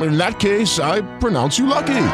[0.00, 2.06] In that case, I pronounce you lucky.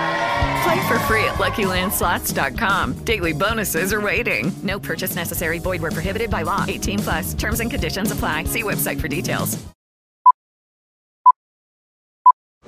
[0.62, 3.04] Play for free at LuckyLandSlots.com.
[3.04, 4.50] Daily bonuses are waiting.
[4.62, 5.58] No purchase necessary.
[5.58, 6.64] Void where prohibited by law.
[6.66, 7.34] 18 plus.
[7.34, 8.44] Terms and conditions apply.
[8.44, 9.58] See website for details.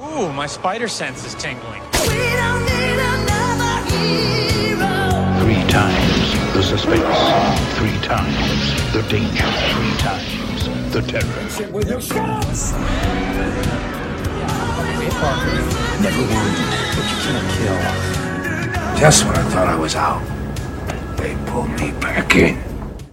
[0.00, 1.82] Ooh, my spider sense is tingling.
[1.92, 2.16] Three
[5.68, 7.02] times the suspense.
[7.76, 9.50] Three times the danger.
[9.74, 11.48] Three times the terror.
[16.00, 16.24] Never
[16.94, 17.76] but you can't kill.
[18.98, 20.22] Just when I thought I was out,
[21.16, 22.56] they pulled me back in.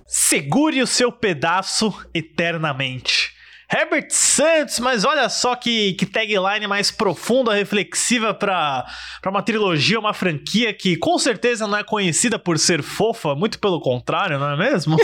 [0.05, 3.35] Segure o seu pedaço eternamente.
[3.69, 8.85] Herbert Santos, mas olha só que, que tagline mais profunda, reflexiva para
[9.25, 13.81] uma trilogia, uma franquia que com certeza não é conhecida por ser fofa, muito pelo
[13.81, 14.95] contrário, não é mesmo?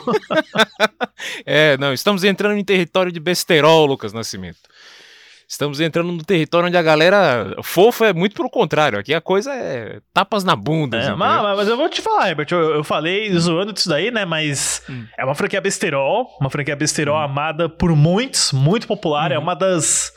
[1.45, 4.59] é, não, estamos entrando em território de besterol, Lucas Nascimento.
[5.53, 8.97] Estamos entrando no território onde a galera fofa é muito pelo contrário.
[8.97, 10.97] Aqui a coisa é tapas na bunda.
[10.97, 12.47] É, assim, mas, mas, eu vou te falar, Herbert.
[12.49, 14.25] Eu, eu falei zoando disso daí, né?
[14.25, 15.05] Mas hum.
[15.15, 16.27] é uma franquia besterol.
[16.41, 17.21] Uma franquia besterol hum.
[17.21, 19.29] amada por muitos, muito popular.
[19.29, 19.35] Hum.
[19.35, 20.11] É uma das.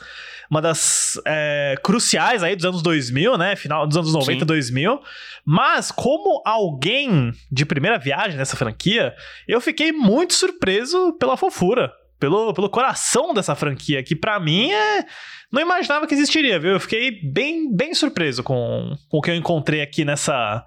[0.49, 3.55] Uma das é, cruciais aí dos anos 2000, né?
[3.55, 4.45] Final dos anos 90, Sim.
[4.45, 4.99] 2000.
[5.45, 9.13] Mas, como alguém de primeira viagem nessa franquia,
[9.47, 15.05] eu fiquei muito surpreso pela fofura pelo, pelo coração dessa franquia, que para mim é.
[15.51, 16.71] Não imaginava que existiria, viu?
[16.71, 20.65] Eu fiquei bem, bem surpreso com, com o que eu encontrei aqui nessa,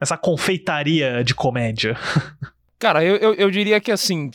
[0.00, 1.96] nessa confeitaria de comédia.
[2.78, 4.30] Cara, eu, eu, eu diria que assim.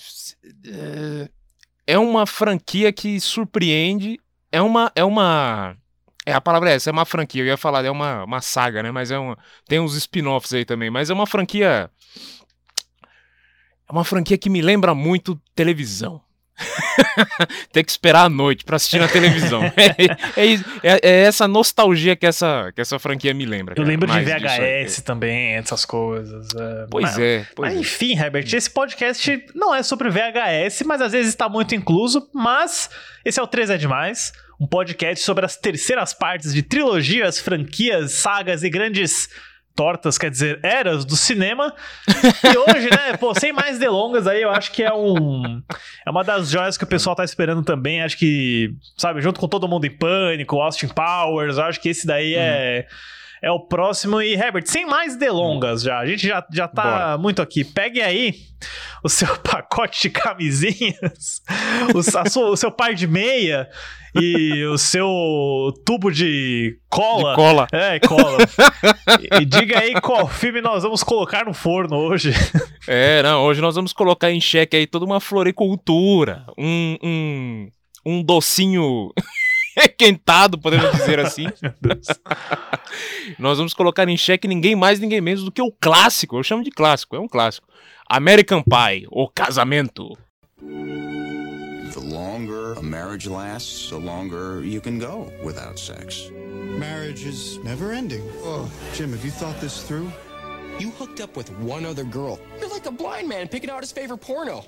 [1.85, 4.19] É uma franquia que surpreende.
[4.51, 4.91] É uma.
[4.95, 5.75] É uma.
[6.25, 7.41] É, a palavra é essa, é uma franquia.
[7.41, 8.91] Eu ia falar, é uma, uma saga, né?
[8.91, 9.37] Mas é uma.
[9.67, 10.89] Tem uns spin-offs aí também.
[10.89, 11.89] Mas é uma franquia.
[13.87, 16.21] É uma franquia que me lembra muito televisão.
[17.71, 19.63] Ter que esperar a noite para assistir na televisão.
[19.75, 20.05] é,
[20.37, 20.53] é,
[20.83, 23.75] é, é, essa nostalgia que essa, que essa franquia me lembra.
[23.75, 23.85] Cara.
[23.85, 26.47] Eu lembro Mais de VHS também, essas coisas.
[26.55, 26.87] É.
[26.89, 27.47] Pois mas, é.
[27.55, 31.73] Pois mas, enfim, Herbert, esse podcast não é sobre VHS, mas às vezes está muito
[31.73, 32.29] incluso.
[32.33, 32.89] Mas
[33.25, 38.13] esse é o 3 é Demais um podcast sobre as terceiras partes de trilogias, franquias,
[38.13, 39.27] sagas e grandes
[39.75, 41.73] tortas, quer dizer, eras do cinema.
[42.07, 45.61] E hoje, né, pô, sem mais delongas aí, eu acho que é um
[46.05, 49.47] é uma das joias que o pessoal tá esperando também, acho que, sabe, junto com
[49.47, 52.87] Todo Mundo em Pânico, Austin Powers, acho que esse daí é
[53.43, 54.21] é o próximo.
[54.21, 57.17] E, Herbert, sem mais delongas já, a gente já, já tá Bora.
[57.17, 57.65] muito aqui.
[57.65, 58.33] Pegue aí
[59.03, 61.41] o seu pacote de camisinhas,
[61.93, 63.67] o, sua, o seu par de meia
[64.15, 67.31] e o seu tubo de cola.
[67.31, 67.67] De cola.
[67.73, 68.37] É, cola.
[69.19, 72.31] e, e, diga aí qual filme nós vamos colocar no forno hoje.
[72.87, 77.69] É, não, hoje nós vamos colocar em xeque aí toda uma floricultura, um, um,
[78.05, 79.11] um docinho
[79.75, 81.47] requentado, podemos dizer assim.
[83.39, 86.37] Nós vamos colocar em xeque ninguém mais, ninguém menos do que o clássico.
[86.37, 87.67] Eu chamo de clássico, é um clássico.
[88.09, 90.17] American Pie, o casamento.
[90.59, 96.31] The longer a marriage lasts, the longer you can go without sex.
[96.79, 98.23] Marriage is never ending.
[98.43, 100.11] Oh, Jim, have you thought this through?
[100.79, 102.39] You hooked up with one other girl.
[102.59, 104.65] You're like a blind man picking out his favorite porno.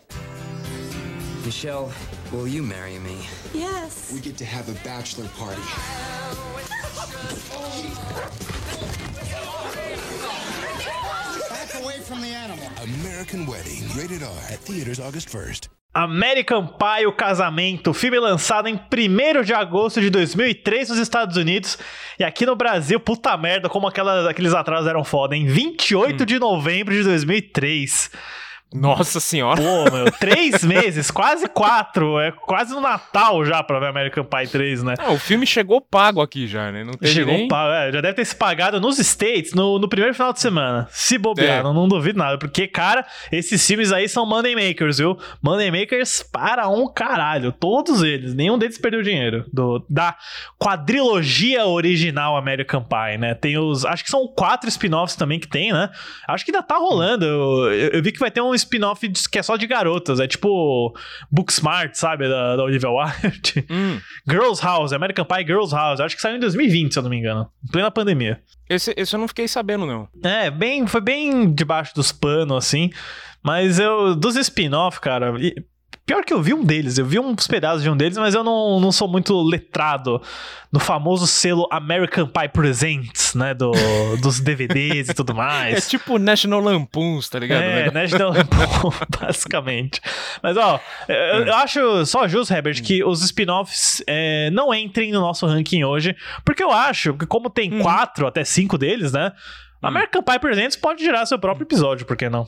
[1.44, 1.92] Michelle,
[2.36, 3.18] will you marry me?
[3.54, 4.12] Yes.
[4.14, 5.62] We get to have a bachelor party.
[11.50, 12.68] Back away from the animal.
[12.84, 15.70] American Wedding, rated R, at theaters August 1st.
[15.94, 21.78] American Pie, o casamento, filme lançado em 1 de agosto de 2003 nos Estados Unidos
[22.20, 26.26] e aqui no Brasil, puta merda, como aquelas, aqueles atrasos eram foda, em 28 hum.
[26.26, 28.12] de novembro de 2003.
[28.76, 29.62] Nossa senhora.
[29.62, 32.20] Pô, meu, três meses, quase quatro.
[32.20, 34.94] É quase no Natal já pra ver American Pie 3, né?
[34.98, 36.84] Não, o filme chegou pago aqui já, né?
[36.84, 37.48] Não teve Chegou nem...
[37.48, 40.88] pago, é, já deve ter se pagado nos States no, no primeiro final de semana.
[40.92, 41.64] Se bobear, É.
[41.64, 42.38] não, não duvido nada.
[42.38, 45.18] Porque, cara, esses filmes aí são Money Makers, viu?
[45.42, 47.52] Money Makers para um caralho.
[47.52, 48.34] Todos eles.
[48.34, 49.46] Nenhum deles perdeu dinheiro.
[49.54, 50.16] Do, da
[50.76, 53.34] quadrilogia original American Pie, né?
[53.36, 53.86] Tem os.
[53.86, 55.90] Acho que são quatro spin-offs também que tem, né?
[56.28, 57.24] Acho que ainda tá rolando.
[57.26, 60.20] Eu, eu- eu vi que vai ter um spin-off que é só de garotas.
[60.20, 60.96] É tipo
[61.32, 62.28] Booksmart, sabe?
[62.28, 63.66] Da, da Olivia Wilde.
[63.70, 64.00] Hum.
[64.30, 66.00] Girls House, American Pie Girls House.
[66.00, 67.50] Acho que saiu em 2020, se eu não me engano.
[67.64, 68.42] Em plena pandemia.
[68.70, 70.08] Esse, esse eu não fiquei sabendo, não.
[70.24, 72.90] É, bem, foi bem debaixo dos panos, assim.
[73.44, 75.36] Mas eu, dos spin-off, cara.
[75.40, 75.56] e-
[76.06, 78.44] Pior que eu vi um deles, eu vi uns pedaços de um deles, mas eu
[78.44, 80.22] não, não sou muito letrado
[80.72, 83.56] no famoso selo American Pie Presents, né?
[83.56, 83.72] Do,
[84.22, 85.90] dos DVDs e tudo É mais.
[85.90, 87.64] tipo National Lampoons, tá ligado?
[87.64, 90.00] É, National Lampoon, basicamente.
[90.44, 95.22] Mas, ó, eu, eu acho só justo, Herbert, que os spin-offs é, não entrem no
[95.22, 96.16] nosso ranking hoje,
[96.46, 99.32] porque eu acho que, como tem quatro até cinco deles, né?
[99.82, 102.46] American Pie Presents pode gerar seu próprio episódio, por que não?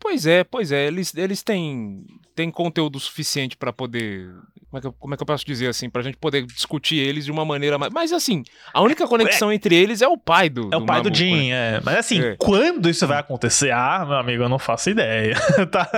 [0.00, 0.86] Pois é, pois é.
[0.86, 2.04] Eles, eles têm,
[2.38, 4.28] têm conteúdo suficiente pra poder.
[4.70, 5.88] Como é, que, eu- como é que eu posso dizer assim?
[5.90, 7.92] Pra gente poder discutir eles de uma maneira mais.
[7.92, 10.68] Mas assim, a única conexão entre eles é o pai do.
[10.72, 11.76] É o pai do Jim, né?
[11.76, 11.80] é.
[11.82, 12.36] Mas assim, É.
[12.38, 13.72] quando isso vai acontecer?
[13.72, 15.34] Ah, meu amigo, eu não faço ideia.
[15.72, 15.88] tá?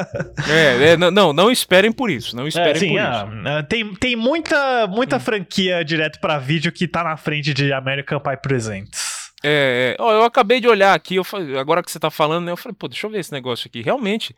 [0.49, 2.35] É, é, não, não, não esperem por isso.
[2.35, 3.49] Não É, esperem sim, por ah, isso.
[3.49, 8.21] ah, tem, tem muita, muita franquia direto pra vídeo que tá na frente de American
[8.21, 9.31] Pie Presents.
[9.43, 10.01] É, é.
[10.03, 11.25] Eu acabei de olhar aqui, eu
[11.59, 12.53] agora que você tá falando, né?
[12.53, 13.83] Eu falei, pô, deixa eu ver esse negócio aqui.
[13.83, 14.35] Realmente,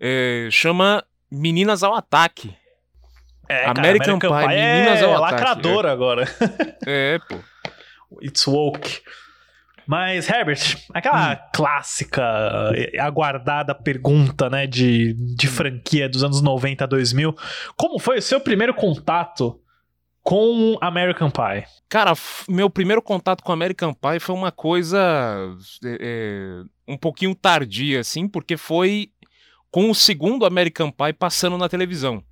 [0.00, 2.54] é, chama Meninas ao Ataque.
[3.48, 5.32] É, cara, American, Pie, Meninas é ao Ataque.
[5.42, 6.24] lacradora agora.
[6.86, 7.36] É, pô.
[8.22, 9.00] It's woke.
[9.86, 10.60] Mas, Herbert,
[10.94, 11.36] aquela Hum.
[11.52, 12.22] clássica,
[12.76, 15.50] eh, aguardada pergunta, né, de, de Hum.
[15.50, 17.34] franquia dos anos 90 a 2000.
[17.76, 19.60] Como foi o seu primeiro contato
[20.22, 21.64] com American Pie?
[21.88, 22.12] Cara,
[22.48, 24.98] meu primeiro contato com American Pie foi uma coisa
[25.84, 29.10] é, é, um pouquinho tardia, assim, porque foi
[29.70, 32.22] com o segundo American Pie passando na televisão.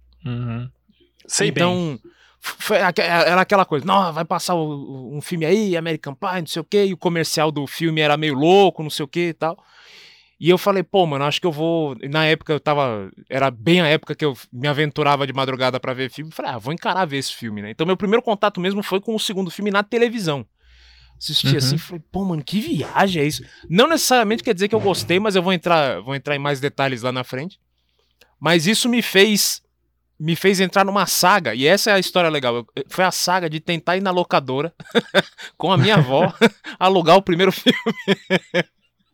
[1.26, 1.99] Sei então,
[2.40, 6.40] f- foi, aque- era aquela coisa, não, vai passar o- um filme aí, American Pie,
[6.40, 9.08] não sei o quê, e o comercial do filme era meio louco, não sei o
[9.08, 9.56] quê e tal.
[10.40, 11.96] E eu falei, pô, mano, acho que eu vou.
[12.08, 13.11] Na época eu tava.
[13.29, 16.31] Era bem a época que eu me aventurava de madrugada pra ver filme.
[16.31, 17.70] Falei, ah, vou encarar ver esse filme, né?
[17.73, 20.46] Então meu primeiro contato mesmo foi com o segundo filme na televisão.
[21.19, 21.56] Assisti Uhum.
[21.56, 23.44] assim, falei, pô, mano, que viagem é isso?
[23.69, 26.61] Não necessariamente quer dizer que eu gostei, mas eu vou entrar, vou entrar em mais
[26.61, 27.59] detalhes lá na frente.
[28.41, 29.62] Mas isso me fez
[30.20, 32.67] me fez entrar numa saga, e essa é a história legal.
[32.88, 34.75] Foi a saga de tentar ir na locadora
[35.56, 36.32] com a minha avó
[36.79, 37.79] alugar o primeiro filme.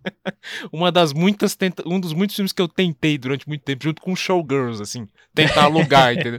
[0.73, 1.83] Uma das muitas tenta...
[1.87, 5.65] um dos muitos filmes que eu tentei durante muito tempo, junto com Showgirls, assim, tentar
[5.65, 6.39] alugar, entendeu?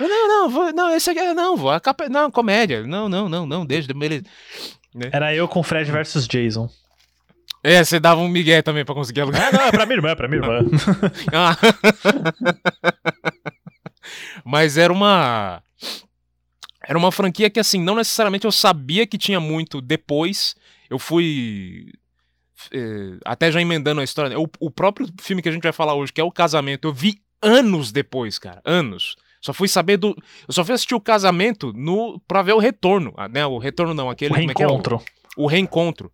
[0.00, 3.08] Eu, Não, não, vou, não, esse aqui é, não, vou, a capa, não, comédia, não,
[3.08, 4.24] não, não, não, deixa, beleza.
[4.94, 5.10] Né?
[5.12, 6.70] Era eu com Fred versus Jason.
[7.62, 9.48] É, você dava um migué também pra conseguir alugar.
[9.48, 10.60] Ah, não, é pra minha irmã, é pra minha irmã.
[11.32, 11.56] Ah.
[14.44, 15.62] Mas era uma.
[16.86, 20.54] Era uma franquia que, assim, não necessariamente eu sabia que tinha muito depois.
[20.90, 21.90] Eu fui.
[22.70, 24.28] eh, até já emendando a história.
[24.30, 24.36] né?
[24.36, 26.92] O, o próprio filme que a gente vai falar hoje, que é O Casamento, eu
[26.92, 28.60] vi anos depois, cara.
[28.64, 29.16] Anos.
[29.44, 30.16] Só fui saber do.
[30.48, 33.12] Eu só fui assistir o casamento no pra ver o retorno.
[33.16, 33.44] ah, Né?
[33.44, 34.32] O retorno não, aquele.
[34.32, 34.66] O como é que é?
[34.66, 35.02] reencontro.
[35.36, 36.12] O reencontro.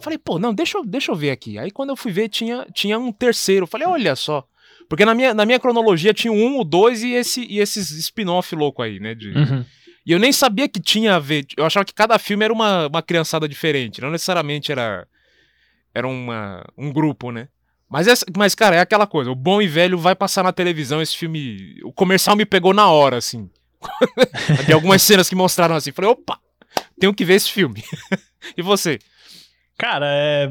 [0.00, 1.58] Falei, pô, não, deixa eu, deixa eu ver aqui.
[1.58, 3.66] Aí quando eu fui ver, tinha, tinha um terceiro.
[3.66, 4.44] Falei, olha só.
[4.90, 7.90] Porque na minha, na minha cronologia tinha o um, o dois e, esse, e esses
[7.92, 9.14] spin-off louco aí, né?
[9.14, 9.64] de- Uhum.
[10.04, 11.46] E eu nem sabia que tinha a ver.
[11.56, 14.00] Eu achava que cada filme era uma, uma criançada diferente.
[14.02, 15.08] Não necessariamente era.
[15.94, 17.48] Era uma, um grupo, né?
[17.88, 19.30] Mas, essa, mas, cara, é aquela coisa.
[19.30, 21.80] O bom e velho vai passar na televisão esse filme.
[21.84, 23.48] O comercial me pegou na hora, assim.
[24.66, 25.92] de algumas cenas que mostraram assim.
[25.92, 26.38] Falei, opa,
[26.98, 27.82] tenho que ver esse filme.
[28.56, 28.98] e você?
[29.78, 30.50] Cara, é.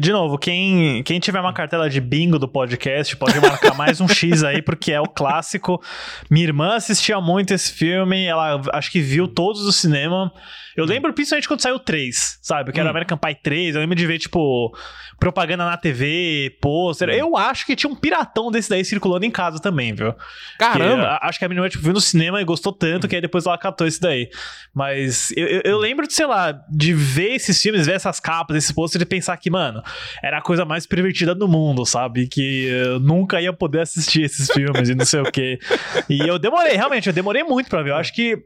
[0.00, 4.08] De novo, quem, quem tiver uma cartela de bingo do podcast pode marcar mais um
[4.08, 5.82] X aí, porque é o clássico.
[6.30, 10.32] Minha irmã assistia muito esse filme, ela acho que viu todos do cinema.
[10.76, 12.72] Eu lembro principalmente quando saiu o 3, sabe?
[12.72, 12.90] Que era Hum.
[12.90, 13.74] American Pie 3.
[13.74, 14.76] Eu lembro de ver, tipo,
[15.18, 17.08] propaganda na TV, pôster.
[17.10, 20.14] Eu acho que tinha um piratão desse daí circulando em casa também, viu?
[20.58, 21.02] Caramba!
[21.02, 23.14] Que, a- acho que a minha irmã tipo, viu no cinema e gostou tanto que
[23.14, 24.28] aí depois ela catou esse daí.
[24.74, 28.72] Mas eu, eu- lembro de, sei lá, de ver esses filmes, ver essas capas esse
[28.74, 29.82] pôster e pensar que, mano,
[30.22, 32.26] era a coisa mais pervertida do mundo, sabe?
[32.26, 35.58] Que eu nunca ia poder assistir esses filmes e não sei o quê.
[36.08, 37.90] E eu demorei, realmente, eu demorei muito pra ver.
[37.90, 38.38] Eu acho que,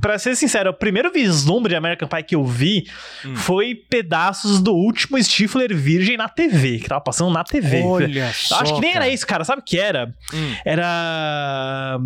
[0.00, 2.86] pra ser sincero, o primeiro vislumbre de American Pie que eu vi
[3.24, 3.36] Hum.
[3.36, 7.82] foi pedaços do último Stifler virgem na TV, que tava passando na TV.
[7.82, 9.08] Olha Eu só, acho que nem era cara.
[9.12, 9.44] isso, cara.
[9.44, 10.14] Sabe o que era?
[10.32, 10.54] Hum.
[10.64, 11.98] Era.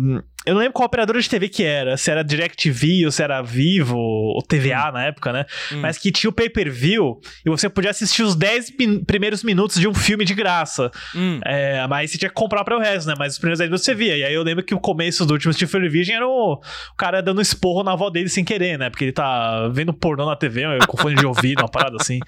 [0.49, 3.21] Hum, Eu não lembro qual operadora de TV que era, se era DirecTV ou se
[3.23, 5.45] era Vivo ou TVA na época, né?
[5.71, 5.79] Hum.
[5.81, 9.87] Mas que tinha o pay-per-view e você podia assistir os 10 min- primeiros minutos de
[9.87, 10.91] um filme de graça.
[11.15, 11.39] Hum.
[11.45, 13.15] É, mas você tinha que comprar para o resto, né?
[13.17, 14.17] Mas os primeiros 10 minutos você via.
[14.17, 17.21] E aí eu lembro que o começo do último Stephen Virgin era o, o cara
[17.21, 18.89] dando esporro na avó dele sem querer, né?
[18.89, 22.19] Porque ele tá vendo pornô na TV, com fone de ouvido, uma parada assim.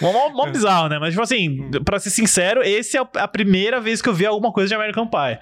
[0.00, 0.98] Mó, mó, mó bizarro, né?
[0.98, 4.52] Mas, tipo assim, pra ser sincero, esse é a primeira vez que eu vi alguma
[4.52, 5.38] coisa de American Pie.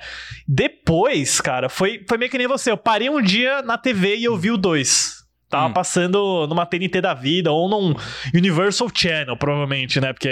[0.46, 2.70] Depois, cara, foi, foi meio que nem você.
[2.70, 5.24] Eu parei um dia na TV e eu vi o 2.
[5.48, 7.94] Tava passando numa TNT da vida ou num
[8.34, 10.12] Universal Channel, provavelmente, né?
[10.12, 10.28] Porque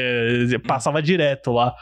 [0.66, 1.72] passava direto lá.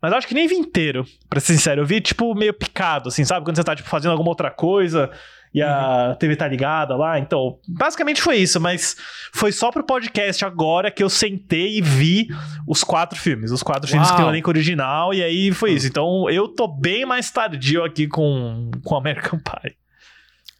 [0.00, 1.80] Mas acho que nem vi inteiro, pra ser sincero.
[1.80, 3.44] Eu vi, tipo, meio picado, assim, sabe?
[3.44, 5.10] Quando você tá, tipo, fazendo alguma outra coisa
[5.54, 7.18] e a TV tá ligada lá.
[7.18, 8.96] Então, basicamente foi isso, mas
[9.32, 12.26] foi só pro podcast agora que eu sentei e vi
[12.66, 13.52] os quatro filmes.
[13.52, 14.34] Os quatro filmes que tem o Uau.
[14.34, 15.86] elenco original, e aí foi isso.
[15.86, 19.76] Então, eu tô bem mais tardio aqui com, com American Pie.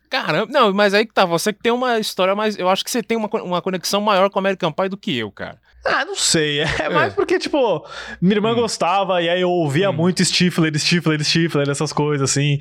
[0.09, 2.57] Caramba, não, mas aí que tá, você que tem uma história mais.
[2.57, 5.19] Eu acho que você tem uma, uma conexão maior com o American Pie do que
[5.19, 5.59] eu, cara.
[5.85, 6.61] Ah, não sei.
[6.61, 7.85] É mais porque, tipo,
[8.21, 12.59] minha irmã gostava e aí eu ouvia muito Stifler, Stifler, Stifler, essas coisas assim.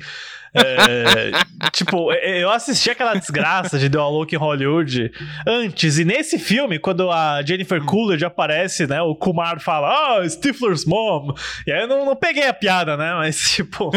[0.54, 1.32] É,
[1.72, 5.10] tipo, eu assisti aquela desgraça de The Look em Hollywood
[5.46, 10.84] antes, e nesse filme, quando a Jennifer Coolidge aparece, né, o Kumar fala, ah, Stifler's
[10.84, 11.34] mom.
[11.66, 13.90] E aí eu não, não peguei a piada, né, mas tipo.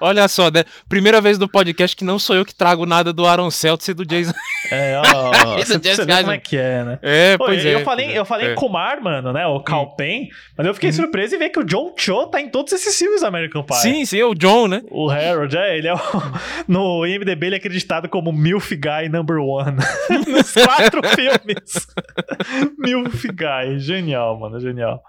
[0.00, 0.64] Olha só, né?
[0.88, 3.94] Primeira vez no podcast que não sou eu que trago nada do Aaron Celtics e
[3.94, 4.32] do Jason.
[4.70, 6.98] É, ó, você vê como é que é, né?
[7.02, 8.20] É, Pô, pois eu, é, falei, pois é.
[8.20, 8.52] eu falei É.
[8.52, 8.54] Hum.
[8.54, 9.44] Kumar, mano, né?
[9.46, 12.48] O Cal Penn, mas eu fiquei surpreso em ver que o John Cho tá em
[12.48, 13.76] todos esses filmes da American Pie.
[13.76, 14.82] Sim, sim, é o John, né?
[14.90, 15.98] O Harold, é, ele é o,
[16.68, 19.76] no IMDB ele é acreditado como Milf Guy number one.
[20.26, 21.86] Nos quatro filmes.
[22.78, 25.02] Milf Guy, genial, mano, genial.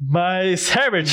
[0.00, 1.08] Mas, Herbert,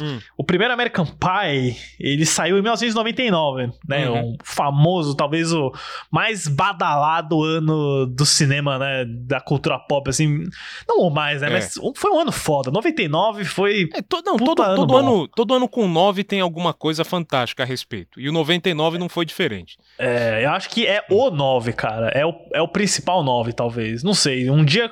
[0.00, 0.18] Hum.
[0.38, 4.08] o primeiro American Pie, ele saiu em 1999, né?
[4.08, 4.20] Uhum.
[4.32, 5.70] Um famoso, talvez o
[6.10, 9.04] mais badalado ano do cinema, né?
[9.06, 10.44] Da cultura pop, assim.
[10.88, 11.48] Não o mais, né?
[11.48, 11.50] É.
[11.50, 12.70] Mas foi um ano foda.
[12.70, 13.90] 99 foi.
[13.92, 14.96] É, to- não, todo, todo, bom.
[14.96, 18.18] ano, todo ano com 9 tem alguma coisa fantástica a respeito.
[18.18, 19.76] E o 99 não foi diferente.
[19.98, 22.08] É, eu acho que é o 9, cara.
[22.08, 24.02] É o, é o principal 9, talvez.
[24.02, 24.48] Não sei.
[24.48, 24.90] Um dia.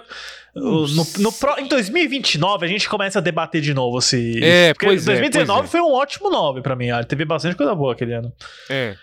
[0.55, 4.43] No, no em 2029 a gente começa a debater de novo se.
[4.43, 5.71] É, Porque pois é, 2019 pois é.
[5.71, 6.91] foi um ótimo 9 pra mim.
[6.91, 8.33] ah, Teve bastante coisa boa aquele ano.
[8.69, 8.95] É.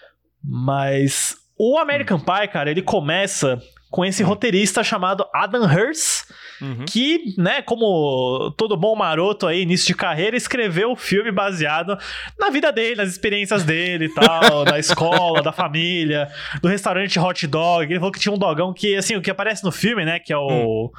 [0.43, 6.25] Mas o American Pie, cara, ele começa com esse roteirista chamado Adam Hirst,
[6.59, 6.85] Uhum.
[6.85, 11.95] que, né, como todo bom maroto aí, início de carreira, escreveu o filme baseado
[12.37, 16.27] na vida dele, nas experiências dele e tal, da escola, da família,
[16.59, 17.85] do restaurante hot dog.
[17.85, 20.33] Ele falou que tinha um dogão que, assim, o que aparece no filme, né, que
[20.33, 20.91] é o...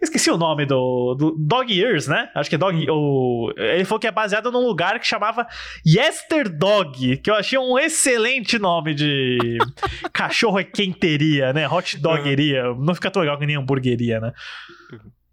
[0.00, 2.30] Esqueci o nome do, do Dog Years, né?
[2.34, 2.86] Acho que é Dog.
[2.90, 5.46] O, ele falou que é baseado num lugar que chamava
[5.86, 9.58] Yester Dog, que eu achei um excelente nome de
[10.12, 11.68] cachorro quenteria, né?
[11.68, 12.74] Hot dogeria.
[12.74, 14.32] Não fica tão legal que nem hamburgueria, né?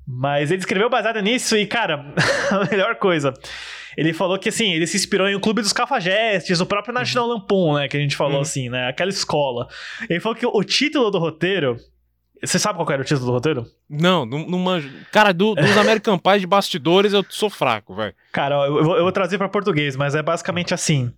[0.08, 2.14] Mas ele escreveu baseado nisso e, cara,
[2.52, 3.34] a melhor coisa.
[3.98, 7.28] Ele falou que, assim, ele se inspirou em o Clube dos Cafajestes, o próprio National
[7.28, 7.88] Lampoon, né?
[7.88, 8.88] Que a gente falou, assim, né?
[8.88, 9.68] Aquela escola.
[10.10, 11.78] Ele falou que o título do roteiro...
[12.44, 13.66] Você sabe qual era o título do roteiro?
[13.90, 14.90] Não, não, não manjo.
[15.12, 18.16] Cara, do- dos American Pie de bastidores eu sou fraco, velho.
[18.32, 21.14] Cara, ó, eu, vou- eu vou trazer pra português, mas é basicamente assim: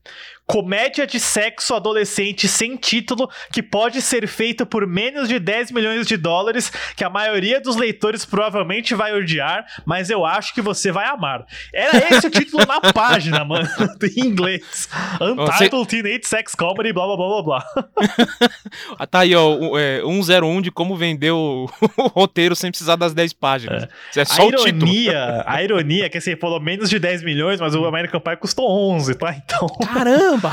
[0.46, 6.06] comédia de sexo adolescente sem título que pode ser feito por menos de 10 milhões
[6.06, 10.92] de dólares, que a maioria dos leitores provavelmente vai odiar, mas eu acho que você
[10.92, 11.46] vai amar.
[11.74, 13.68] Era esse o título na página, mano,
[14.18, 14.90] em inglês.
[15.22, 17.66] Untitled Teenage Sex Comedy, blá blá blá blá blá.
[19.00, 21.70] Ah, tá aí, ó, o- é, 101 de como vender o
[22.14, 23.88] roteiro sem precisar das 10 páginas.
[24.10, 27.60] Isso é só a ironia, a ironia é que assim, falou menos de 10 milhões,
[27.60, 29.36] mas o American Pie custou 11, tá?
[29.36, 29.68] Então.
[29.94, 30.52] Caramba!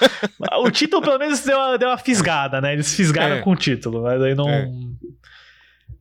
[0.62, 2.72] o título pelo menos deu uma, deu uma fisgada, né?
[2.72, 3.40] Eles fisgaram É.
[3.40, 4.48] com o título, mas aí não.
[4.48, 4.68] É.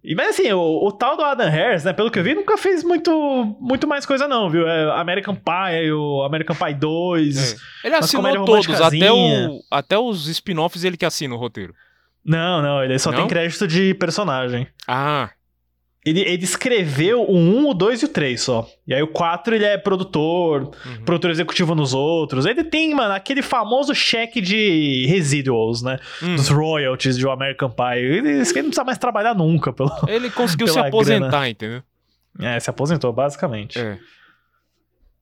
[0.04, 1.92] E, mas assim, o, o tal do Adam Harris, né?
[1.92, 3.12] Pelo que eu vi, nunca fez muito,
[3.60, 4.66] muito mais coisa, não, viu?
[4.66, 7.56] É American Pie, o American Pie 2.
[7.84, 11.74] Ele umas assinou todos, até, o, até os spin-offs ele que assina o roteiro.
[12.24, 13.20] Não, não, ele só Não?
[13.20, 14.68] tem crédito de personagem.
[14.88, 15.30] Ah,
[16.10, 18.68] Ele, ele escreveu o 1, o 2 e o 3 só.
[18.88, 21.04] E aí o 4 ele é produtor, Uhum.
[21.06, 22.46] produtor executivo nos outros.
[22.46, 25.98] Ele tem, mano, aquele famoso cheque de residuals, né?
[26.22, 26.36] Uhum.
[26.36, 27.98] Dos royalties de O American Pie.
[28.00, 29.74] Ele, ele não precisa mais trabalhar nunca.
[29.74, 31.50] Pelo, Ele conseguiu se aposentar, grana.
[31.50, 31.84] entendeu?
[32.40, 33.80] É, se aposentou, basicamente.
[33.80, 33.98] É.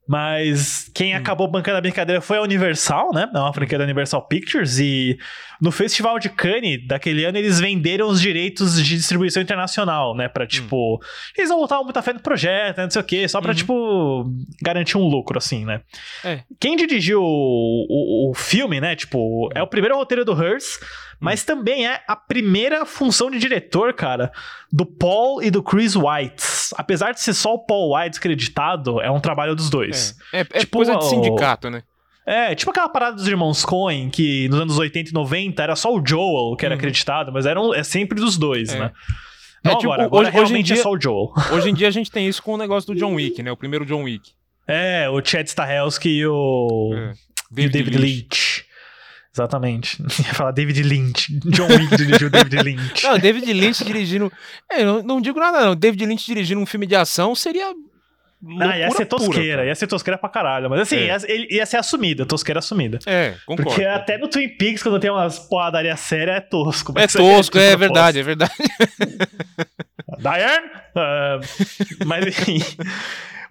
[0.08, 1.18] Mas quem Hum.
[1.18, 3.28] acabou bancando a brincadeira foi a Universal, né?
[3.34, 4.78] É uma franquia da Universal Pictures.
[4.78, 5.18] E
[5.60, 10.26] no Festival de Cannes daquele ano, eles venderam os direitos de distribuição internacional, né?
[10.26, 10.30] Hum.
[10.32, 11.00] Pra, tipo...
[11.36, 12.84] Eles não botavam muita fé no projeto, né?
[12.84, 13.26] não sei o quê.
[13.28, 14.24] Só pra, tipo,
[14.62, 15.80] garantir um lucro, assim, né?
[16.24, 16.30] Uhum.
[16.30, 16.44] É.
[16.60, 18.94] Quem dirigiu o, o, o filme, né?
[18.94, 20.80] Tipo, é o primeiro roteiro do Hearst,
[21.20, 21.46] mas Hum.
[21.46, 24.30] também é a primeira função de diretor, cara,
[24.72, 26.42] do Paul e do Chris White.
[26.76, 30.16] Apesar de ser só o Paul White acreditado, é um trabalho dos dois.
[30.32, 31.82] É, é Tipo, coisa de sindicato, né?
[32.28, 35.94] É, tipo aquela parada dos irmãos Coen, que nos anos 80 e 90 era só
[35.94, 38.74] o Joel que era acreditado, mas era um- é sempre dos dois.
[38.74, 38.78] É.
[38.80, 38.90] né?
[39.64, 41.32] É, Não tipo, agora, agora hoje- hoje em é dia- só o Joel.
[41.52, 43.52] Hoje em dia a gente tem isso com o negócio do John Wick, né?
[43.52, 44.32] O primeiro John Wick.
[44.66, 48.65] É, o Chad Stahelski e o, e o David David Lynch.
[49.36, 50.02] Exatamente.
[50.26, 51.28] Ia falar David Lynch.
[51.50, 53.04] John Wick dirigiu David Lynch.
[53.04, 54.32] Não, David Lynch dirigindo.
[54.72, 55.76] É, eu não, não digo nada, não.
[55.76, 57.66] David Lynch dirigindo um filme de ação seria.
[58.60, 59.66] Ah, ia ser pura, tosqueira, cara.
[59.66, 60.70] ia ser tosqueira pra caralho.
[60.70, 61.06] Mas assim, É.
[61.06, 62.98] ia, ele- ia ser assumida, tosqueira assumida.
[63.06, 63.70] É, concordo.
[63.70, 66.92] Porque até no Twin Peaks, quando tem umas porradaria séria, é tosco.
[66.96, 67.78] É aí tosco, é propósito.
[67.78, 68.52] verdade, é verdade.
[70.18, 70.70] Diane?
[70.94, 71.40] Ah,
[72.06, 72.58] mas enfim.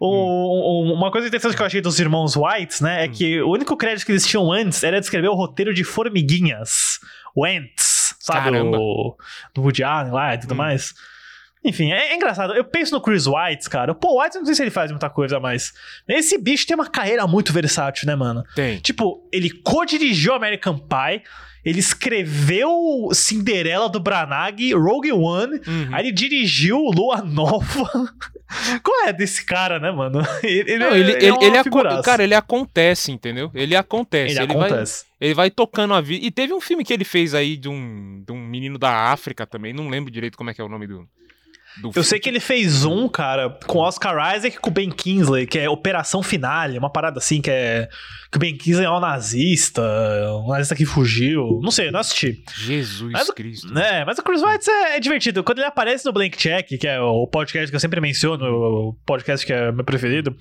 [0.09, 3.49] O- o- uma coisa interessante que eu achei dos irmãos Whites, né, é que o
[3.51, 6.99] único crédito que eles tinham antes era de escrever o roteiro de Formiguinhas.
[7.35, 8.45] O Ants, sabe?
[8.45, 8.77] Caramba.
[8.77, 9.15] O,
[9.53, 10.93] do Woody Allen lá e tudo mais.
[11.65, 12.53] Enfim, é, é engraçado.
[12.53, 13.91] Eu penso no Chris White, cara.
[13.91, 15.73] O Paul White, eu não sei se ele faz muita coisa, mas.
[16.07, 18.43] Esse bicho tem uma carreira muito versátil, né, mano?
[18.55, 18.77] Tem.
[18.79, 21.23] Tipo, ele co-dirigiu American Pie,
[21.63, 25.89] ele escreveu Cinderela do Branagh, Rogue One, Uhum.
[25.91, 27.65] aí ele dirigiu Lua Nova.
[28.83, 30.21] Qual é desse cara, né, mano?
[30.43, 32.03] Ele, Não, é- ele, é ele, ele aco- figuraça.
[32.03, 33.49] cara, ele acontece, entendeu?
[33.55, 34.37] Ele acontece.
[34.37, 35.05] Ele Vai, acontece.
[35.19, 36.23] ele vai tocando a vida.
[36.23, 39.47] E teve um filme que ele fez aí de um, de um menino da África
[39.47, 39.73] também.
[39.73, 41.07] Não lembro direito como é que é o nome do.
[41.95, 45.45] Eu sei que ele fez um, cara, com Oscar Isaac e com o Ben Kingsley,
[45.47, 47.87] que é Operação Finale, uma parada assim que é.
[48.31, 49.81] Que o Ben Kingsley é um nazista,
[50.43, 51.59] um nazista que fugiu.
[51.61, 52.43] Não sei, não assisti.
[52.55, 53.77] Jesus Mas Cristo.
[53.77, 55.43] É, mas o Chris White é, é divertido.
[55.43, 58.93] Quando ele aparece no Blank Check, que é o podcast que eu sempre menciono, o
[59.05, 60.35] podcast que é meu preferido,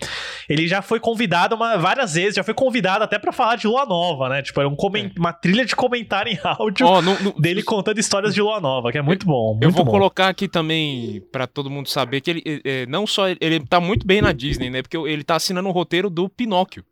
[0.48, 3.84] ele já foi convidado uma, várias vezes, já foi convidado até pra falar de Lua
[3.86, 4.42] Nova, né?
[4.42, 7.02] Tipo, era um comen- uma trilha de comentário em áudio É.
[7.02, 9.52] No- dele contando histórias de Lua Nova, que é muito bom.
[9.52, 9.90] Muito Eu vou bom.
[9.92, 13.60] colocar aqui também pra todo mundo saber que ele é, é, não só ele, ele
[13.60, 14.82] tá muito bem na Disney, né?
[14.82, 16.84] Porque ele tá assinando o roteiro do Pinóquio.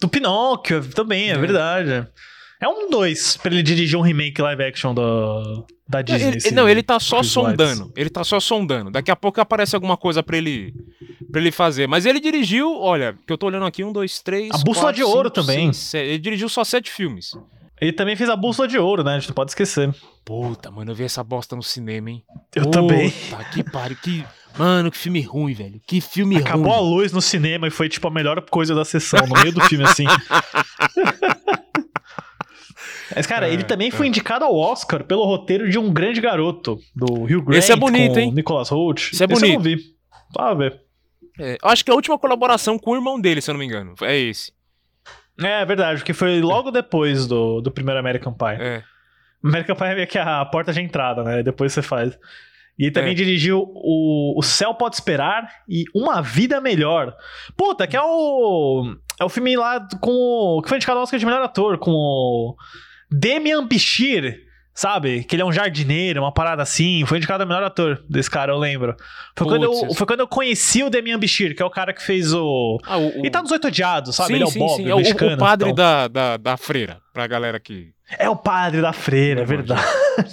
[0.00, 2.06] Do Pinóquio também, é, verdade.
[2.60, 6.28] É um dois pra ele dirigir um remake live action do, da Disney.
[6.28, 7.92] Ele- esse não, ele tá só sondando.
[7.96, 8.90] Ele tá só sondando.
[8.90, 10.72] Daqui a pouco aparece alguma coisa pra ele
[11.30, 11.86] para ele fazer.
[11.88, 14.50] Mas ele dirigiu, olha, que eu tô olhando aqui, um, dois, três.
[14.52, 15.72] A Bússola quatro, de Ouro cinco, também.
[15.72, 16.08] seis, sete.
[16.08, 17.32] Ele dirigiu só sete filmes.
[17.80, 19.14] Ele também fez a Bússola de Ouro, né?
[19.14, 19.92] A gente não pode esquecer.
[20.24, 22.22] Puta, mano, eu vi essa bosta no cinema, hein?
[22.54, 23.10] Eu também.
[23.10, 23.96] Puta que pariu.
[24.02, 24.24] Que...
[24.56, 25.80] Mano, que filme ruim, velho.
[25.86, 26.76] Que filme Acabou ruim.
[26.76, 29.60] a luz no cinema e foi, tipo, a melhor coisa da sessão, no meio do
[29.62, 30.04] filme, assim.
[33.14, 37.24] Mas, cara, ele também foi indicado ao Oscar pelo roteiro de Um Grande Garoto, do
[37.24, 38.32] Hugh Grant Esse é bonito, hein?
[38.32, 39.10] Nicholas Hoult.
[39.12, 39.54] Esse é Esse eu bonito.
[39.56, 39.94] não vi.
[40.32, 40.80] Só ver.
[41.38, 43.58] É, eu acho que é a última colaboração com o irmão dele, se eu não
[43.58, 43.94] me engano.
[44.02, 44.52] É esse.
[45.40, 48.60] É verdade, porque foi logo depois do, do primeiro American Pie.
[48.62, 48.82] É.
[49.42, 51.42] American Pie é meio que a porta de entrada, né?
[51.42, 52.16] Depois você faz.
[52.78, 53.14] E também É.
[53.14, 57.14] dirigiu o, o Céu Pode Esperar e Uma Vida Melhor.
[57.56, 58.94] Puta, que é o.
[59.20, 60.62] É o filme lá com o.
[60.62, 62.56] Que foi indicado ao Oscar de melhor ator, com o.
[63.10, 64.40] Demian Bichir,
[64.74, 65.22] sabe?
[65.24, 67.04] Que ele é um jardineiro, uma parada assim.
[67.06, 68.96] Foi indicado ao melhor ator desse cara, eu lembro.
[69.36, 72.02] Foi, quando eu, foi quando eu conheci o Demian Bichir, que é o cara que
[72.02, 72.78] fez o.
[72.84, 73.18] Ah, o, o...
[73.20, 74.28] Ele tá nos Oito Odiados, sabe?
[74.28, 74.86] Sim, ele é o Bob, sim.
[74.86, 75.34] o É o, mexicano.
[75.36, 75.84] o padre então.
[75.84, 77.92] da, da, da freira, pra galera que.
[78.18, 79.82] É o padre da freira, é verdade.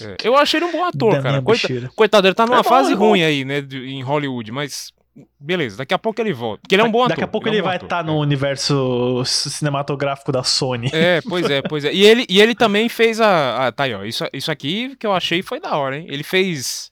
[0.03, 1.29] É, Eu achei ele um bom ator, Da cara.
[1.35, 1.89] minha Coita- bicheira.
[1.95, 4.91] coitado, ele tá numa É bom, fase é ruim aí, né, de- em Hollywood, mas
[5.39, 6.61] beleza, daqui a pouco ele volta.
[6.61, 7.09] Porque ele é um bom ator.
[7.09, 7.85] Daqui a pouco é um ele bom vai ator.
[7.85, 10.89] estar no universo cinematográfico da Sony.
[10.93, 11.93] É, pois é, pois é.
[11.93, 13.67] E ele, e ele também fez a.
[13.67, 14.03] a- tá aí, ó.
[14.03, 16.05] Isso, isso aqui que eu achei foi da hora, hein?
[16.09, 16.91] Ele fez.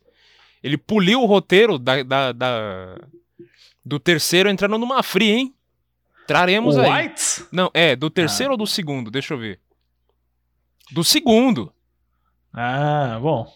[0.62, 2.96] Ele poliu o roteiro da, da, da-
[3.86, 5.54] do terceiro entrando numa fria, hein?
[6.28, 7.08] Traremos O aí.
[7.08, 7.46] White?
[7.52, 9.10] Não, é, do terceiro ou do segundo?
[9.10, 9.60] Deixa eu ver.
[10.92, 11.72] Do segundo.
[12.54, 13.48] Ah, bom.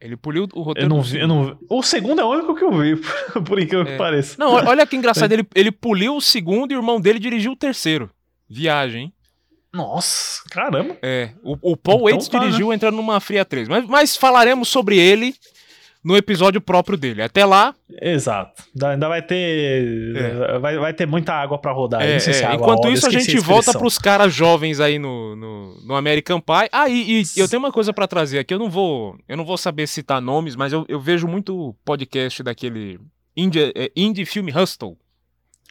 [0.00, 1.34] Ele poliu o roteiro Eu não vi, eu segundo.
[1.34, 1.58] não vi.
[1.68, 2.96] O segundo é o único que eu vi,
[3.46, 3.96] por incrível que É.
[3.98, 4.36] pareça.
[4.38, 5.30] Não, olha- que engraçado.
[5.30, 8.10] Ele, ele poliu o segundo e o irmão dele dirigiu o terceiro.
[8.48, 9.12] Viagem, hein?
[9.72, 10.96] Nossa, caramba.
[11.02, 13.68] É, o, o Paul Então Waits tá, dirigiu entrando numa Fria 3.
[13.68, 15.34] Mas, mas falaremos sobre ele
[16.02, 17.22] no episódio próprio dele.
[17.22, 17.74] Até lá.
[18.00, 18.62] Exato.
[18.82, 20.16] Ainda vai ter.
[20.16, 20.58] É.
[20.58, 22.02] Vai, vai ter muita água para rodar.
[22.02, 22.54] É, se é.
[22.54, 26.68] Enquanto isso, a gente a volta pros caras jovens aí no, no, no American Pie.
[26.72, 28.54] Ah, e, e eu tenho uma coisa para trazer aqui.
[28.54, 29.18] Eu não vou.
[29.28, 32.98] Eu não vou saber citar nomes, mas eu, eu vejo muito podcast daquele
[33.36, 34.96] Indie, é, Indie Film Hustle.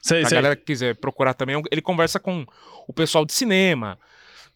[0.02, 0.36] Sei, a sei.
[0.36, 2.46] galera que quiser procurar também, ele conversa com
[2.88, 3.98] o pessoal de cinema,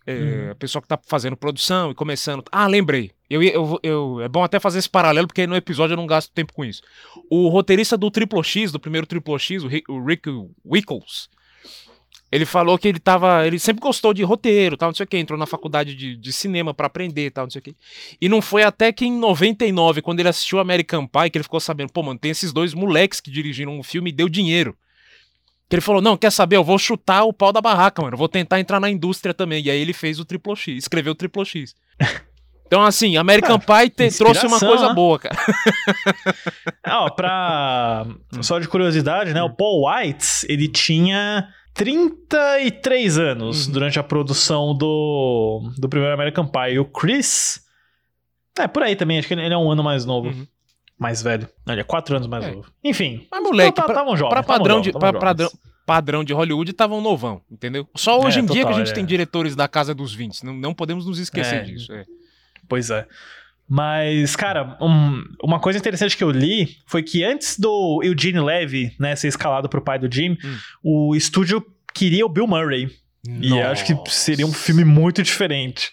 [0.05, 0.51] é, uhum.
[0.51, 2.43] a pessoa que tá fazendo produção e começando.
[2.51, 3.11] Ah, lembrei.
[3.29, 6.31] Eu, eu, eu, é bom até fazer esse paralelo, porque no episódio eu não gasto
[6.31, 6.81] tempo com isso.
[7.29, 10.29] O roteirista do Triple X, do primeiro Triple X, o Rick, o Rick
[10.65, 11.29] Wickles,
[12.33, 13.45] ele falou que ele tava.
[13.45, 16.33] Ele sempre gostou de roteiro, tal, não sei o que, entrou na faculdade de, de
[16.33, 17.75] cinema para aprender, tal, não sei o que.
[18.19, 21.59] E não foi até que em 99, quando ele assistiu American Pie, que ele ficou
[21.59, 24.75] sabendo, pô, mano, tem esses dois moleques que dirigiram um filme e deu dinheiro.
[25.69, 26.55] Que ele falou: Não, quer saber?
[26.55, 28.13] Eu vou chutar o pau da barraca, mano.
[28.13, 29.63] Eu vou tentar entrar na indústria também.
[29.63, 31.75] E aí ele fez o Triple X, escreveu o Triple X.
[32.65, 34.93] Então, assim, American Pie te, trouxe uma coisa né?
[34.95, 35.35] boa, cara.
[36.87, 38.03] Ó, pra.
[38.41, 39.43] Só de curiosidade, né?
[39.43, 43.73] O Paul White, ele tinha 33 anos uhum.
[43.73, 46.73] durante a produção do, do primeiro American Pie.
[46.73, 47.61] E o Chris.
[48.57, 50.29] É, por aí também, acho que ele é um ano mais novo.
[50.29, 50.47] Uhum
[51.03, 51.49] mais velho.
[51.67, 52.51] Ele é quatro anos mais é.
[52.51, 52.71] novo.
[52.81, 53.27] Enfim.
[53.29, 55.49] Mas, moleque, tá, pra, jovens, pra padrão, jovens, de, pra, padrão,
[55.85, 57.85] padrão de Hollywood, estavam novão, entendeu?
[57.93, 58.93] Só hoje é, em total, dia que a gente é.
[58.95, 60.45] tem diretores da casa dos 20.
[60.45, 61.61] Não, não podemos nos esquecer é.
[61.63, 61.91] disso.
[61.91, 62.05] É.
[62.69, 63.05] Pois é.
[63.67, 68.95] Mas, cara, um, uma coisa interessante que eu li foi que antes do Eugene Levy
[68.97, 70.57] né, ser escalado pro pai do Jim, hum.
[70.83, 72.89] o estúdio queria o Bill Murray.
[73.27, 73.55] Nossa.
[73.55, 75.91] E acho que seria um filme muito diferente.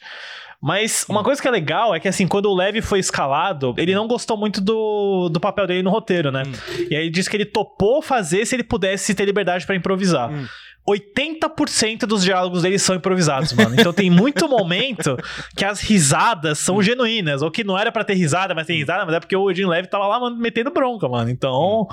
[0.63, 3.95] Mas uma coisa que é legal é que, assim, quando o Levy foi escalado, ele
[3.95, 6.43] não gostou muito do, do papel dele no roteiro, né?
[6.47, 6.87] Hum.
[6.91, 10.31] E aí ele disse que ele topou fazer se ele pudesse ter liberdade para improvisar.
[10.31, 10.47] Hum.
[10.87, 13.75] 80% dos diálogos dele são improvisados, mano.
[13.79, 15.17] Então tem muito momento
[15.57, 16.83] que as risadas são hum.
[16.83, 17.41] genuínas.
[17.41, 18.81] Ou que não era para ter risada, mas tem hum.
[18.81, 21.31] risada, mas é porque o Jim Levy tava lá mano, metendo bronca, mano.
[21.31, 21.87] Então, hum.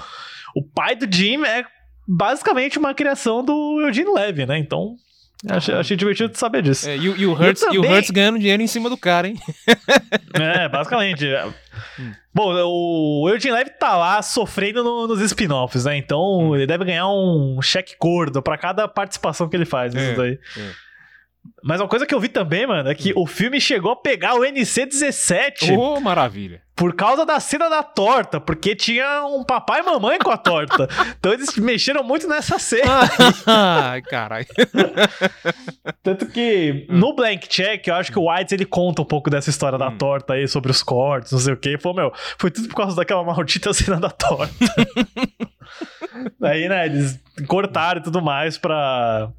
[0.56, 1.64] o pai do Jim é
[2.06, 4.58] basicamente uma criação do Eugene Levy, né?
[4.58, 4.96] Então,
[5.48, 6.90] Achei, achei divertido saber disso.
[6.90, 7.76] É, e, e, o Hertz, também...
[7.76, 9.38] e o Hertz ganhando dinheiro em cima do cara, hein?
[10.34, 11.26] é, basicamente.
[12.00, 12.12] Hum.
[12.34, 15.96] Bom, o Eugene Levy tá lá sofrendo no, nos spin-offs, né?
[15.96, 16.56] Então hum.
[16.56, 20.40] ele deve ganhar um cheque gordo para cada participação que ele faz nisso é, daí.
[20.58, 20.87] É.
[21.64, 24.36] Mas uma coisa que eu vi também, mano, é que o filme chegou a pegar
[24.36, 25.76] o NC-17.
[25.76, 26.62] Ô, oh, maravilha.
[26.76, 30.88] Por causa da cena da torta, porque tinha um papai e mamãe com a torta.
[31.18, 33.10] então eles mexeram muito nessa cena.
[33.48, 34.46] Ai, caralho.
[36.04, 39.50] Tanto que no Blank Check, eu acho que o Whites ele conta um pouco dessa
[39.50, 39.98] história da hum.
[39.98, 41.74] torta aí, sobre os cortes, não sei o quê.
[41.74, 44.54] E falou, meu, foi tudo por causa daquela maldita cena da torta.
[46.40, 49.32] Daí, né, eles cortaram e tudo mais pra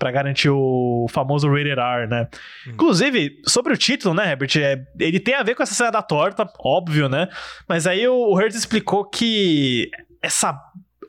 [0.00, 2.26] para garantir o famoso rated R, né?
[2.66, 2.70] Hum.
[2.70, 6.00] Inclusive, sobre o título, né, Herbert, é, ele tem a ver com essa cena da
[6.00, 7.28] torta, óbvio, né?
[7.68, 9.90] Mas aí o, o Hertz explicou que
[10.22, 10.58] essa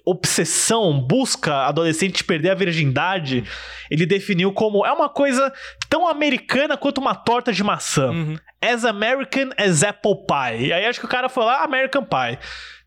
[0.05, 3.45] obsessão, busca adolescente perder a virgindade,
[3.89, 5.53] ele definiu como é uma coisa
[5.87, 8.09] tão americana quanto uma torta de maçã.
[8.09, 8.35] Uhum.
[8.59, 10.65] As American as Apple Pie.
[10.65, 12.37] E aí acho que o cara foi lá, American Pie.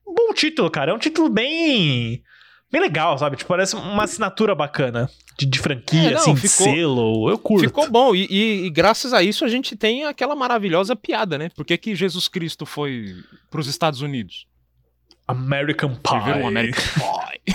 [0.04, 0.90] Bom título, cara.
[0.90, 2.22] É um título bem
[2.74, 3.36] bem legal, sabe?
[3.36, 5.08] Tipo, parece uma assinatura bacana
[5.38, 7.30] de, de franquia, é, não, assim, ficou, selo.
[7.30, 7.64] Eu curto.
[7.64, 8.14] Ficou bom.
[8.16, 11.50] E, e, e, graças a isso a gente tem aquela maravilhosa piada, né?
[11.54, 13.14] Por que, que Jesus Cristo foi
[13.48, 14.46] para os Estados Unidos?
[15.26, 16.44] American Pie.
[16.44, 16.84] American
[17.44, 17.54] Pie.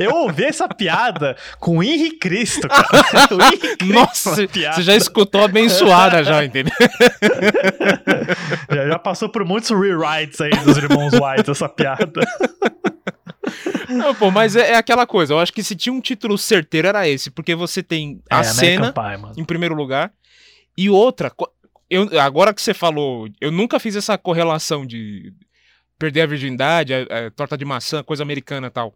[0.00, 2.88] eu ouvi essa piada com o Henrique Cristo, cara.
[3.78, 6.74] Cristo, Nossa, você já escutou abençoada já, entendeu?
[8.68, 12.20] já, já passou por muitos rewrites aí dos irmãos White essa piada.
[13.88, 15.34] Não, pô, mas é, é, aquela coisa.
[15.34, 18.44] Eu acho que se tinha um título certeiro era esse, porque você tem a é,
[18.44, 20.12] cena Pie, em primeiro lugar
[20.76, 21.32] e outra.
[21.88, 25.32] Eu, agora que você falou, eu nunca fiz essa correlação de
[25.98, 28.94] perder a virgindade, a, a torta de maçã, coisa americana e tal.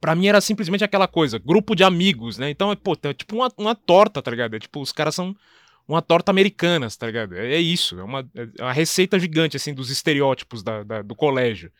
[0.00, 2.50] Pra mim era simplesmente aquela coisa, grupo de amigos, né?
[2.50, 4.56] Então, é, pô, é tipo uma, uma torta, tá ligado?
[4.56, 5.34] É tipo, os caras são
[5.86, 7.34] uma torta americana, tá ligado?
[7.36, 11.14] É, é isso, é uma, é uma receita gigante, assim, dos estereótipos da, da do
[11.14, 11.70] colégio.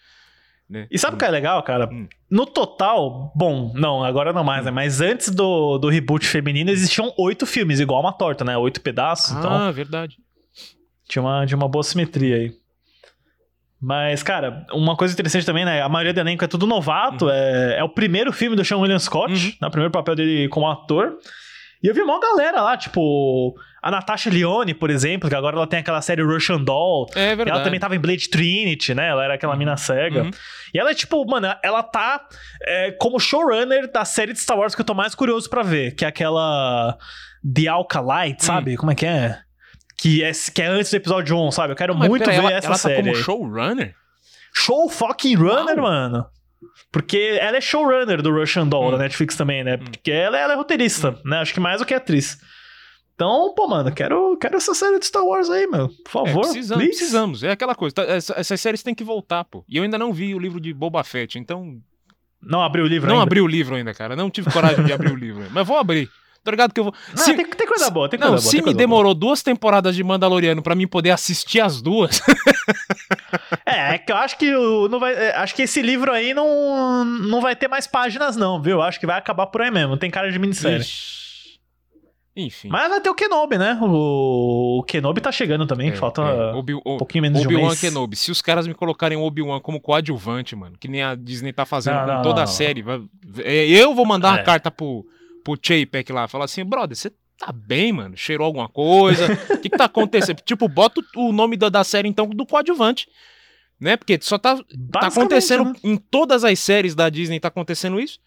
[0.69, 0.87] Né?
[0.91, 1.89] E sabe o que é legal, cara?
[1.91, 2.09] Hum.
[2.31, 4.71] No total, bom, não, agora não mais, né?
[4.71, 8.57] Mas antes do, do reboot feminino existiam oito filmes, igual uma torta, né?
[8.57, 9.33] Oito pedaços.
[9.37, 10.17] Ah, então, verdade.
[11.09, 12.53] Tinha uma, tinha uma boa simetria aí.
[13.81, 15.83] Mas, cara, uma coisa interessante também, né?
[15.83, 17.27] A maioria do elenco é tudo novato.
[17.27, 17.31] Uhum.
[17.31, 19.53] É, é o primeiro filme do Sean William Scott, uhum.
[19.61, 19.69] né?
[19.69, 21.17] O primeiro papel dele como ator.
[21.83, 23.55] E eu vi uma galera lá, tipo,
[23.87, 27.07] a Natasha Leone, por exemplo, que agora ela tem aquela série Russian Doll.
[27.15, 27.51] É verdade.
[27.51, 29.07] Ela também tava em Blade Trinity, né?
[29.07, 29.59] Ela era aquela uhum.
[29.61, 30.25] mina cega.
[30.25, 30.31] Uhum.
[30.75, 32.27] E ela é tipo, mano, ela tá
[32.63, 35.95] é, como showrunner da série de Star Wars que eu tô mais curioso para ver,
[35.95, 36.99] que é aquela
[37.55, 38.77] The Alkalite, sabe?
[38.77, 39.39] Como é que é?
[39.97, 41.73] Que é, que é antes do episódio 1, sabe?
[41.73, 42.97] Eu quero Mas muito peraí, ver ela, essa ela série.
[42.97, 43.95] tá como showrunner?
[44.53, 46.27] Show fucking runner, mano.
[46.91, 48.91] Porque ela é showrunner do Russian Doll, Hum.
[48.93, 49.77] da Netflix também, né?
[49.77, 51.39] Porque ela, ela é roteirista, né?
[51.39, 52.37] Acho que mais do que atriz.
[53.17, 55.89] Então, pô, mano, quero, quero essa série de Star Wars aí, meu.
[55.89, 56.99] Por É, favor, precisamos, please.
[56.99, 57.43] precisamos.
[57.43, 57.95] É aquela coisa.
[57.95, 59.65] tá, essa- essas séries têm que voltar, pô.
[59.67, 61.79] E eu ainda não vi o livro de Boba Fett, então.
[62.43, 63.23] Não abriu o livro Não ainda?
[63.25, 64.15] abri o livro ainda, cara.
[64.15, 65.47] Não tive coragem de abrir o livro.
[65.51, 66.11] Mas vou abrir.
[66.45, 66.95] Tô ligado que eu vou.
[67.17, 68.51] Não, tem, tem coisa boa, tem Não, coisa boa.
[68.51, 72.21] se me demorou duas temporadas de Mandaloriano pra mim poder assistir as duas.
[72.21, 72.37] boa.
[73.65, 76.33] É, é que eu acho que o- não vai, é, acho que esse livro aí
[76.35, 78.81] não, não vai ter mais páginas não, viu?
[78.81, 79.97] Acho que vai acabar por aí mesmo.
[79.97, 80.85] Tem cara de minissérie.
[82.37, 82.69] Enfim.
[82.69, 83.79] Mas vai ter o Kenobi, né?
[83.81, 86.53] O, o Kenobi tá chegando também, É, falta é.
[86.53, 87.75] Obi- um pouquinho menos de um Obi-Wan.
[87.77, 88.15] Kenobi.
[88.15, 91.65] Se os caras me colocarem o Obi-Wan como coadjuvante, mano, que nem a Disney tá
[91.65, 93.03] fazendo Não, com não, toda não, a série, vai-
[93.39, 94.43] é, eu vou mandar uma É.
[94.43, 95.07] carta pro,
[95.43, 98.17] pro Chapek lá, falar assim, brother, você tá bem, mano?
[98.17, 99.27] Cheirou alguma coisa?
[99.55, 100.37] O que que tá acontecendo?
[100.45, 103.09] tipo, bota o nome da, da série, então, do coadjuvante.
[103.81, 103.97] Né?
[103.97, 104.57] Porque só tá,
[104.91, 105.75] tá acontecendo né?
[105.85, 108.19] em todas as séries da Disney, tá acontecendo isso.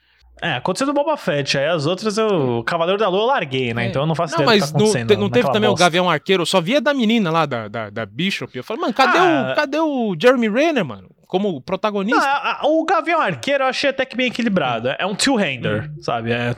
[0.41, 2.63] É, aconteceu do Boba Fett, aí as outras eu.
[2.65, 3.87] Cavaleiro da Lua eu larguei, né?
[3.87, 5.85] Então eu não faço Não, ideia mas tá não, te- não teve também o bosta.
[5.85, 8.55] Gavião Arqueiro, eu só via da menina lá, da, da, da Bishop.
[8.57, 9.49] Eu falei, mano, cadê, Ah.
[9.51, 11.09] o, cadê o Jeremy Renner, mano?
[11.29, 12.59] Como protagonista?
[12.63, 14.89] O Gavião Arqueiro eu achei até que bem equilibrado.
[14.97, 16.31] É um two-hander, sabe?
[16.31, 16.55] É,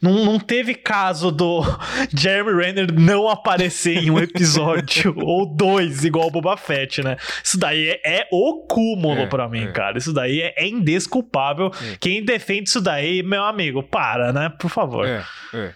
[0.00, 1.60] não, não teve caso do
[2.18, 7.18] Jeremy Renner não aparecer em um episódio ou dois, igual o Boba Fett, né?
[7.44, 9.72] Isso daí é, é o cúmulo É, pra mim, é.
[9.72, 9.98] cara.
[9.98, 11.70] Isso daí é, é indesculpável.
[12.00, 14.48] Quem defende isso daí, meu amigo, para, né?
[14.58, 15.06] Por favor.
[15.06, 15.74] É, é.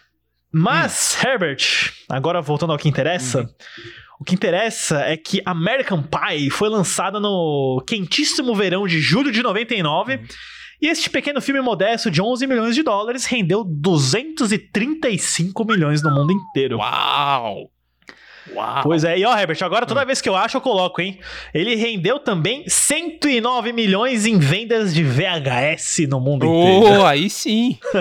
[0.50, 3.46] Mas, Herbert, agora voltando ao que interessa.
[4.20, 9.42] O que interessa é que American Pie foi lançada no quentíssimo verão de julho de
[9.42, 10.20] 99.
[10.80, 16.32] E este pequeno filme modesto de 11 milhões de dólares rendeu 235 milhões no mundo
[16.32, 16.78] inteiro.
[16.78, 17.70] Uau!
[18.54, 18.82] Uau!
[18.82, 21.20] Pois é, e ó, Herbert, agora toda vez que eu acho, eu coloco, hein?
[21.54, 27.02] Ele rendeu também 109 milhões em vendas de VHS no mundo inteiro.
[27.02, 27.78] Oh, aí sim!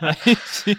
[0.00, 0.76] aí sim!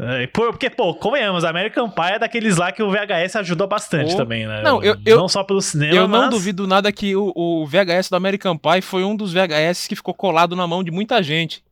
[0.00, 4.14] É, por- porque, pô, convenhamos, American Pie é daqueles lá que o VHS ajudou bastante
[4.14, 4.16] Oh.
[4.16, 4.62] também, né?
[4.62, 7.66] Não, eu- eu- não só pelo cinema, Eu não mas- duvido nada que o, o
[7.66, 11.20] VHS do American Pie foi um dos VHS que ficou colado na mão de muita
[11.22, 11.64] gente.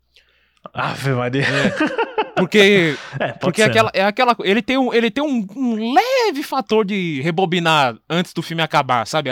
[0.74, 1.44] Ave Maria.
[2.36, 6.42] Porque, É, porque ser, aquela, é aquela ele tem, um, ele tem um, um leve
[6.42, 9.30] fator de rebobinar antes do filme acabar, sabe?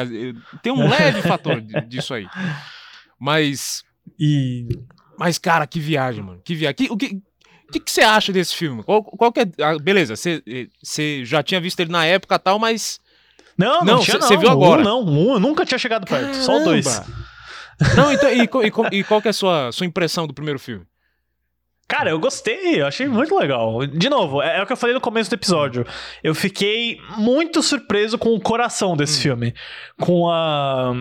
[0.63, 2.27] Tem um leve fator disso aí.
[3.21, 3.85] Mas.
[4.19, 4.67] E.
[5.19, 6.41] Mas, cara, que viagem, mano.
[6.43, 6.75] Que viagem.
[6.77, 7.21] Que- o que,
[7.75, 8.83] que, que você acha desse filme?
[8.83, 9.47] Qual, qual que é.
[9.61, 12.99] ah, beleza, você, eh, você já tinha visto ele na época e tal, mas.
[13.59, 14.29] Não, não, Não, tinha, cê- não.
[14.29, 14.81] cê viu agora?
[14.81, 16.87] Um, não, um nunca tinha chegado perto, só o dois.
[16.87, 17.25] Caramba!
[17.97, 20.85] Não, então, e, e e qual que é a sua, sua impressão do primeiro filme?
[21.87, 23.87] Cara, eu gostei, eu achei muito legal.
[23.87, 25.87] De novo, é, é o que eu falei no começo do episódio.
[26.23, 29.55] Eu fiquei muito surpreso com o coração desse filme.
[30.01, 30.95] Com a.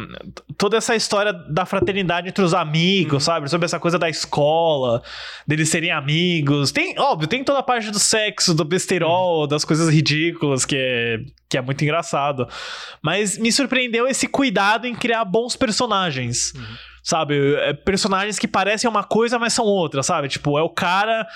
[0.58, 3.50] toda essa história da fraternidade entre os amigos, sabe?
[3.50, 5.02] Sobre essa coisa da escola,
[5.48, 6.74] deles serem amigos.
[6.74, 11.20] Tem, óbvio, tem toda a parte do sexo, do besterol, das coisas ridículas, que é,
[11.50, 12.46] que é muito engraçado.
[13.02, 16.52] Mas me surpreendeu esse cuidado em criar bons personagens.
[17.04, 17.56] Sabe?
[17.58, 20.30] É, Personagens que parecem uma coisa, mas são outra, sabe?
[20.30, 21.28] Tipo, é o cara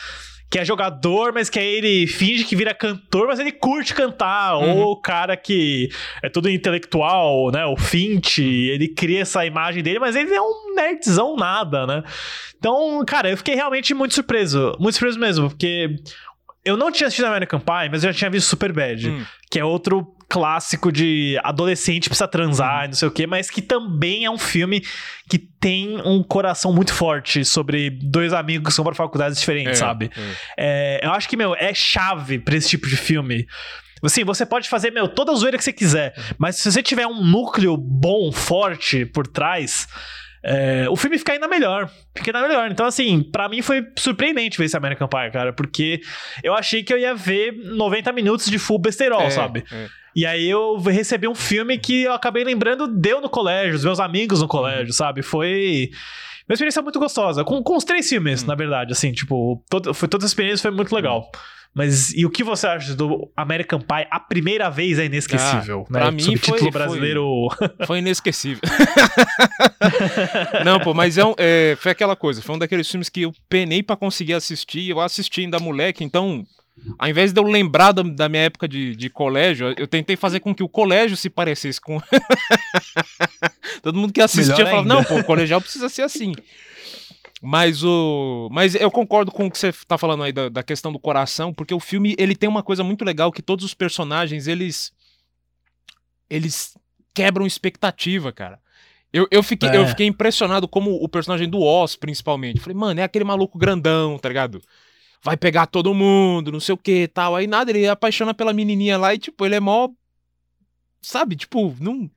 [0.49, 4.55] que é jogador, mas que aí ele finge que vira cantor, mas ele curte cantar.
[4.55, 5.89] Ou o cara que
[6.23, 7.65] é todo intelectual, né?
[7.65, 12.01] O Fint, ele cria essa imagem dele, mas ele é um nerdzão nada, né?
[12.57, 14.73] Então, cara, eu fiquei realmente muito surpreso.
[14.79, 15.97] Muito surpreso mesmo, porque
[16.63, 19.25] eu não tinha assistido American Pie, mas eu já tinha visto Superbad, Hum.
[19.51, 23.61] que é outro clássico de adolescente precisa transar e não sei o quê, mas que
[23.61, 24.81] também é um filme
[25.29, 29.75] que tem um coração muito forte sobre dois amigos que são para faculdades diferentes, É,
[29.75, 30.11] sabe?
[30.57, 33.47] É, eu acho que, meu, é chave pra esse tipo de filme.
[34.03, 37.07] Assim, você pode fazer, meu, toda a zoeira que você quiser, mas se você tiver
[37.07, 39.87] um núcleo bom, forte por trás,
[40.43, 41.89] é, o filme fica ainda melhor.
[42.15, 42.69] Fica ainda melhor.
[42.69, 45.99] Então, assim, pra mim foi surpreendente ver esse American Pie, cara, porque
[46.43, 49.63] eu achei que eu ia ver 90 minutos de full besterol, É, sabe?
[49.71, 49.87] é.
[50.17, 53.99] E aí eu recebi um filme que eu acabei lembrando deu no colégio, os meus
[53.99, 55.21] amigos no colégio, sabe?
[55.21, 55.91] Foi
[56.49, 57.43] uma experiência muito gostosa.
[57.43, 60.71] Com, com os três filmes, na verdade, assim, tipo, todo, foi, toda a experiência foi
[60.71, 61.29] muito legal.
[61.75, 64.07] Mas e o que você acha do American Pie?
[64.09, 65.99] A primeira vez é inesquecível, Ah, né?
[65.99, 67.47] pra mim Subtítulo foi- brasileiro.
[67.85, 68.61] Foi inesquecível.
[70.65, 72.41] Não, pô, mas é, um- é, foi aquela coisa.
[72.41, 74.89] Foi um daqueles filmes que eu penei pra conseguir assistir.
[74.89, 76.43] Eu assisti ainda moleque, então.
[76.97, 80.39] Ao invés de eu lembrar da, da minha época de, de colégio, eu tentei fazer
[80.39, 81.99] com que o colégio se parecesse com.
[83.81, 84.93] Todo mundo que assistia Melhor falava: ainda.
[84.93, 86.33] não, pô, o colegial precisa ser assim.
[87.41, 88.49] Mas o.
[88.51, 91.53] Mas eu concordo com o que você tá falando aí da, da questão do coração,
[91.53, 94.91] porque o filme ele tem uma coisa muito legal que todos os personagens, eles.
[96.29, 96.75] eles
[97.13, 98.59] quebram expectativa, cara.
[99.11, 99.77] Eu, eu, fiquei, É.
[99.77, 102.59] eu fiquei impressionado como o personagem do Oz, principalmente.
[102.59, 104.61] Falei, mano, é aquele maluco grandão, tá ligado?
[105.23, 107.35] Vai pegar todo mundo, não sei o que tal.
[107.35, 109.89] Aí nada, ele apaixona pela menininha lá e, tipo, ele é mó.
[111.01, 111.35] Sabe?
[111.35, 112.09] Tipo, não.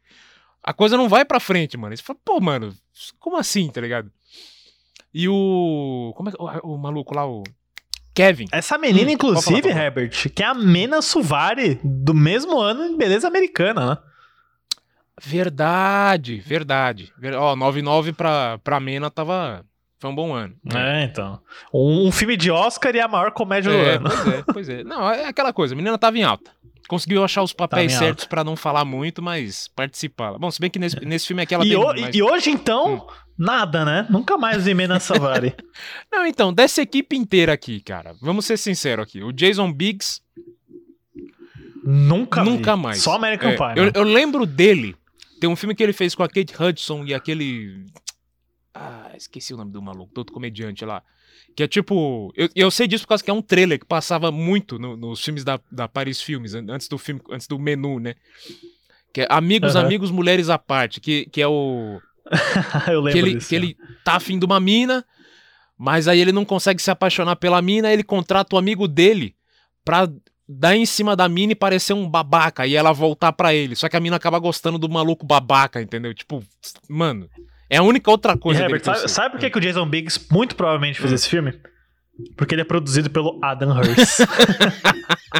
[0.62, 1.96] A coisa não vai pra frente, mano.
[1.96, 2.74] Você fala, pô, mano,
[3.18, 4.10] como assim, tá ligado?
[5.12, 6.12] E o.
[6.16, 6.38] Como é que.
[6.40, 7.42] O, o maluco lá, o.
[8.14, 8.46] Kevin.
[8.52, 9.84] Essa menina, Hum, inclusive, falar.
[9.84, 13.98] Herbert, que é a Mena Suvari, do mesmo ano em Beleza Americana, né?
[15.22, 17.12] Verdade, verdade.
[17.18, 19.64] Ver- Ó, 9-9 pra, pra Mena tava.
[20.00, 20.54] Foi um bom ano.
[20.74, 21.40] É, então.
[21.72, 24.08] Um, um filme de Oscar e a maior comédia do É, ano.
[24.08, 24.82] pois é, pois é.
[24.84, 26.50] Não, é aquela coisa, a menina tava em alta.
[26.88, 30.36] Conseguiu achar os papéis Tava certos pra não falar muito, mas participar.
[30.38, 32.50] Bom, se bem que nesse, nesse filme aqui ela E, tem ho- mais- e hoje,
[32.50, 33.06] então,
[33.38, 34.06] nada, né?
[34.10, 35.54] Nunca mais vi Mena Savari.
[36.10, 39.22] Não, então, dessa equipe inteira aqui, cara, vamos ser sinceros aqui.
[39.22, 40.20] O Jason Biggs.
[41.84, 42.50] Nunca vi.
[42.50, 43.02] Nunca mais.
[43.02, 43.92] Só American É, Pie, Eu, né?
[43.94, 44.96] eu lembro dele.
[45.40, 47.86] Tem um filme que ele fez com a Kate Hudson e aquele.
[48.74, 51.02] Ah, esqueci o nome do maluco, do outro comediante lá.
[51.56, 52.32] Que é tipo.
[52.36, 55.22] Eu, eu sei disso por causa que é um trailer que passava muito no- nos
[55.24, 58.14] filmes da, da Paris Filmes, an- antes do filme, antes do menu, né?
[59.12, 59.86] Que é Amigos, Aham.
[59.86, 62.00] Amigos, Mulheres à Parte, que, que é o.
[62.88, 63.48] eu lembro que ele, disso.
[63.48, 65.04] que ele tá afim de uma mina,
[65.76, 69.34] mas aí ele não consegue se apaixonar pela mina, aí ele contrata o amigo dele
[69.84, 70.08] pra
[70.48, 73.74] dar em cima da mina e parecer um babaca e ela voltar pra ele.
[73.74, 76.14] Só que a mina acaba gostando do maluco babaca, entendeu?
[76.14, 76.44] Tipo,
[76.88, 77.28] mano,
[77.70, 79.58] é a única outra E, coisa dele Herbert, que eu sabe, sabe por que, que
[79.58, 81.02] o Jason Biggs muito provavelmente Hum.
[81.02, 81.54] fez esse filme?
[82.36, 83.96] Porque ele é produzido pelo Adam Hurst.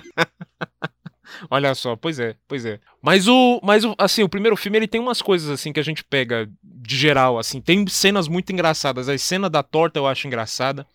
[1.51, 2.79] Olha só, pois é, pois é.
[3.03, 5.83] Mas o, mas o, assim, o primeiro filme ele tem umas coisas assim que a
[5.83, 9.09] gente pega de geral, assim, tem cenas muito engraçadas.
[9.09, 10.87] A cena da torta eu acho engraçada.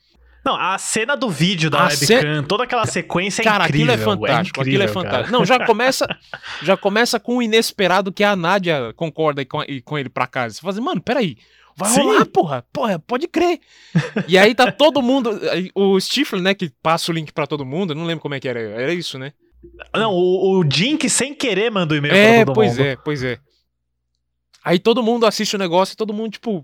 [0.45, 3.93] Não, a cena do vídeo da A ce- webcam, toda aquela sequência é Cara, incrível.
[3.93, 5.31] aquilo é fantástico, aquilo é incrível, fantástico.
[5.31, 5.37] cara.
[5.39, 6.07] Não, já começa,
[6.61, 10.53] já começa com o inesperado que a Nádia concorda com, com ele pra casa.
[10.55, 11.35] Você fala assim, mano, peraí,
[11.75, 12.01] vai Sim.
[12.01, 13.59] rolar, porra, porra, pode crer.
[14.27, 15.31] e aí tá todo mundo,
[15.73, 18.39] o Stifler, né, que passa o link pra todo mundo, eu não lembro como é
[18.39, 19.33] que era, era isso, né?
[19.95, 22.85] Não, o, o Jim que sem querer manda o e-mail É, pra todo pois mundo.
[22.85, 23.39] é, pois é.
[24.63, 26.63] Aí todo mundo assiste o negócio e todo mundo, tipo,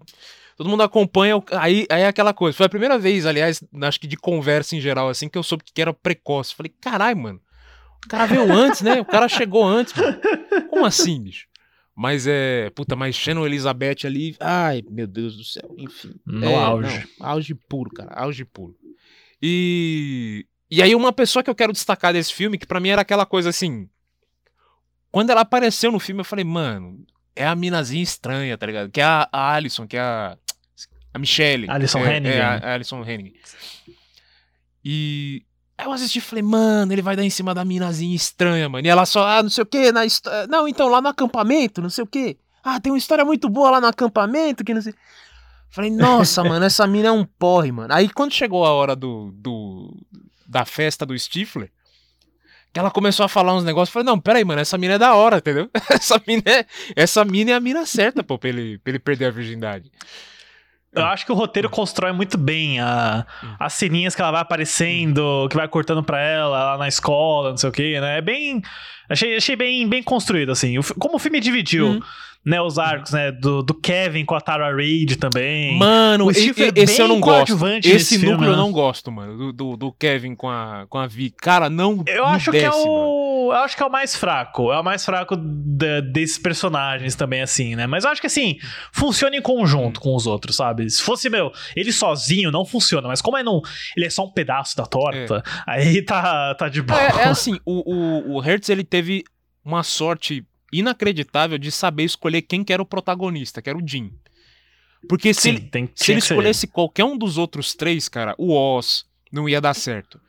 [0.61, 1.37] todo mundo acompanha.
[1.37, 2.55] o- Aí, aí é aquela coisa.
[2.55, 5.63] Foi a primeira vez, aliás, acho que de conversa em geral, assim, que eu soube
[5.63, 6.53] que era precoce.
[6.53, 7.41] Falei, caralho, mano.
[8.05, 9.01] O cara veio antes, né?
[9.01, 10.19] O cara chegou antes, mano.
[10.69, 11.47] Como assim, bicho?
[11.95, 12.69] Mas é.
[12.75, 14.35] Puta, mas Shannon Elizabeth ali.
[14.39, 15.73] Ai, meu Deus do céu.
[15.77, 16.13] Enfim.
[16.25, 17.07] No É, auge.
[17.19, 18.11] não, auge puro, cara.
[18.13, 18.75] Auge puro.
[19.41, 20.45] E.
[20.69, 23.25] E aí, uma pessoa que eu quero destacar desse filme, que pra mim era aquela
[23.25, 23.89] coisa assim.
[25.11, 28.89] Quando ela apareceu no filme, eu falei, mano, é a minazinha estranha, tá ligado?
[28.89, 30.37] Que é a, a Alison, que é a.
[31.13, 31.69] A Michelle.
[31.69, 32.35] Alison é, Hannigan.
[32.35, 33.33] É, a, Alison Henning.
[34.83, 35.43] E.
[35.77, 38.85] Aí eu assisti e falei, mano, ele vai dar em cima da minazinha estranha, mano.
[38.85, 40.01] E ela só, ah, não sei o quê, na
[40.47, 42.37] Não, então, lá no acampamento, não sei o quê.
[42.63, 44.93] Ah, tem uma história muito boa lá no acampamento, que não sei.
[45.71, 47.91] Falei, nossa, mano, essa mina é um porre, mano.
[47.93, 49.97] Aí quando chegou a hora do, do
[50.45, 51.71] da festa do Stifler,
[52.71, 54.99] que ela começou a falar uns negócios, eu falei, não, peraí, mano, essa mina é
[54.99, 55.69] da hora, entendeu?
[55.89, 59.25] Essa mina é, essa mina é a mina certa, pô, pra ele, pra ele perder
[59.25, 59.91] a virgindade.
[60.93, 63.25] Eu acho que o roteiro constrói muito bem a,
[63.59, 67.57] as ceninhas que ela vai aparecendo, que vai cortando pra ela lá na escola, não
[67.57, 68.17] sei o que, né?
[68.17, 68.61] É bem.
[69.09, 70.77] Achei, achei bem, bem construído, assim.
[70.77, 71.99] O como o filme dividiu, Uhum.
[72.45, 73.31] né, os arcos, né?
[73.31, 75.77] Do, do Kevin com a Tara Reid também.
[75.77, 77.53] Mano, o e- e- é esse eu não gosto.
[77.83, 78.57] Esse núcleo filme, eu né?
[78.57, 81.29] não gosto, mano, do, do, do Kevin com a, com a Vi.
[81.29, 83.20] Cara, não Eu acho que é desce, mano.
[83.51, 84.71] Eu acho que é o mais fraco.
[84.71, 87.87] É o mais fraco desses personagens também, assim, né?
[87.87, 88.57] Mas eu acho que assim,
[88.91, 90.89] funciona em conjunto com os outros, sabe?
[90.89, 93.61] Se fosse, meu, ele sozinho não funciona, mas como é não,
[93.95, 96.99] ele é só um pedaço da torta, aí tá, tá de boa.
[96.99, 99.23] É, é assim, o, o, o Hertz ele teve
[99.63, 104.11] uma sorte inacreditável de saber escolher quem que era o protagonista, que era o Jim.
[105.07, 108.53] Porque se Sim, ele, tem- se ele escolhesse qualquer um dos outros três, cara, o
[108.53, 110.19] Oz não ia dar certo.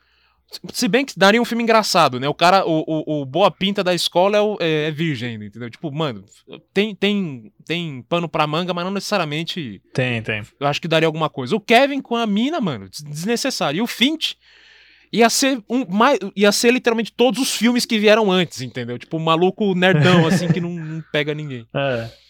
[0.72, 2.28] Se bem que daria um filme engraçado, né?
[2.28, 5.70] O cara, o, o, o boa pinta da escola é, o- é- é virgem entendeu?
[5.70, 6.24] Tipo, mano,
[6.74, 10.42] tem, tem, tem pano pra manga, mas não necessariamente Tem, tem.
[10.60, 11.56] eu acho que daria alguma coisa.
[11.56, 13.78] O Kevin com a mina, mano, des- desnecessário.
[13.78, 14.36] E o Finch
[15.12, 18.98] ia ser um mais, ia ser literalmente todos os filmes que vieram antes, entendeu?
[18.98, 21.66] Tipo, um maluco nerdão assim que não, não pega ninguém.
[21.74, 22.21] É.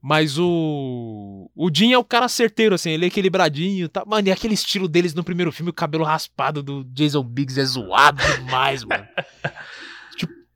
[0.00, 4.04] Mas o o Jim é o cara certeiro assim, ele é equilibradinho, tá?
[4.06, 7.64] Mano, e aquele estilo deles no primeiro filme, o cabelo raspado do Jason Biggs é
[7.64, 9.04] zoado demais, mano.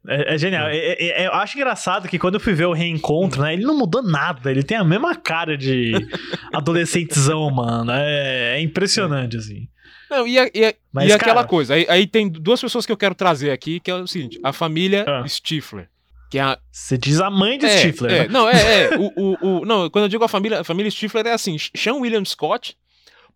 [0.05, 0.66] É, é genial.
[0.66, 3.52] É, é- é- eu acho engraçado que quando eu fui ver o reencontro, né?
[3.52, 4.50] Ele não mudou nada.
[4.50, 5.92] Ele tem a mesma cara de
[6.52, 7.92] adolescentezão, mano.
[7.92, 9.68] É, é impressionante, assim.
[10.11, 12.85] Não, e, a- e a- Mas, e aquela cara- coisa, aí, aí tem duas pessoas
[12.85, 15.24] que eu quero trazer aqui, que é o seguinte, a família Ah.
[15.28, 15.88] Stifler.
[16.33, 18.11] Que é a, Você diz a mãe de é, Stifler.
[18.11, 18.29] é, né?
[18.29, 18.97] Não, é, é.
[18.97, 21.97] O, o, o- não, quando eu digo a família, a família Stifler é assim, Sean
[21.97, 22.75] William Scott,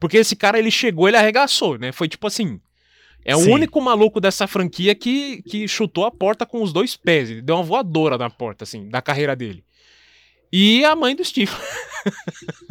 [0.00, 1.92] porque esse cara ele chegou, ele arregaçou, né?
[1.92, 2.58] Foi tipo assim.
[3.22, 3.52] É o Sim.
[3.52, 7.28] único maluco dessa franquia que, que chutou a porta com os dois pés.
[7.30, 9.62] Ele deu uma voadora na porta, assim, da carreira dele.
[10.50, 11.60] E a mãe do Stifler.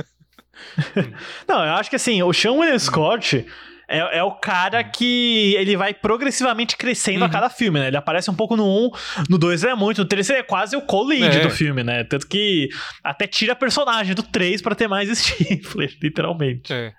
[1.47, 3.45] Não, eu acho que assim, o Sean William Scott
[3.87, 7.25] é, é o cara que ele vai progressivamente crescendo Uhum.
[7.25, 7.87] a cada filme, né?
[7.87, 8.89] Ele aparece um pouco no 1,
[9.29, 11.41] no 2 ele é muito, no 3 ele é quase o co-lead É.
[11.41, 12.03] do filme, né?
[12.03, 12.69] Tanto que
[13.03, 16.73] até tira personagem do 3 pra ter mais Stifler, literalmente.
[16.73, 16.93] É.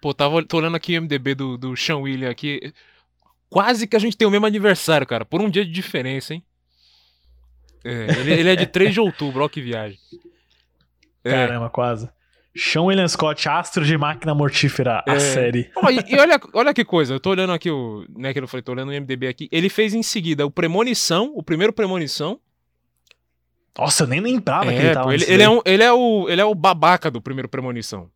[0.00, 2.72] Pô, tava, tô olhando aqui o MDB do, do Sean William aqui.
[3.50, 5.24] Quase que a gente tem o mesmo aniversário, cara.
[5.24, 6.42] Por um dia de diferença, hein?
[7.84, 9.98] É, ele, ele é de 3 de outubro, ó que viagem.
[11.24, 11.30] É.
[11.30, 12.08] Caramba, quase.
[12.58, 15.18] Sean William Scott, astro de máquina mortífera, a É.
[15.20, 15.70] série.
[15.76, 18.04] Ó, e, e olha, olha que coisa, eu tô olhando aqui o.
[18.16, 19.48] Né, que eu falei, tô olhando o MDB aqui.
[19.52, 22.40] Ele fez em seguida o Premonição, o primeiro Premonição.
[23.78, 25.92] Nossa, eu nem lembrava que É, ele tava pô, ele, ele é um, ele, é
[25.92, 28.10] o, ele é o babaca do primeiro Premonição.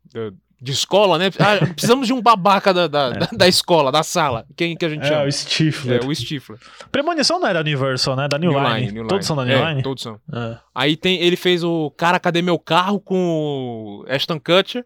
[0.63, 1.25] De escola, né?
[1.39, 4.45] Ah, precisamos de um babaca da, da, da, da escola, da sala.
[4.55, 5.25] Quem que a gente É, chama?
[5.25, 6.01] o Stifler.
[6.01, 6.57] É, o Stifler.
[6.89, 8.27] Premonição não é da Universal, né?
[8.29, 8.79] Da New, New Line.
[8.79, 9.23] Line, New Todos Line.
[9.27, 9.83] são da New É, Line?
[9.83, 10.17] todos são.
[10.33, 10.57] É.
[10.73, 14.85] Aí tem, ele fez o Cara, Cadê Meu Carro com o Ashton Kutcher.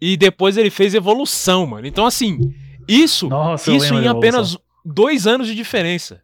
[0.00, 1.86] E depois ele fez Evolução, mano.
[1.86, 2.38] Então, assim,
[2.86, 6.20] isso, Nossa, isso em apenas dois anos de diferença.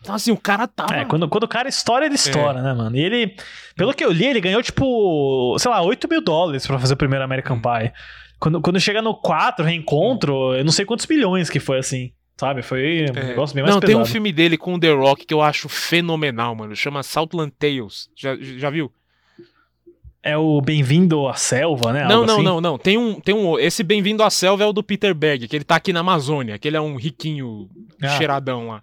[0.00, 0.94] Então, assim, o cara tava.
[0.94, 2.96] É, quando, quando o cara estoura, ele estoura, né, mano?
[2.96, 3.34] E ele,
[3.74, 6.96] pelo que eu li, ele ganhou, tipo, sei lá, 8 mil dólares pra fazer o
[6.96, 7.92] primeiro American Pie.
[8.38, 12.62] Quando, quando chega no 4, reencontro, eu não sei quantos milhões que foi assim, sabe?
[12.62, 13.24] Foi um É.
[13.28, 13.86] negócio bem mais Não, pesado.
[13.86, 16.76] tem um filme dele com o The Rock que eu acho fenomenal, mano.
[16.76, 18.08] Chama Southland Tales.
[18.14, 18.92] Já, já viu?
[20.22, 22.04] É o Bem-vindo à Selva, né?
[22.04, 22.44] Não, Algo não, assim?
[22.44, 22.78] não, não.
[22.78, 23.56] Tem um, tem um.
[23.58, 26.58] Esse Bem-vindo à Selva é o do Peter Berg, que ele tá aqui na Amazônia,
[26.58, 27.68] que ele é um riquinho
[28.02, 28.08] Ah.
[28.18, 28.82] cheiradão lá.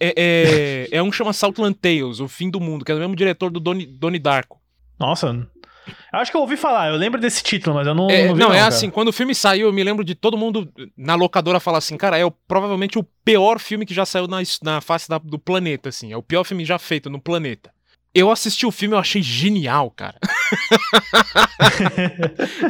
[0.00, 2.98] É, é, é um que chama Southland Tales, o fim do mundo, que é o
[2.98, 4.58] mesmo diretor do Doni, Doni Darko.
[4.98, 5.28] Nossa,
[6.12, 8.34] eu acho que eu ouvi falar, eu lembro desse título, mas eu não, É, não
[8.34, 8.68] vi não, é cara.
[8.68, 11.96] assim, quando o filme saiu, eu me lembro de todo mundo na locadora falar assim,
[11.96, 15.38] cara, é o- provavelmente o pior filme que já saiu na, na face da- do
[15.38, 16.12] planeta, assim.
[16.12, 17.70] É o pior filme já feito no planeta.
[18.14, 20.18] Eu assisti o filme, eu achei genial, cara.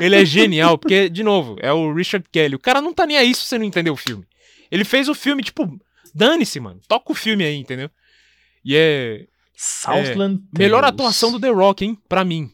[0.01, 2.55] Ele é genial, porque, de novo, é o Richard Kelly.
[2.55, 4.25] O cara não tá nem aí se você não entendeu o filme.
[4.71, 5.79] Ele fez o filme, tipo,
[6.15, 6.81] dane-se, mano.
[6.87, 7.91] Toca o filme aí, entendeu?
[8.65, 9.27] E é.
[9.57, 11.99] Southland é, Melhor atuação do The Rock, hein?
[12.09, 12.51] Pra mim.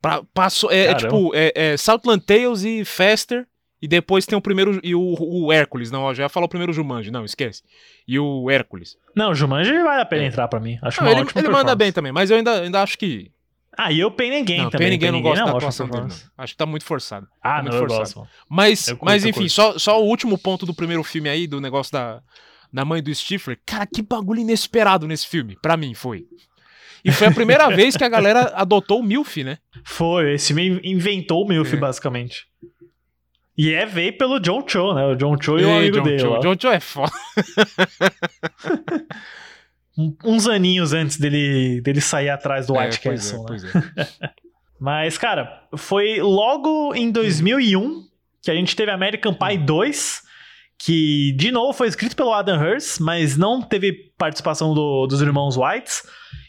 [0.00, 3.46] Pra, passou, é, é tipo, é, é Southland Tales e Faster.
[3.80, 4.80] E depois tem o primeiro.
[4.82, 5.90] E o, o Hércules.
[5.90, 7.10] Não, ó, já falar o primeiro Jumanji.
[7.10, 7.62] Não, esquece.
[8.06, 8.96] E o Hércules.
[9.14, 10.78] Não, o Jumanji vale a pena entrar pra mim.
[10.80, 13.32] Acho Não, ele ele manda bem também, mas eu ainda, ainda acho que.
[13.76, 14.86] Ah, e eu Pain Ninguém não, também.
[14.86, 16.16] Pain ninguém não gosta é da atuação dele, não.
[16.38, 17.26] Acho que tá muito forçado.
[17.42, 18.00] Ah, Tá muito não, eu forçado.
[18.02, 18.28] gosto, mano.
[18.48, 21.60] Mas, Eu mas eu enfim, só, só o último ponto do primeiro filme aí, do
[21.60, 22.20] negócio da,
[22.72, 23.58] da mãe do Stifler.
[23.64, 25.56] Cara, que bagulho inesperado nesse filme.
[25.62, 26.26] Pra mim, foi.
[27.04, 29.58] E foi a primeira vez que a galera adotou o MILF, né?
[29.84, 31.76] Foi, esse me inventou o Milf, É.
[31.76, 32.46] basicamente.
[33.56, 35.04] E é veio pelo John Cho, né?
[35.06, 36.18] O John Cho e o Ei, amigo John dele.
[36.20, 36.38] Cho.
[36.40, 37.12] John Cho é foda.
[40.24, 43.40] Uns aninhos antes dele, dele sair atrás do É, White pois é, Castle.
[43.40, 43.46] né?
[43.48, 44.30] pois é.
[44.80, 48.02] Mas, cara, foi logo em 2001
[48.42, 50.22] que a gente teve American Pie 2,
[50.76, 55.56] que, de novo, foi escrito pelo Adam Hurst, mas não teve participação do- dos irmãos
[55.56, 56.02] Whites.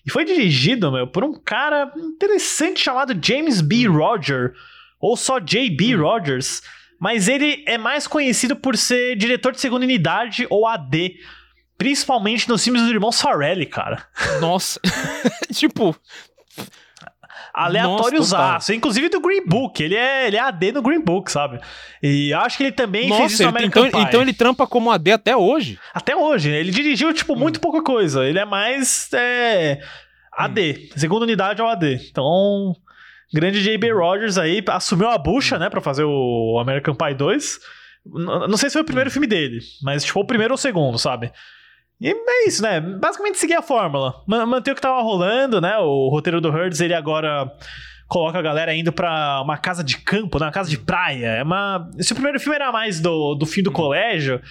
[0.04, 3.86] E foi dirigido, meu, por um cara interessante chamado James B.
[3.88, 4.54] Roger,
[5.00, 5.96] ou só J.B.
[5.98, 6.64] Rogers,
[7.00, 11.14] mas ele é mais conhecido por ser diretor de segunda unidade ou AD,
[11.84, 14.06] principalmente nos filmes dos irmãos Farrelly, cara.
[14.40, 14.80] Nossa.
[15.54, 15.94] tipo.
[17.54, 19.82] aleatórios aço, inclusive do Green Book.
[19.84, 21.60] Ele é, ele é AD no Green Book, sabe?
[22.02, 24.08] E acho que ele também fez Nossa, isso no American então, Pie.
[24.08, 25.78] então ele trampa como AD até hoje.
[25.94, 26.60] Até hoje, né?
[26.60, 27.14] ele dirigiu, Hum.
[27.14, 28.26] tipo, muito pouca coisa.
[28.26, 29.80] Ele é mais é,
[30.32, 30.98] AD, Hum.
[30.98, 32.00] segunda unidade é o AD.
[32.10, 32.74] Então,
[33.34, 33.92] grande J.B.
[33.92, 37.60] Rogers aí assumiu a bucha, né, pra fazer o American Pie 2.
[38.06, 38.86] N- Não sei se foi o Hum.
[38.86, 41.32] primeiro filme dele, mas tipo, o primeiro ou o segundo, sabe?
[42.04, 42.82] E é isso, né?
[42.82, 44.22] Basicamente seguir a fórmula.
[44.28, 45.78] Ma- Manter o que tava rolando, né?
[45.78, 47.50] O roteiro do Herds, ele agora
[48.10, 50.48] coloca a galera indo pra uma casa de campo, né?
[50.48, 51.28] uma casa de praia.
[51.28, 51.90] É uma...
[52.00, 54.42] Se o primeiro filme era mais do, do fim do colégio,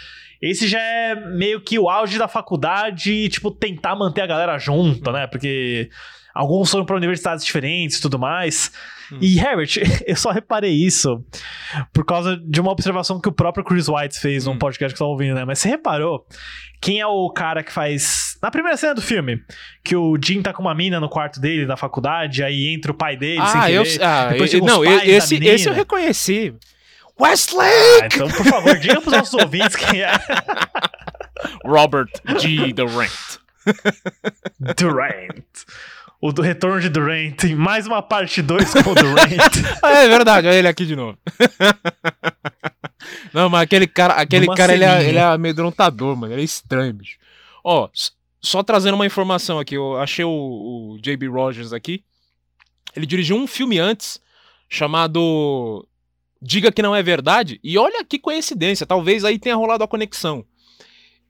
[0.40, 4.58] esse já é meio que o auge da faculdade e, tipo, tentar manter a galera
[4.58, 5.26] junta, né?
[5.26, 5.90] Porque
[6.34, 8.72] alguns foram pra universidades diferentes e tudo mais.
[9.20, 9.74] E, Herbert,
[10.06, 11.22] eu só reparei isso
[11.92, 15.04] por causa de uma observação que o próprio Chris White fez num podcast que você
[15.04, 15.44] tá ouvindo, né?
[15.44, 16.26] Mas você reparou
[16.82, 18.36] quem é o cara que faz.
[18.42, 19.40] Na primeira cena do filme,
[19.84, 22.94] que o Jim tá com uma mina no quarto dele, na faculdade, aí entra o
[22.94, 23.84] pai dele, Ah, eu.
[23.84, 26.52] querer, Ah, depois eu- os não, esse, esse eu reconheci.
[27.20, 27.68] Wesley!
[28.02, 30.10] Ah, então, por favor, diga pros nossos ouvintes quem é.
[31.64, 32.08] Robert
[32.40, 32.72] G.
[32.72, 33.10] Durant.
[34.76, 35.44] Durant.
[36.20, 37.34] O do retorno de Durant.
[37.36, 39.30] Tem mais uma parte 2 com o Durant.
[39.84, 41.16] é verdade, olha ele aqui de novo.
[43.32, 46.32] Não, mas aquele cara, aquele Numa cara ele é, ele é amedrontador, mano.
[46.32, 47.18] Ele é estranho, bicho.
[47.64, 47.88] Ó,
[48.40, 51.28] só trazendo uma informação aqui, eu achei o, o J.B.
[51.28, 52.04] Rogers aqui.
[52.94, 54.20] Ele dirigiu um filme antes
[54.68, 55.86] chamado
[56.44, 57.60] Diga que não é verdade.
[57.62, 60.44] E olha que coincidência, talvez aí tenha rolado a conexão.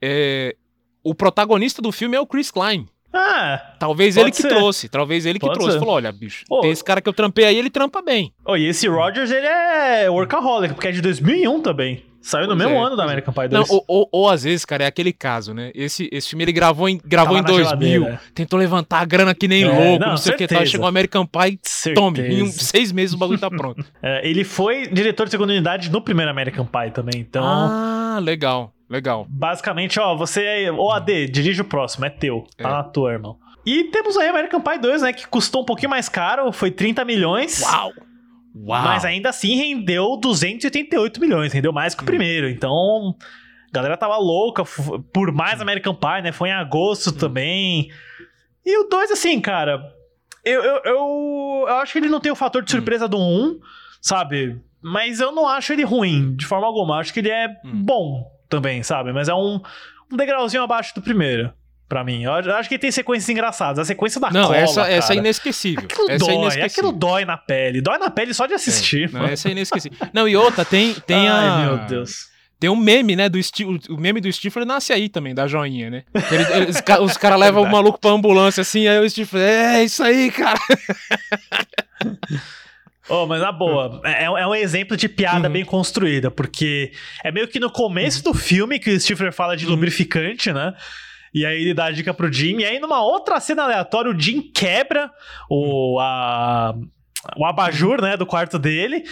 [0.01, 0.57] É,
[1.05, 2.89] o protagonista do filme é o Chris Klein.
[3.13, 4.49] Ah, Talvez ele que ser.
[4.49, 5.75] trouxe, talvez ele que Pode trouxe.
[5.75, 5.79] ser.
[5.79, 8.33] Falou, olha, bicho, tem esse cara que eu trampei aí, ele trampa bem.
[8.45, 12.05] Oh, e esse Rogers, ele é workaholic, porque é de 2001 também.
[12.25, 13.07] Saiu no Pois mesmo é, ano da é.
[13.07, 13.71] American Pie Não, 2.
[13.71, 15.73] ou, ou- ou às vezes, cara, é aquele caso, né?
[15.75, 18.21] Esse, esse filme ele gravou em, gravou Tava em na 2000, geladeira.
[18.33, 20.59] tentou levantar a grana que nem É, louco, não, não, sei o que tal.
[20.59, 20.71] certeza.
[20.71, 21.59] Chegou o American Pie,
[21.97, 22.65] tome, em um- Certeza.
[22.65, 23.85] seis meses o bagulho tá pronto.
[24.01, 27.43] É, ele foi diretor de segunda unidade no primeiro American Pie também, então...
[27.45, 29.27] ah, legal, legal.
[29.29, 32.45] Basicamente, ó, você é o AD, dirige o próximo, é teu.
[32.57, 32.73] Tá É.
[32.73, 33.37] na tua, irmão.
[33.67, 35.13] E temos aí American Pie 2, né?
[35.13, 37.61] Que custou um pouquinho mais caro, foi 30 milhões.
[37.63, 37.93] Uau!
[38.55, 38.83] Uau!
[38.85, 41.97] Mas ainda assim rendeu 288 milhões, rendeu mais Hum.
[41.99, 42.49] que o primeiro.
[42.49, 43.15] Então,
[43.69, 44.65] a galera tava louca
[45.13, 45.63] por mais Hum.
[45.63, 46.33] American Pie, né?
[46.33, 47.89] Foi em agosto também.
[48.65, 49.83] E o 2, assim, cara,
[50.45, 52.79] eu, eu, eu, eu acho que ele não tem o fator de Hum.
[52.79, 53.59] surpresa do 1,
[54.01, 54.61] sabe?
[54.83, 56.95] Mas eu não acho ele ruim, de forma alguma.
[56.97, 57.85] Eu acho que ele é Hum.
[57.85, 59.13] bom também, sabe?
[59.13, 59.61] Mas é um,
[60.13, 61.53] um degrauzinho abaixo do primeiro.
[61.89, 63.79] Pra mim, eu acho que tem sequências engraçadas.
[63.81, 65.21] A sequência da Não, cola, essa, essa é cara.
[65.21, 65.85] inesquecível.
[65.85, 66.67] Aquilo essa é dói, inesquecível.
[66.67, 67.81] aquilo dói na pele.
[67.83, 69.11] Dói na pele só de assistir.
[69.13, 69.33] Não, mano.
[69.33, 69.99] essa é inesquecível.
[70.13, 71.35] Não, e outra, tem, tem a.
[71.35, 72.31] Ai, meu Deus.
[72.59, 73.29] Tem um meme, né?
[73.29, 76.05] Do Sti- o meme do Stifler nasce aí também, da joinha, né?
[76.31, 79.75] Ele- ele- os ca- os caras levam o maluco pra ambulância assim, aí o Stifler,
[79.77, 80.59] é isso aí, cara.
[83.15, 85.53] Oh, mas na boa, é, é um exemplo de piada Uhum.
[85.53, 86.93] bem construída, porque
[87.23, 89.59] é meio que no começo do filme que o Stifler fala Uhum.
[89.59, 90.73] de lubrificante, né?
[91.35, 94.19] E aí ele dá a dica pro Jim, e aí numa outra cena aleatória o
[94.19, 95.11] Jim quebra
[95.51, 96.75] o, a,
[97.37, 99.03] o abajur, né, do quarto dele.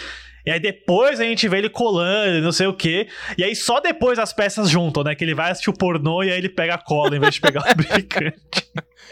[0.45, 3.07] E aí depois a gente vê ele colando e não sei o quê.
[3.37, 5.13] E aí só depois as peças juntam, né?
[5.13, 7.41] Que ele vai assistir o pornô e aí ele pega a cola em vez de
[7.41, 8.35] pegar o lubrificante.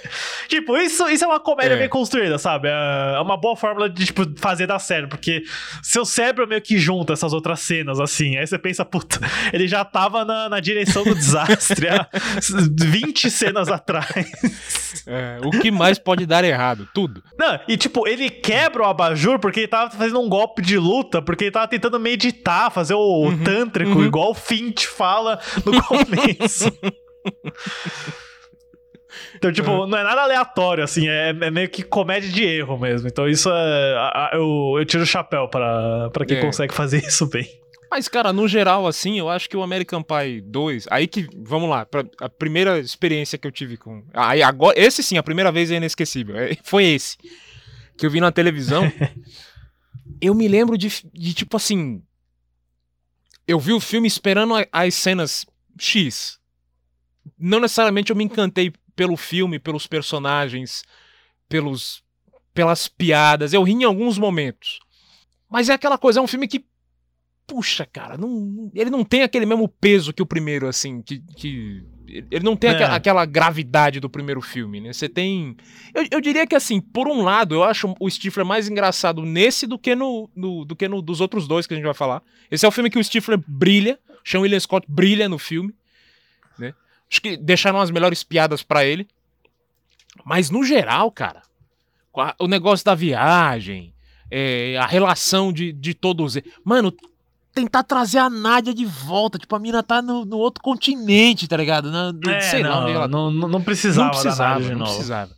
[0.48, 1.78] tipo, isso, isso é uma comédia É.
[1.80, 2.68] bem construída, sabe?
[2.70, 5.10] É uma boa fórmula de, tipo, fazer dar certo.
[5.10, 5.44] Porque
[5.84, 8.38] seu cérebro meio que junta essas outras cenas, assim.
[8.38, 9.20] Aí você pensa, puta,
[9.54, 12.08] ele já tava na, na direção do desastre há
[12.80, 14.16] 20 cenas atrás.
[15.08, 16.88] É, o que mais pode dar errado?
[16.94, 17.24] Tudo.
[17.38, 21.22] Não, e tipo, ele quebra o abajur porque ele tava fazendo um golpe de luta,
[21.22, 26.72] porque ele tava tentando meditar, fazer o Uhum, tântrico, igual o Fint fala no começo.
[29.36, 29.88] Então, tipo, Uhum.
[29.88, 33.08] não é nada aleatório, assim, é, é meio que comédia de erro mesmo.
[33.08, 33.96] Então, isso é.
[33.98, 36.42] a- a- Eu, eu tiro o chapéu pra, pra quem É.
[36.42, 37.48] consegue fazer isso bem.
[37.92, 41.68] Mas, cara, no geral, assim, eu acho que o American Pie 2, aí que, vamos
[41.68, 44.04] lá, pra, a primeira experiência que eu tive com.
[44.14, 46.38] Aí agora, esse sim, a primeira vez é inesquecível.
[46.38, 47.18] é- Foi esse.
[47.98, 48.84] Que eu vi na televisão.
[50.22, 52.02] eu me lembro de, de, tipo assim.
[53.48, 55.46] Eu vi o filme esperando as cenas
[55.80, 56.38] X.
[57.40, 60.84] Não necessariamente eu me encantei pelo filme, pelos personagens,
[61.48, 62.04] pelos,
[62.54, 63.54] pelas piadas.
[63.54, 64.78] Eu ri em alguns momentos.
[65.50, 66.66] Mas é aquela coisa, é um filme que
[67.48, 71.20] puxa, cara, não, ele não tem aquele mesmo peso que o primeiro, assim, que.
[71.38, 71.82] que
[72.30, 72.74] ele não tem É.
[72.74, 74.92] aqua- aquela gravidade do primeiro filme, né?
[74.92, 75.56] Você tem.
[75.96, 79.66] Eu, eu diria que, assim, por um lado, eu acho o Stifler mais engraçado nesse
[79.66, 82.22] do que no, no- do que no dos outros dois que a gente vai falar.
[82.52, 85.74] Esse é o filme que o Stifler brilha, Sean William Scott brilha no filme,
[86.58, 86.74] né?
[87.12, 89.08] Acho que deixaram as melhores piadas pra ele.
[90.26, 91.42] Mas no geral, cara,
[92.40, 93.94] o negócio da viagem,
[94.30, 96.52] é, a relação de, de todos eles.
[96.64, 96.94] Mano,
[97.54, 99.40] tentar trazer a Nádia de volta.
[99.40, 101.90] Tipo, a mina tá no, no outro continente, tá ligado?
[101.92, 104.92] Na, É, sei lá, não, onde ela- não, não, não precisava, não precisava, não novo.
[104.92, 105.32] precisava.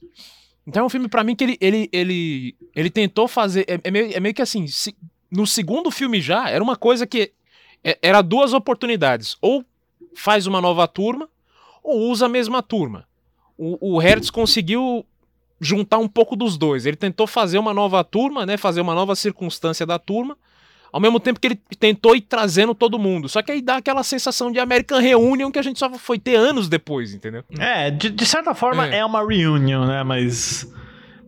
[0.68, 3.66] Então é um filme pra mim que ele, ele, ele, ele tentou fazer.
[3.68, 4.96] É, é meio, é meio que assim, se-
[5.32, 7.32] no segundo filme já, era uma coisa que.
[7.84, 9.38] é- era duas oportunidades.
[9.42, 9.64] Ou
[10.16, 11.28] faz uma nova turma,
[11.84, 13.06] ou usa a mesma turma.
[13.58, 15.06] O, o Hertz conseguiu
[15.60, 16.86] juntar um pouco dos dois.
[16.86, 18.58] Ele tentou fazer uma nova turma, né?
[18.58, 20.36] Fazer uma nova circunstância da turma.
[20.92, 23.30] Ao mesmo tempo que ele tentou ir trazendo todo mundo.
[23.30, 26.36] Só que aí dá aquela sensação de American Reunion que a gente só foi ter
[26.36, 27.44] anos depois, entendeu?
[27.58, 28.98] É, de, de certa forma é.
[28.98, 29.06] É.
[29.06, 30.04] uma reunion, né?
[30.04, 30.68] Mas.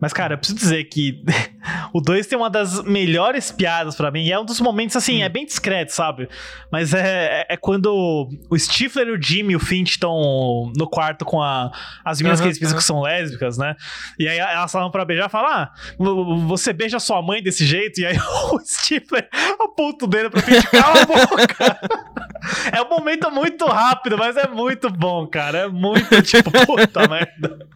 [0.00, 1.22] Mas, cara, eu preciso dizer que
[1.92, 4.24] o 2 tem uma das melhores piadas pra mim.
[4.24, 5.24] E é um dos momentos, assim, Hum.
[5.24, 6.28] é bem discreto, sabe?
[6.70, 11.40] Mas é, é quando o Stifler, o Jimmy e o Finch estão no quarto com
[11.42, 11.70] a,
[12.04, 12.78] as meninas que Aham, eles pensam aham.
[12.80, 13.76] que são lésbicas, né?
[14.18, 17.64] E aí elas falam pra beijar e falam: Ah, vo- você beija sua mãe desse
[17.64, 18.00] jeito?
[18.00, 18.16] E aí
[18.52, 19.28] o Stifler
[19.58, 21.80] aponta o dedo pro Finch, cala a boca!
[22.70, 25.60] É um momento muito rápido, mas é muito bom, cara.
[25.60, 27.66] É muito tipo, puta merda.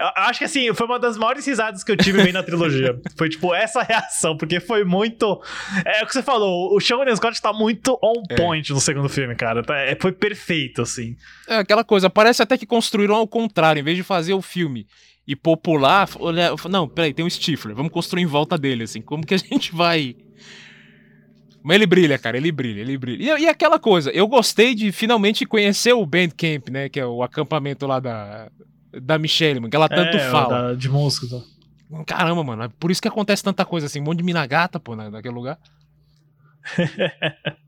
[0.00, 2.98] Eu acho que assim, foi uma das maiores risadas que eu tive vendo na trilogia.
[3.16, 5.40] Foi tipo essa reação, porque foi muito.
[5.84, 9.34] É o que você falou, o Sean Scott tá muito on point no segundo filme,
[9.34, 9.62] cara.
[9.62, 11.16] Tá- é- Foi perfeito, assim.
[11.48, 14.86] É aquela coisa, parece até que construíram ao contrário, em vez de fazer o filme
[15.26, 19.24] e popular, olha, não, peraí, tem um Stifler, vamos construir em volta dele, assim, como
[19.26, 20.14] que a gente vai...
[21.62, 23.38] Mas ele brilha, cara, ele brilha, ele brilha.
[23.38, 27.22] E, e aquela coisa, eu gostei de finalmente conhecer o Bandcamp, né, que é o
[27.22, 28.50] acampamento lá da,
[29.00, 30.62] da Michelle, mano, que ela tanto É, fala.
[30.68, 31.26] da- de música.
[31.26, 31.42] tá?
[32.06, 34.80] Caramba, mano, é por isso que acontece tanta coisa assim, um monte de mina gata,
[34.80, 35.58] pô, na- naquele lugar.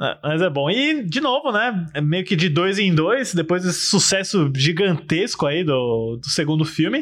[0.00, 0.70] É, mas é bom.
[0.70, 1.86] E, de novo, né?
[1.92, 6.64] É meio que de dois em dois, depois desse sucesso gigantesco aí do, do segundo
[6.64, 7.00] filme.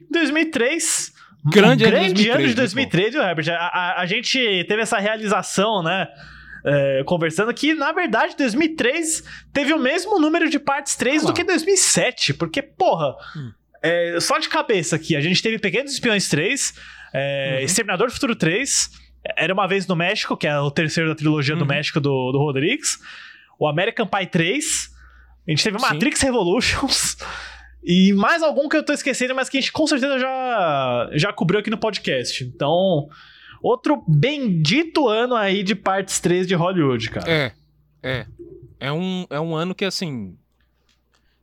[0.00, 1.12] Em 2003.
[1.46, 3.48] Grande um ano de grande 2003, ano de né, 2003, viu, Herbert?
[3.50, 6.06] A, a- a gente teve essa realização, né?
[6.64, 9.22] é, conversando que, na verdade, 2003
[9.52, 12.34] teve o mesmo número de partes 3 do que 2007.
[12.34, 13.14] Porque, porra,
[13.82, 16.74] é, só de cabeça aqui, a gente teve Pequenos Espiões 3,
[17.12, 18.90] é, Exterminador do Futuro 3,
[19.36, 22.38] Era Uma Vez no México, que é o terceiro da trilogia do México do, do
[22.38, 22.98] Rodrigues,
[23.58, 24.90] o American Pie 3,
[25.46, 27.16] a gente teve Matrix Revolutions,
[27.82, 31.32] e mais algum que eu tô esquecendo, mas que a gente com certeza já, já
[31.32, 32.44] cobriu aqui no podcast.
[32.44, 33.08] Então,
[33.62, 37.30] outro bendito ano aí de partes 3 de Hollywood, cara.
[37.30, 37.52] É,
[38.02, 38.26] é.
[38.80, 40.36] É um, é um ano que, assim.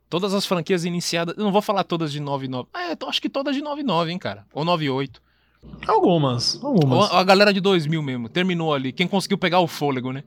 [0.08, 1.36] Todas as franquias iniciadas.
[1.36, 2.68] Eu não vou falar todas de 99.
[2.74, 4.46] É, eu acho que todas de 99, hein, cara?
[4.52, 5.20] Ou 98.
[5.86, 7.10] Algumas, algumas.
[7.10, 8.28] Ou a galera de 2000 mesmo.
[8.28, 8.92] Terminou ali.
[8.92, 10.22] Quem conseguiu pegar o fôlego, né?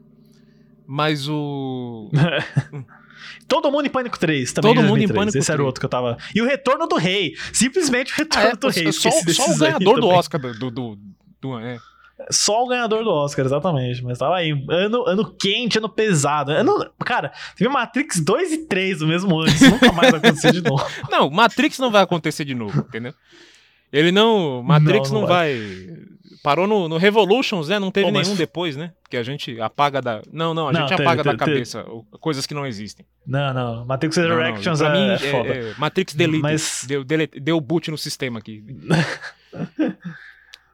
[0.86, 2.10] Mas o.
[3.48, 4.74] Todo Mundo em Pânico 3 também.
[4.74, 5.18] Todo de Mundo em 2003.
[5.18, 5.64] Pânico Esse era 3.
[5.64, 6.18] o outro que eu tava.
[6.36, 7.34] E o Retorno do Rei.
[7.54, 8.92] Simplesmente o Retorno Ah, é, do Rei.
[8.92, 10.08] só, só o ganhador do.
[10.08, 10.54] Oscar do.
[10.54, 11.00] do, do,
[11.42, 11.78] do- é.
[12.30, 14.04] Só o ganhador do Oscar, exatamente.
[14.04, 14.52] Mas tava aí.
[14.70, 16.52] Ano, ano quente, ano pesado.
[16.52, 19.48] Ano, cara, teve Matrix 2 e 3 no mesmo ano.
[19.48, 20.86] Isso nunca mais vai acontecer de novo.
[21.10, 23.14] Não, Matrix não vai acontecer de novo, entendeu?
[23.92, 24.62] Ele não.
[24.62, 25.58] Matrix Não, não, não vai.
[26.44, 27.80] Parou no, no Revolutions, né?
[27.80, 28.92] Não teve Pô, mas- nenhum depois, né?
[29.10, 30.22] Que a gente apaga da.
[30.32, 31.52] Não, não, a Não, gente teve, apaga da teve, teve.
[31.54, 33.06] cabeça o- coisas que não existem.
[33.26, 33.86] Não, não.
[33.86, 35.50] Matrix Resurrections é, mim, é foda.
[35.50, 36.42] é- Matrix Delete.
[36.42, 38.64] Mas- Deu, deu boot no sistema aqui.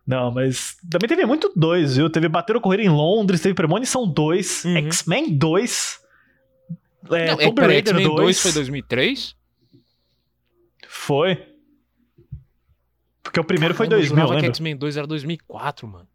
[0.07, 2.09] Não, mas também teve muito dois, viu?
[2.09, 4.77] Teve Bater ou Correr em Londres, teve Premonição 2, Uhum.
[4.77, 5.99] X-Men 2,
[7.11, 8.15] é, não, é, Tomb Raider X-Men 2.
[8.21, 9.35] 2 foi 2003?
[10.87, 11.43] Foi.
[13.23, 14.51] Porque o primeiro foi Caramba, eu 2000, jurava que lembra?
[14.55, 16.07] X-Men 2 era 2004, mano.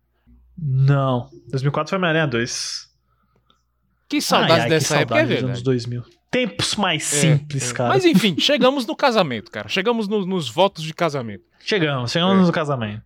[0.57, 1.29] Não.
[1.51, 2.89] 2004 foi Homem-Aranha 2.
[4.09, 5.53] Que saudades Ai, ai, dessa que época, é saudade dos verdade.
[5.53, 6.05] anos 2000.
[6.31, 7.75] Tempos mais É, simples, é.
[7.75, 7.89] cara.
[7.91, 9.69] Mas enfim, chegamos no casamento, cara.
[9.69, 11.45] Chegamos no- nos votos de casamento.
[11.61, 12.47] Chegamos, chegamos É.
[12.47, 13.03] no casamento.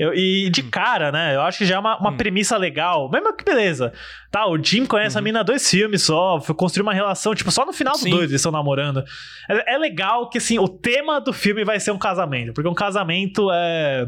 [0.00, 0.68] Eu- e de Hum.
[0.70, 1.34] cara, né?
[1.36, 3.10] Eu acho que já é uma, uma premissa legal.
[3.10, 3.92] Mesmo que beleza.
[4.30, 6.40] Tá, o Jim conhece a mina dois filmes só.
[6.40, 8.04] Foi construir uma relação, tipo, só no final do Uhum.
[8.04, 8.10] Sim.
[8.10, 9.04] dois eles estão namorando.
[9.48, 12.54] É, é legal que, assim, o tema do filme vai ser um casamento.
[12.54, 14.06] Porque um casamento é.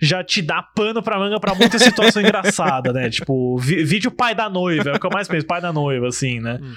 [0.00, 3.10] Já te dá pano pra manga pra muita situação engraçada, né?
[3.10, 4.90] Tipo, vi, vídeo pai da noiva.
[4.90, 6.58] É o que eu mais penso, pai da noiva, assim, né?
[6.62, 6.72] Hum.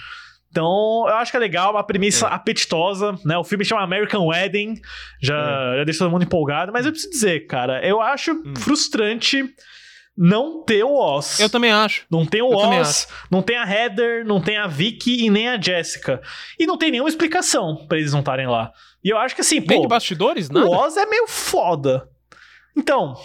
[0.51, 2.33] Então, eu acho que é legal, uma premissa É.
[2.33, 3.37] apetitosa, né?
[3.37, 4.81] O filme chama American Wedding,
[5.21, 5.37] já,
[5.73, 5.77] É.
[5.79, 8.53] já deixa todo mundo empolgado, mas eu preciso dizer, cara, eu acho Hum.
[8.57, 9.43] frustrante
[10.17, 11.39] não ter o Oz.
[11.39, 12.03] Eu também acho.
[12.11, 15.47] Não tem o Eu Oz, não tem a Heather, não tem a Vicky e nem
[15.47, 16.19] a Jessica.
[16.59, 18.71] E não tem nenhuma explicação pra eles não estarem lá.
[19.03, 20.65] E eu acho que assim, Nem pô, de bastidores, nada.
[20.65, 22.09] o Oz é meio foda.
[22.75, 23.15] Então,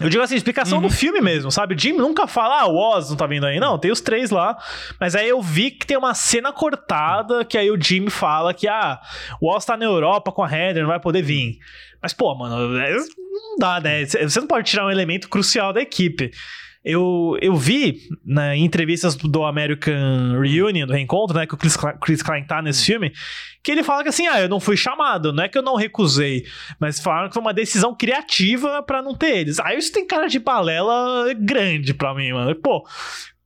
[0.00, 0.86] eu digo assim, explicação Uhum.
[0.86, 1.74] do filme mesmo, sabe?
[1.74, 3.58] O Jim nunca fala, ah, o Oz não tá vindo aí.
[3.58, 4.56] Não, tem os três lá.
[5.00, 8.68] Mas aí eu vi que tem uma cena cortada que aí o Jim fala que,
[8.68, 9.00] ah,
[9.40, 11.58] o Oz tá na Europa com a Heather, não vai poder vir.
[12.00, 14.04] Mas, pô, mano, é- não dá, né?
[14.04, 16.30] Você não pode tirar um elemento crucial da equipe.
[16.90, 21.46] Eu, eu vi né, em entrevistas do- American Reunion, do reencontro, né?
[21.46, 23.12] Que o Chris, Chris Klein tá nesse filme,
[23.62, 25.74] que ele fala que assim, ah, eu não fui chamado, não é que eu não
[25.76, 26.44] recusei,
[26.80, 29.58] mas falaram que foi uma decisão criativa pra não ter eles.
[29.60, 32.54] Aí isso tem cara de balela grande pra mim, mano.
[32.56, 32.82] Pô,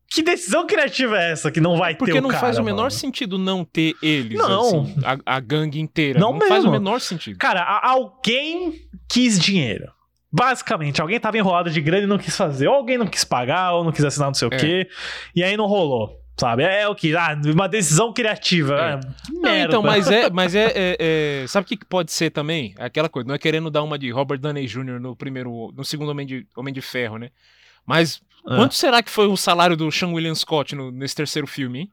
[0.09, 2.63] que decisão criativa é essa que não vai ter Porque o não cara, faz o
[2.63, 2.91] menor mano?
[2.91, 4.83] sentido não ter eles, Não.
[4.83, 6.21] assim, a, a gangue inteira.
[6.21, 7.39] Não Não, faz o menor sentido.
[7.39, 8.75] Cara, alguém
[9.09, 9.91] quis dinheiro.
[10.33, 12.67] Basicamente, alguém tava enrolado de grana e não quis fazer.
[12.69, 14.57] Ou alguém não quis pagar, ou não quis assinar não sei o É.
[14.57, 14.89] quê.
[15.35, 16.19] E aí não rolou.
[16.41, 16.63] Sabe?
[16.63, 17.15] É, o que?
[17.15, 18.75] Ah, uma decisão criativa.
[18.75, 18.93] É.
[18.95, 22.75] Ah, Não, então, mas é, mas é, é- é- sabe o que pode ser também?
[22.79, 24.99] Aquela coisa, não é querendo dar uma de Robert Downey Jr.
[24.99, 27.29] no primeiro, no segundo Homem de, Homem de Ferro, né?
[27.87, 28.57] Mas Ah.
[28.57, 31.91] quanto será que foi o salário do Sean William Scott no- nesse terceiro filme, hein?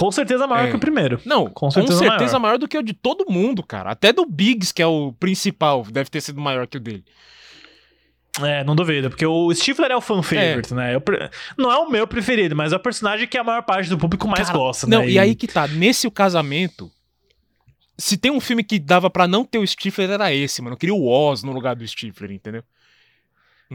[0.00, 0.70] Com certeza maior É.
[0.70, 1.20] que o primeiro.
[1.24, 2.40] Não, Com com certeza certeza, maior.
[2.40, 2.58] maior.
[2.58, 3.90] do que o de todo mundo, cara.
[3.90, 7.04] Até do Biggs, que é o principal, deve ter sido maior que o dele.
[8.42, 10.94] É, não duvido, porque o Stifler é o fan favorite, né?
[10.94, 11.02] Eu
[11.58, 14.26] não é o meu preferido, mas é o personagem que a maior parte do público
[14.28, 15.10] mais Cara, gosta, Não, né?
[15.10, 16.90] e aí que tá, nesse o casamento.
[17.98, 20.74] Se tem um filme que dava pra não ter o Stifler, era esse, mano.
[20.74, 22.62] Eu queria o Oz no lugar do Stifler, entendeu?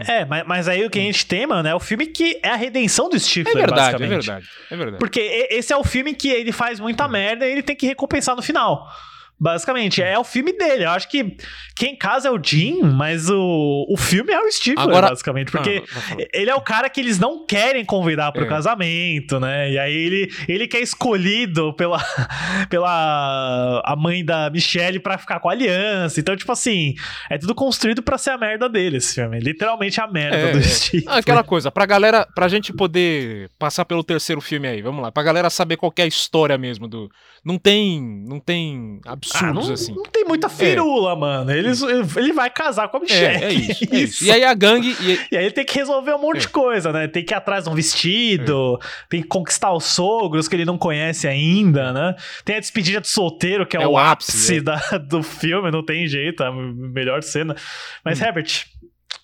[0.07, 2.49] É, mas, mas aí o que a gente tem, mano, é o filme que é
[2.49, 4.49] a redenção do É Stifler, verdade, é verdade.
[4.69, 4.97] É verdade.
[4.99, 8.35] Porque esse é o filme que ele faz muita merda e ele tem que recompensar
[8.35, 8.89] no final.
[9.37, 10.85] Basicamente, é o filme dele.
[10.85, 11.35] Eu acho que
[11.75, 15.51] quem casa é o Jim, mas o, o filme é o Stifler, Agora- basicamente.
[15.51, 18.47] Porque Ah, ele é o cara que eles não querem convidar pro É.
[18.47, 19.71] casamento, né?
[19.71, 21.97] E aí ele, ele que é escolhido pela,
[22.69, 26.19] pela a mãe da Michelle pra ficar com a aliança.
[26.19, 26.93] Então, tipo assim,
[27.29, 29.39] é tudo construído pra ser a merda dele, esse filme.
[29.39, 30.61] Literalmente a merda É, do é.
[30.61, 31.13] Stifler.
[31.13, 35.11] Ah, Aquela coisa, pra galera, pra gente poder passar pelo terceiro filme aí, vamos lá,
[35.11, 37.09] pra galera saber qual é a história mesmo do.
[37.43, 38.01] Não tem.
[38.27, 38.99] Não tem
[39.31, 39.93] absurdos Ah, não, assim.
[39.95, 41.51] não tem muita firula, mano.
[41.51, 43.43] Eles, ele vai casar com a Michelle.
[43.43, 44.23] É, é isso, é isso.
[44.25, 44.95] E aí a gangue.
[45.01, 46.39] E, E aí ele tem que resolver um monte É.
[46.41, 47.07] de coisa, né?
[47.07, 50.77] Tem que ir atrás de um vestido, tem que conquistar os sogros que ele não
[50.77, 52.15] conhece ainda, né?
[52.43, 54.61] Tem a despedida de solteiro, que é, É o, o ápice, é.
[54.61, 57.55] da, do filme, não tem jeito, é a melhor cena.
[58.03, 58.25] Mas, Hum.
[58.25, 58.65] Herbert,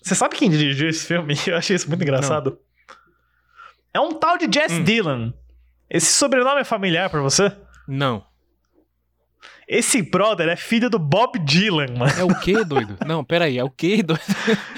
[0.02, 1.34] você sabe quem dirigiu esse filme?
[1.46, 2.58] Eu achei isso muito engraçado.
[3.94, 4.84] É um tal de Jess Hum.
[4.84, 5.30] Dillon.
[5.90, 7.52] Esse sobrenome é familiar pra você?
[7.86, 8.24] Não.
[9.72, 12.12] Esse brother é filho do Bob Dylan, mano.
[12.18, 12.98] É o quê, doido?
[13.06, 14.20] Não, peraí, é o quê, doido?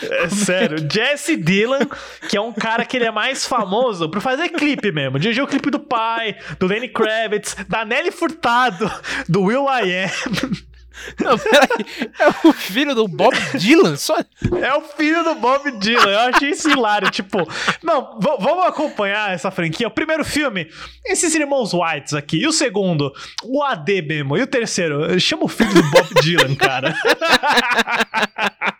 [0.00, 1.80] É sério, Jesse Dylan,
[2.28, 5.18] que é um cara que ele é mais famoso por fazer clipe mesmo.
[5.18, 8.88] Dirigiu o clipe do pai, do Lenny Kravitz, da Nelly Furtado,
[9.28, 10.73] do Will I Am.
[11.20, 12.12] Não, peraí.
[12.18, 13.96] É o filho do Bob Dylan?
[13.96, 14.18] Só.
[14.60, 16.10] É o filho do Bob Dylan.
[16.10, 17.10] Eu achei isso hilário.
[17.10, 17.48] Tipo,
[17.82, 19.88] não, vamos acompanhar essa franquia.
[19.88, 20.68] O primeiro filme,
[21.04, 22.38] esses irmãos Whites aqui.
[22.38, 23.12] E o segundo,
[23.44, 24.36] o AD mesmo.
[24.36, 26.94] E o terceiro, chama o filho do Bob Dylan, cara.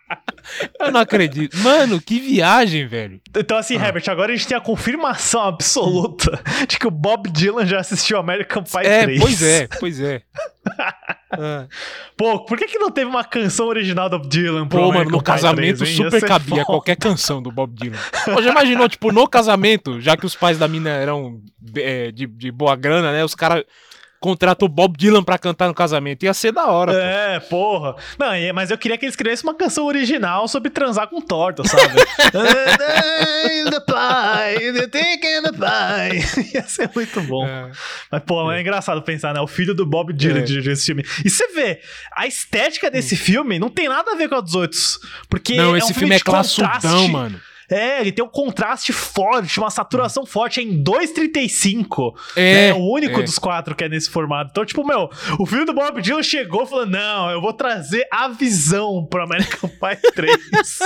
[0.81, 1.57] Eu não acredito.
[1.59, 3.21] Mano, que viagem, velho.
[3.37, 7.67] Então, assim, Herbert, agora a gente tem a confirmação absoluta de que o Bob Dylan
[7.67, 9.21] já assistiu American Pie É, 3.
[9.21, 10.23] pois é, pois é.
[11.33, 11.67] Ah.
[12.17, 15.19] Pô, por que, que não teve uma canção original do Dylan pro Pô, mano, no
[15.19, 15.97] Pie casamento 3, hein?
[16.05, 16.65] Ia super cabia foda.
[16.67, 17.99] qualquer canção do Bob Dylan.
[18.25, 21.41] Pô, já imaginou, tipo, no casamento, já que os pais da mina eram
[21.77, 23.25] é, de, de boa grana, né?
[23.25, 23.65] Os caras
[24.25, 26.23] contratam o Bob Dylan pra cantar no casamento.
[26.23, 26.99] Ia ser da hora, pô.
[26.99, 27.95] É, porra.
[28.19, 31.63] Não, é, mas eu queria que eles escrevessem uma canção original sobre transar com torta,
[31.63, 31.93] sabe?
[33.71, 36.55] the pie, the the pie.
[36.55, 37.47] Ia ser muito bom.
[37.47, 37.71] É.
[38.11, 38.63] Mas, pô, é.
[38.63, 39.41] engraçado pensar, né?
[39.41, 40.43] O filho do Bob Dylan É.
[40.43, 41.05] dirigiu esse filme.
[41.23, 41.83] E você vê,
[42.17, 44.99] a estética desse filme não tem nada a ver com a dos outros.
[45.29, 47.39] Porque Não, é esse um filme é classudão, mano.
[47.71, 52.15] É, ele tem um contraste forte, uma saturação forte, é em 2,35.
[52.37, 52.75] É, né?
[52.75, 53.23] O único é.
[53.23, 54.51] dos quatro que é nesse formato.
[54.51, 58.07] Então, tipo, meu, o filme do Bob Dylan chegou e falou: não, eu vou trazer
[58.11, 60.79] a visão pro American Pie 3.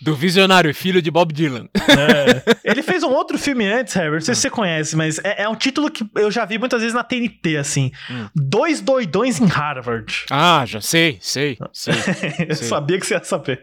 [0.00, 1.68] Do visionário filho de Bob Dylan.
[1.74, 2.58] É.
[2.64, 5.48] Ele fez um outro filme antes, Herbert, não sei se você conhece, mas é, é
[5.48, 7.90] um título que eu já vi muitas vezes na TNT, assim.
[8.10, 8.28] Hum.
[8.34, 10.26] Dois doidões em Harvard.
[10.30, 11.94] Ah, já sei, sei, sei.
[12.48, 12.68] eu sei.
[12.68, 13.62] sabia que você ia saber.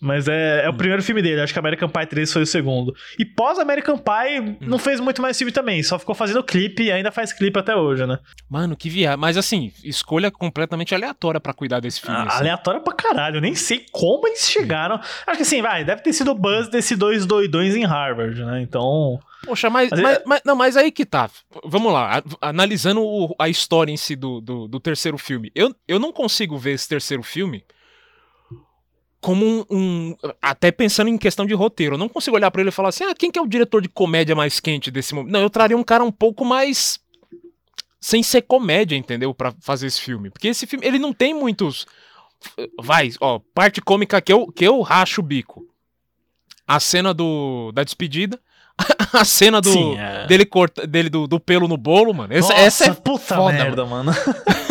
[0.00, 2.94] Mas é, é o primeiro filme dele, acho que American Pie 3 foi o segundo.
[3.18, 6.90] E pós American Pie, não fez muito mais filme também, só ficou fazendo clipe e
[6.90, 8.18] ainda faz clipe até hoje, né?
[8.48, 9.18] Mano, que viagem.
[9.18, 12.16] Mas assim, escolha completamente aleatória pra cuidar desse filme.
[12.16, 12.38] Ah, assim.
[12.40, 14.96] Aleatório pra caralho, eu nem sei como eles chegaram.
[15.26, 18.62] Acho que assim, vai, deve ter sido o buzz desse dois doidões em Harvard, né?
[18.62, 19.20] Então.
[19.44, 21.28] Poxa, mas, Mas é- mas, mas- não, mas aí que tá.
[21.64, 25.50] Vamos lá, analisando o- a história em si do, do, do terceiro filme.
[25.54, 27.62] Eu, eu não consigo ver esse terceiro filme
[29.20, 31.94] como um, um- Até pensando em questão de roteiro.
[31.94, 33.82] Eu não consigo olhar pra ele e falar assim: ah, quem que é o diretor
[33.82, 35.32] de comédia mais quente desse momento?
[35.32, 36.98] Não, eu traria um cara um pouco mais.
[38.00, 39.34] Sem ser comédia, entendeu?
[39.34, 40.30] Pra fazer esse filme.
[40.30, 41.86] Porque esse filme, ele não tem muitos.
[42.80, 45.66] Vai, ó, parte cômica que eu, que eu racho o bico.
[46.66, 48.40] A cena do, da despedida.
[49.12, 50.26] A cena do, Sim, é.
[50.26, 52.32] dele, corta, dele do, do pelo no bolo, mano.
[52.32, 54.12] Essa, Nossa, essa é puta foda, merda, mano.
[54.12, 54.18] mano.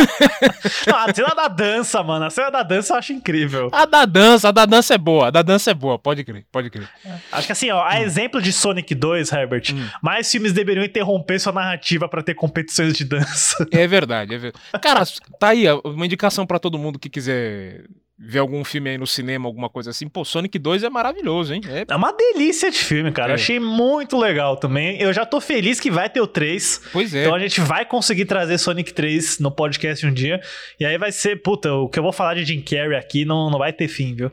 [0.88, 2.26] Não, a cena da dança, mano.
[2.26, 3.70] A cena da dança eu acho incrível.
[3.72, 5.28] A da dança, a da dança é boa.
[5.28, 6.90] A da dança é boa, pode crer, pode crer.
[7.32, 7.88] Acho que assim, ó, Hum.
[7.88, 9.64] a exemplo de Sonic 2, Herbert,
[10.02, 13.66] mais filmes deveriam interromper sua narrativa pra ter competições de dança.
[13.72, 14.64] É verdade, é verdade.
[14.82, 15.04] Cara,
[15.40, 17.86] tá aí, uma indicação pra todo mundo que quiser
[18.22, 20.08] ver algum filme aí no cinema, alguma coisa assim.
[20.10, 21.62] Pô, Sonic 2 é maravilhoso, hein?
[21.68, 23.32] É, É uma delícia de filme, cara.
[23.32, 23.36] É.
[23.36, 25.02] Achei muito legal também.
[25.02, 26.82] Eu já tô feliz que vai ter o 3.
[26.92, 27.22] Pois é.
[27.22, 30.42] Então a gente vai conseguir trazer Sonic 3 no podcast um dia.
[30.80, 33.50] E aí vai ser, puta, o que eu vou falar de Jim Carrey aqui não,
[33.50, 34.30] não vai ter fim, viu?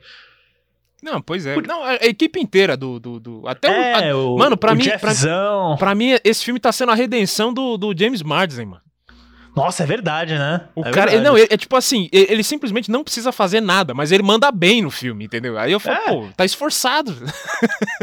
[1.03, 1.55] Não, pois é.
[1.63, 2.99] Não, a equipe inteira do.
[2.99, 4.85] do, do- até É, o, a- o- Mano, pra o mim.
[4.99, 8.83] Pra, pra mim, esse filme tá sendo a redenção do, do James Marsden, mano.
[9.57, 10.69] Nossa, é verdade, né?
[10.75, 11.25] O é cara, verdade.
[11.29, 14.53] não, ele- é tipo assim, ele, ele simplesmente não precisa fazer nada, mas ele manda
[14.53, 15.59] bem no filme, entendeu?
[15.59, 16.09] Aí eu falo, É.
[16.11, 17.17] pô, tá esforçado.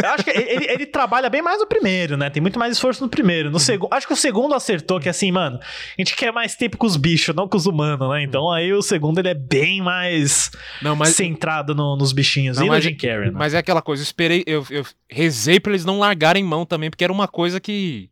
[0.03, 2.29] Eu acho que ele, ele trabalha bem mais no primeiro, né?
[2.29, 3.51] Tem muito mais esforço no primeiro.
[3.51, 6.75] No segundo, acho que o segundo acertou que assim, mano, a gente quer mais tempo
[6.77, 8.23] com os bichos, não com os humanos, né?
[8.23, 10.49] Então aí o segundo ele é bem mais
[10.81, 12.57] Não, mas- centrado no- nos bichinhos.
[12.57, 13.33] Não, e no mas, Jim Carrey, né?
[13.35, 16.89] mas é aquela coisa, eu esperei, eu, eu rezei pra eles não largarem mão também,
[16.89, 18.09] porque era uma coisa que.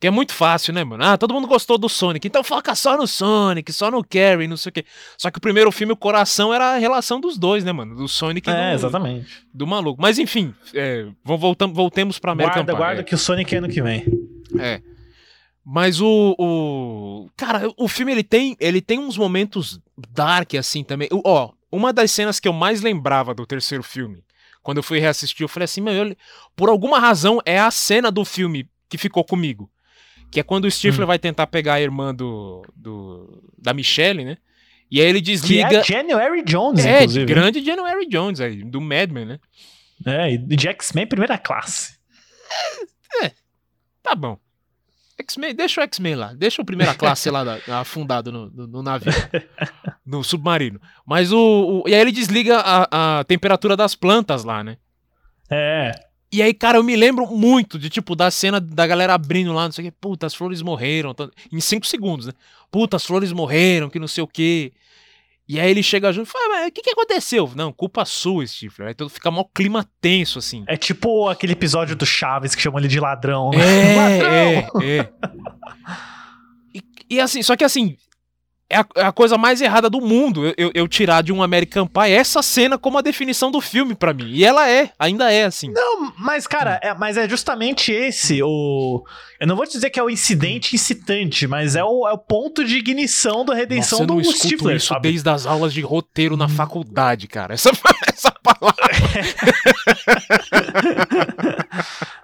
[0.00, 1.02] Que é muito fácil, né, mano?
[1.02, 4.56] Ah, todo mundo gostou do Sonic, então foca só no Sonic, só no Carrie, não
[4.56, 4.84] sei o quê.
[5.16, 7.96] Só que o primeiro filme, o coração era a relação dos dois, né, mano?
[7.96, 9.26] Do Sonic e É, do, exatamente.
[9.52, 10.00] do maluco.
[10.00, 13.04] Mas enfim, é, vamos- voltam- voltemos pra American Guarda, guarda é.
[13.04, 14.04] que o Sonic é ano que vem.
[14.58, 14.80] É.
[15.64, 17.28] Mas o, o.
[17.36, 19.80] Cara, o filme ele tem, ele tem uns momentos
[20.12, 21.08] dark assim também.
[21.12, 24.22] O- Ó, uma das cenas que eu mais lembrava do terceiro filme,
[24.62, 26.16] quando eu fui reassistir, eu falei assim, meu, eu-
[26.56, 29.68] por alguma razão é a cena do filme que ficou comigo.
[30.30, 31.06] Que é quando o Stifler Hum.
[31.08, 34.36] vai tentar pegar a irmã do, do da Michelle, né?
[34.90, 35.78] E aí ele Que desliga.
[35.78, 37.26] é January Jones, é, inclusive.
[37.26, 39.40] grande January Jones aí, do Mad Men, né?
[40.06, 41.98] É, e de X-Men primeira classe.
[44.02, 44.38] Tá bom.
[45.20, 48.82] X-Men, deixa o X-Men lá, deixa o primeira classe lá da- afundado no, no, no
[48.82, 49.12] navio,
[50.06, 50.80] no submarino.
[51.04, 54.76] Mas o, o- E aí ele desliga a, a temperatura das plantas lá, né?
[55.50, 55.90] É.
[56.30, 59.64] E aí, cara, eu me lembro muito de, tipo, da cena da galera abrindo lá,
[59.64, 62.32] não sei o que, puta, as flores morreram, tá- em cinco segundos, né?
[62.70, 64.72] Puta, as flores morreram, que não sei o que.
[65.48, 67.50] E aí ele chega junto e fala, mas o que que aconteceu?
[67.56, 68.88] Não, culpa sua, Stifler.
[68.88, 70.62] Aí todo fica mó clima tenso, assim.
[70.66, 73.50] É tipo aquele episódio do Chaves que chamam ele de ladrão.
[73.50, 73.58] né?
[73.58, 74.82] É, Ladrão!
[74.82, 75.12] é, é.
[76.74, 76.82] E,
[77.16, 77.96] e assim, só que assim,
[78.70, 81.42] é a, é a coisa mais errada do mundo eu, eu- eu tirar de um
[81.42, 84.30] American Pie essa cena como a definição do filme pra mim.
[84.30, 85.70] E ela é, ainda é assim.
[85.72, 89.02] Não, mas cara, é, mas é justamente esse o.
[89.40, 92.18] Eu não vou te dizer que é o incidente incitante, mas é o, é o
[92.18, 95.02] ponto de ignição da redenção Nossa, eu não do Stifler, isso sabe?
[95.10, 97.54] desde as aulas de roteiro na faculdade, cara.
[97.54, 97.70] Essa,
[98.12, 98.76] essa palavra.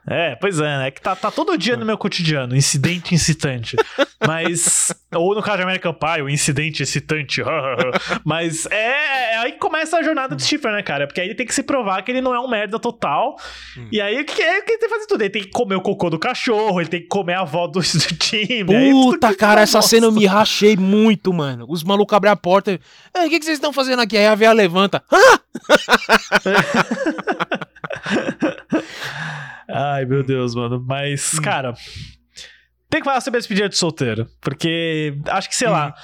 [0.06, 0.90] É, pois é, né?
[0.90, 3.74] Que tá, tá todo dia no meu cotidiano, incidente incitante.
[4.26, 4.94] Mas.
[5.14, 7.42] Ou no caso de American Pie, o incidente excitante.
[8.24, 11.06] Mas é, é aí que começa a jornada do Stifler, né, cara?
[11.06, 13.36] Porque aí ele tem que se provar que ele não é um merda total.
[13.92, 15.22] E aí o que, é que ele tem que fazer tudo?
[15.22, 17.80] Ele tem que comer o cocô do cachorro, ele tem que comer a avó do,
[17.80, 18.74] do time.
[18.74, 21.66] aí Puta, que cara, essa cena eu me rachei muito, mano.
[21.68, 22.80] Os malucos abrem a porta e.
[23.16, 24.16] "Ei, O que, que vocês estão fazendo aqui?
[24.16, 25.02] Aí a véia levanta.
[25.12, 25.18] Hã?
[29.68, 30.82] Ai, meu Deus, mano.
[30.86, 31.74] Mas, cara,
[32.94, 34.28] tem que falar sobre a despedida de solteiro.
[34.40, 35.94] Porque acho que, sei lá.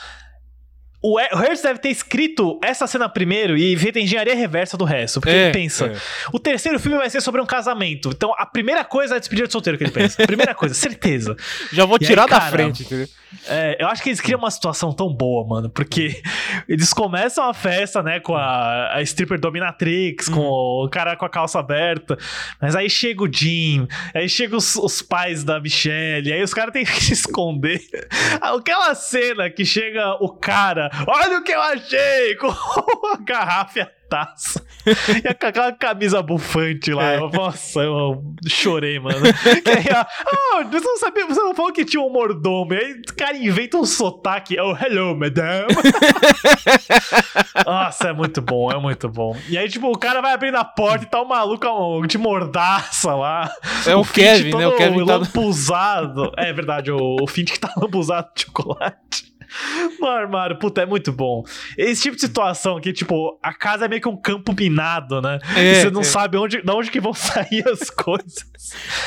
[1.02, 5.18] O Hertz deve ter escrito essa cena primeiro e feito a engenharia reversa do resto.
[5.18, 5.96] Porque É, ele pensa: é.
[6.30, 8.10] o terceiro filme vai ser sobre um casamento.
[8.10, 10.22] Então a primeira coisa é a despedida de solteiro que ele pensa.
[10.26, 11.34] Primeira coisa, certeza.
[11.72, 13.08] Já vou E aí, tirar da cara, frente, entendeu?
[13.46, 16.20] É, eu acho que eles criam uma situação tão boa, mano, porque
[16.68, 21.28] eles começam a festa, né, com a, a stripper dominatrix, com o cara com a
[21.28, 22.18] calça aberta,
[22.60, 26.72] mas aí chega o Jim, aí chegam os, os pais da Michelle, aí os caras
[26.72, 27.80] têm que se esconder.
[28.40, 33.90] Aquela cena que chega o cara, olha o que eu achei, com a garrafa
[35.22, 39.18] e a taça, e aquela camisa bufante lá, eu- nossa, eu chorei, mano.
[39.24, 43.14] Aí, ah, você não sabia, você não falou que tinha um mordomo, e aí o
[43.16, 45.66] cara inventa um sotaque, oh, hello, madame.
[47.64, 49.36] Nossa, é muito bom, é muito bom.
[49.48, 52.18] E aí, tipo, o cara vai abrindo a porta e tá o maluco ó, de
[52.18, 53.50] mordaça lá.
[53.86, 54.66] É o Fint Kevin, né?
[54.66, 56.32] O Kevin tá- lampuzado.
[56.36, 59.30] É verdade, o, o Fint que tá lampuzado de chocolate.
[60.00, 61.44] No armário, puta, é muito bom.
[61.76, 65.38] Esse tipo de situação que, tipo, a casa é meio que um campo minado, né?
[65.56, 66.04] É, e você não é.
[66.04, 68.46] sabe onde, de onde que vão sair as coisas.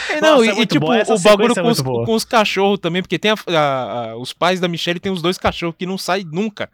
[0.10, 2.26] É, não, Nossa, e, é e, muito tipo, o bagulho é com os, com os
[2.26, 5.76] cachorros também, porque tem a- a- a- os pais da Michelle tem os dois cachorros
[5.78, 6.70] que não saem nunca.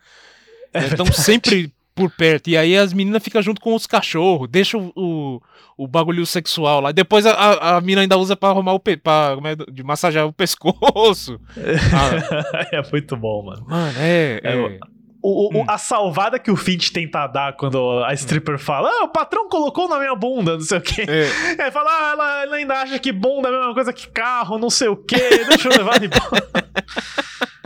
[0.74, 2.49] É Estão sempre por perto.
[2.49, 5.41] E aí as meninas ficam junto com os cachorros, deixa o, o,
[5.77, 6.91] o bagulho sexual lá.
[6.91, 10.25] Depois a, a, a mina ainda usa pra arrumar o pe, pra, é, de massagear
[10.25, 11.39] o pescoço.
[11.57, 13.65] Ah, é muito bom, mano.
[13.67, 14.39] mano, é.
[14.43, 14.79] É, é.
[15.21, 15.63] O, Hum.
[15.63, 19.49] o- a salvada que o Fint tenta dar quando a stripper fala: Ah, o patrão
[19.49, 21.05] colocou na minha bunda, não sei o quê.
[21.05, 21.61] É.
[21.61, 24.57] Aí fala: Ah, ela, ela ainda acha que bunda é a mesma coisa que carro,
[24.57, 26.21] não sei o quê, deixa eu levar de boa.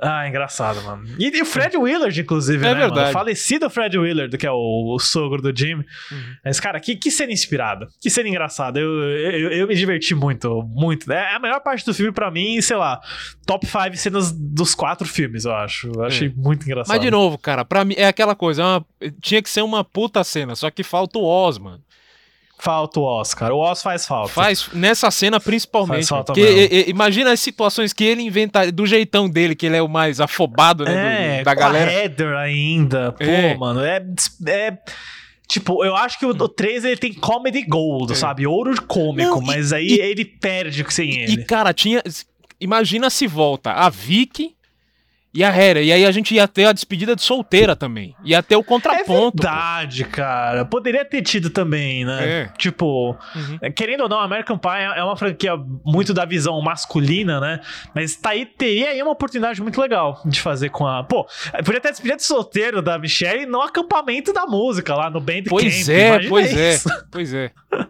[0.00, 1.04] Ah, engraçado, mano.
[1.18, 2.80] E, e o Fred Willard, inclusive, É né, mano?
[2.94, 3.10] verdade.
[3.10, 5.84] O falecido Fred Willard, que é o, o sogro do Jimmy.
[6.12, 6.34] Uhum.
[6.44, 7.88] Mas, cara, que, que cena inspirada.
[8.00, 8.78] Que cena engraçada.
[8.78, 11.10] Eu, eu, eu me diverti muito, muito.
[11.10, 13.00] É a melhor parte do filme pra mim, sei lá,
[13.46, 15.90] top 5 cenas dos quatro filmes, eu acho.
[15.94, 16.92] Eu achei muito engraçado.
[16.94, 18.86] Mas de novo, cara, pra mim é aquela coisa, é uma-
[19.22, 21.80] tinha que ser uma puta cena, só que falta o Oz, mano.
[22.58, 23.52] Falta o Oscar.
[23.52, 24.32] O Oscar faz falta.
[24.32, 25.96] Faz nessa cena principalmente.
[25.96, 29.66] Faz falta porque e- e- imagina as situações que ele inventa do jeitão dele, que
[29.66, 31.90] ele é o mais afobado, né, do- É, da com galera.
[31.90, 33.12] a Heather ainda.
[33.12, 33.54] Pô, É.
[33.56, 34.02] mano, é,
[34.48, 34.78] é.
[35.48, 38.46] Tipo, eu acho que o, o 3 ele tem comedy gold, sabe?
[38.46, 41.44] Ouro cômico, Não, e- mas aí e- ele perde sem E ele.
[41.44, 42.02] cara, tinha
[42.58, 44.55] imagina se volta a Vicky
[45.36, 48.16] e a Hera, e aí a gente ia ter a despedida de solteira também.
[48.24, 49.36] Ia ter o É contraponto.
[49.36, 49.42] pô.
[49.42, 50.64] verdade, cara.
[50.64, 52.28] Poderia ter tido também, né?
[52.42, 52.48] É.
[52.58, 53.16] Tipo,
[53.74, 55.52] querendo ou não, American Pie é uma franquia
[55.84, 57.60] muito da visão masculina, né?
[57.94, 61.04] Mas tá aí, teria aí uma oportunidade muito legal de fazer com a.
[61.04, 61.26] Pô,
[61.64, 65.86] podia ter despedida de solteiro da Michelle no acampamento da música lá no Band Pois
[65.86, 65.96] Camp.
[65.96, 66.78] é, pois é.
[67.10, 67.50] Pois é.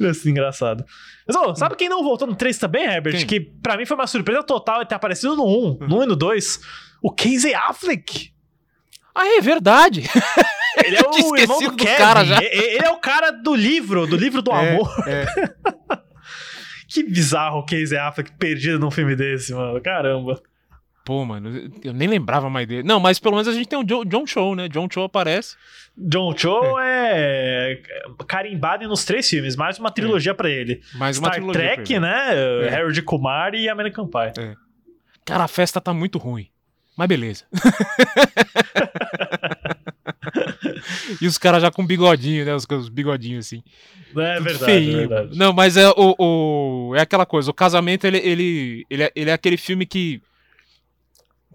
[0.00, 0.84] Ia ser engraçado.
[1.26, 3.16] Mas, ô, sabe quem não voltou no 3 também, Herbert?
[3.18, 3.26] Quem?
[3.26, 6.06] Que pra mim foi uma surpresa total ele ter aparecido no 1, no 1 e
[6.06, 6.60] no 2.
[7.02, 8.32] O Casey Affleck.
[9.14, 10.02] Ah, é verdade.
[10.84, 11.96] Ele é o irmão do do Kevin.
[11.96, 12.42] cara já.
[12.42, 14.90] Ele é o cara do livro, do livro do É, amor.
[15.06, 15.24] é.
[16.88, 19.80] Que bizarro o Casey Affleck perdido num filme desse, mano.
[19.80, 20.40] Caramba.
[21.04, 22.82] Pô, mano, eu nem lembrava mais dele.
[22.82, 24.68] Não, mas pelo menos a gente tem o Jo- John Show, né?
[24.68, 25.56] John Show aparece.
[25.96, 27.80] John Cho é,
[28.26, 30.80] carimbado nos três filmes, mais uma trilogia pra ele.
[30.94, 32.66] Mais uma Star trilogia pra Trek, né?
[32.66, 32.74] É.
[32.74, 34.56] Harold Kumar e American Pie.
[35.24, 36.48] Cara, a festa tá muito ruim.
[36.96, 37.44] Mas beleza.
[41.20, 42.54] e os caras já com bigodinho, né?
[42.54, 43.62] Os, os bigodinhos assim.
[44.16, 45.38] É verdade, feinho, é verdade.
[45.38, 47.50] Não, mas é o, o- é aquela coisa.
[47.50, 50.22] O casamento ele ele, ele, é, ele é aquele filme que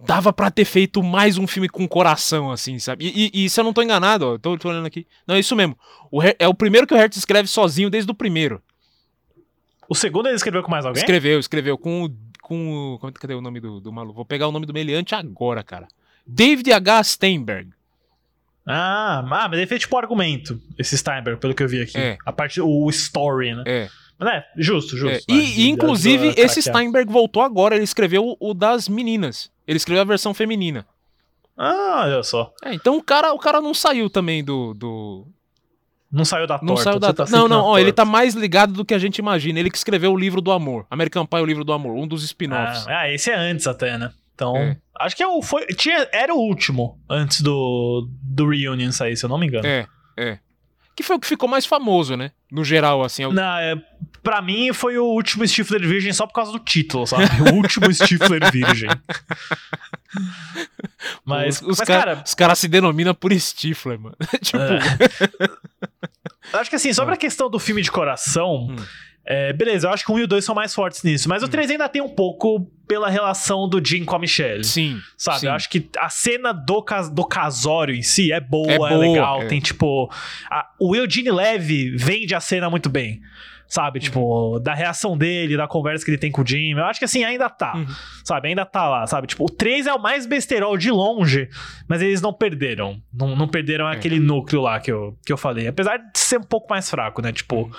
[0.06, 3.06] dava pra ter feito mais um filme com coração, assim, sabe?
[3.06, 5.06] E, e- e se eu não tô enganado, ó, tô, tô olhando aqui.
[5.28, 5.78] Não, é isso mesmo.
[6.12, 8.62] O Her- é o primeiro que o Hertz escreve sozinho desde o primeiro.
[9.88, 11.02] O segundo ele escreveu com mais alguém?
[11.02, 12.10] Escreveu, escreveu com o.
[12.42, 14.16] Com como- cadê o nome do, do maluco?
[14.16, 15.88] Vou pegar o nome do meliante agora, cara.
[16.26, 17.04] David H.
[17.04, 17.70] Steinberg.
[18.66, 21.98] Ah, ah, mas ele fez tipo argumento, esse Steinberg, pelo que eu vi aqui.
[21.98, 22.18] É.
[22.26, 23.64] A parte, o story, né?
[23.66, 23.90] É.
[24.18, 25.26] Mas é, justo, justo.
[25.32, 26.62] É, e, e, inclusive, esse.
[26.62, 27.76] Steinberg voltou agora.
[27.76, 29.50] Ele escreveu o das meninas.
[29.70, 30.84] Ele escreveu a versão feminina.
[31.56, 32.52] Ah, olha só.
[32.64, 34.74] É, então o cara, o cara não saiu também do.
[34.74, 35.28] do...
[36.12, 36.84] Não saiu da Não torta.
[36.84, 37.14] saiu da.
[37.14, 39.60] tá não, não, ó, ele tá mais ligado do que a gente imagina.
[39.60, 40.88] Ele que escreveu o livro do amor.
[40.90, 41.96] American Pie, o livro do amor.
[41.96, 42.88] Um dos spin-offs.
[42.88, 44.12] Ah, ah, esse é antes até, né?
[44.34, 44.76] Então, É.
[45.02, 49.24] acho que é o, foi, tinha, era o último antes do, do Reunion sair, se
[49.24, 49.68] eu não me engano.
[49.68, 49.86] É,
[50.18, 50.40] é.
[51.00, 52.30] Que foi o que ficou mais famoso, né?
[52.52, 53.24] No geral, assim.
[53.24, 53.74] é o- Não, é,
[54.22, 57.24] pra mim foi o último Stifler Virgem só por causa do título, sabe?
[57.50, 58.90] O último Stifler Virgem.
[61.24, 64.18] Mas, os, os mas cara- cara, os caras se denominam por Stifler, mano.
[64.44, 64.58] tipo.
[66.54, 68.76] acho que assim, sobre a questão do filme de coração, Hum.
[69.32, 71.48] É, beleza, eu acho que um e o dois são mais fortes nisso, mas o
[71.48, 74.64] 3 ainda tem um pouco pela relação do Jim com a Michelle.
[74.64, 75.00] Sim.
[75.16, 75.46] Sabe, sim.
[75.46, 78.78] eu acho que a cena do, cas do casório em si é boa, É é,
[78.78, 79.42] boa, legal.
[79.44, 79.46] é.
[79.46, 80.12] Tem, tipo.
[80.50, 83.22] a- o Eugene Levy vende a cena muito bem.
[83.72, 86.72] Sabe, tipo, da reação dele, da conversa que ele tem com o Jim.
[86.72, 87.76] Eu acho que assim, ainda tá.
[87.76, 87.86] Uhum.
[88.26, 89.28] Sabe, ainda tá lá, sabe?
[89.28, 91.48] Tipo, o 3 é o mais besterol de longe,
[91.88, 93.00] mas eles não perderam.
[93.14, 93.94] Não, não perderam É.
[93.96, 95.68] aquele núcleo lá que eu, que eu falei.
[95.68, 97.32] Apesar de ser um pouco mais fraco, né?
[97.32, 97.70] Tipo,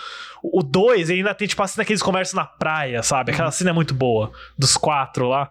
[0.45, 3.32] o 2 ainda tem, tipo, a cena que eles conversam na praia, sabe?
[3.32, 3.34] Uhum.
[3.34, 5.51] Aquela cena é muito boa, dos quatro lá.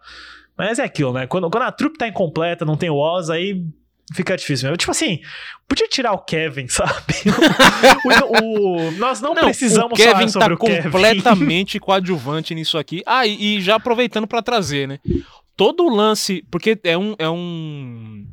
[0.57, 1.27] Mas é aquilo, né?
[1.27, 3.61] Quando, quando a trupe tá incompleta, não tem o Oz, aí
[4.13, 4.77] fica difícil mesmo.
[4.77, 5.19] Tipo assim,
[5.67, 7.13] podia tirar o Kevin, sabe?
[8.05, 8.43] o,
[8.87, 10.81] o- nós não, precisamos o Kevin falar sobre tá o Kevin.
[10.83, 13.01] completamente coadjuvante nisso aqui.
[13.05, 14.99] Ah, e, e já aproveitando pra trazer, né?
[15.55, 18.25] Todo o lance, porque é um é um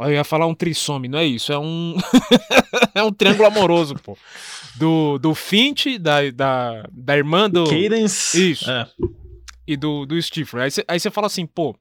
[0.00, 1.96] eu ia falar um trissome, não é isso, é um
[2.94, 4.16] é um triângulo amoroso, pô.
[4.76, 8.52] Do, do Finch, da, da, da irmã do Cadence.
[8.52, 8.70] Isso.
[8.70, 8.86] É.
[9.66, 10.70] E do, do Stifler.
[10.86, 11.76] Aí você fala assim, pô,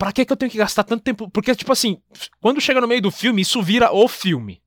[0.00, 1.28] pra que que eu tenho que gastar tanto tempo?
[1.30, 1.98] Porque, tipo assim,
[2.40, 4.62] quando chega no meio do filme, isso vira o filme.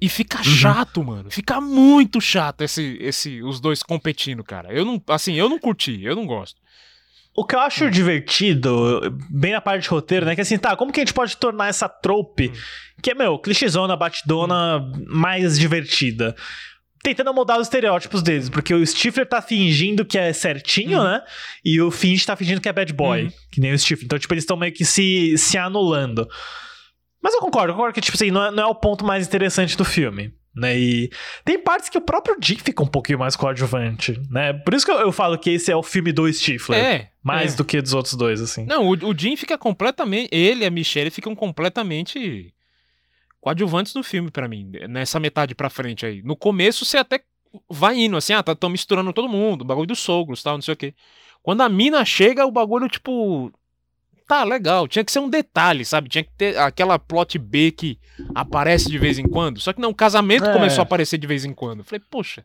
[0.00, 0.44] E fica Uhum.
[0.44, 1.30] chato, mano.
[1.30, 4.72] Fica muito chato esse, esse, os dois competindo, cara.
[4.72, 6.58] Eu não, assim, eu não curti, eu não gosto.
[7.36, 7.90] O que eu acho Hum.
[7.90, 10.34] divertido, bem na parte de roteiro, né?
[10.34, 12.52] Que assim, tá, como que a gente pode tornar essa trope, Hum.
[13.02, 16.34] que é, meu, clichêzona, batidona, mais divertida?
[17.02, 21.04] Tentando mudar os estereótipos deles, porque o Stifler tá fingindo que é certinho, Hum.
[21.04, 21.22] né?
[21.64, 24.04] E o Finch tá fingindo que é bad boy, que nem o Stifler.
[24.04, 26.28] Então, tipo, eles estão meio que se, se anulando.
[27.22, 29.26] Mas eu concordo, eu concordo que, tipo assim, não é, não é o ponto mais
[29.26, 30.32] interessante do filme.
[30.54, 30.78] Né?
[30.78, 31.10] E
[31.44, 34.52] tem partes que o próprio Jim fica um pouquinho mais coadjuvante, né?
[34.52, 36.78] Por isso que eu, eu falo que esse é o filme do Stifler.
[36.84, 37.56] É, Mais é.
[37.56, 38.66] do que dos outros dois, assim.
[38.66, 40.28] Não, o, o Jim fica completamente.
[40.32, 42.52] Ele e a Michelle ficam completamente
[43.40, 46.22] coadjuvantes no filme pra mim, nessa metade pra frente aí.
[46.22, 47.20] No começo você até
[47.68, 50.74] vai indo, assim, ah, tá tão misturando todo mundo, bagulho dos sogros tal, não sei
[50.74, 50.94] o quê.
[51.42, 53.50] Quando a mina chega, o bagulho, tipo.
[54.28, 54.86] tá, legal.
[54.86, 56.08] Tinha que ser um detalhe, sabe?
[56.08, 57.98] Tinha que ter aquela plot B que
[58.34, 59.58] aparece de vez em quando.
[59.58, 60.52] Só que não, o casamento É.
[60.52, 61.78] começou a aparecer de vez em quando.
[61.80, 62.44] Eu falei, poxa.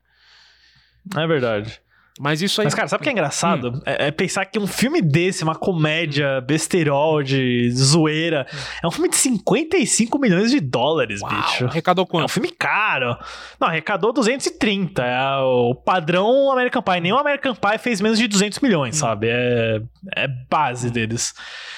[1.16, 1.80] É verdade.
[2.20, 2.66] Mas isso aí.
[2.66, 3.82] Mas, cara, sabe o que é engraçado?
[3.86, 8.48] É, é pensar que um filme desse, uma comédia besterol de zoeira,
[8.82, 11.66] é um filme de 55 milhões de dólares, bicho.
[11.66, 12.22] Arrecadou quanto?
[12.22, 13.18] É um filme caro.
[13.60, 15.04] Não, arrecadou 230.
[15.04, 17.02] É o padrão American Pie.
[17.02, 19.28] Nem o American Pie fez menos de 200 milhões, sabe?
[19.30, 19.82] É,
[20.16, 21.34] é base deles.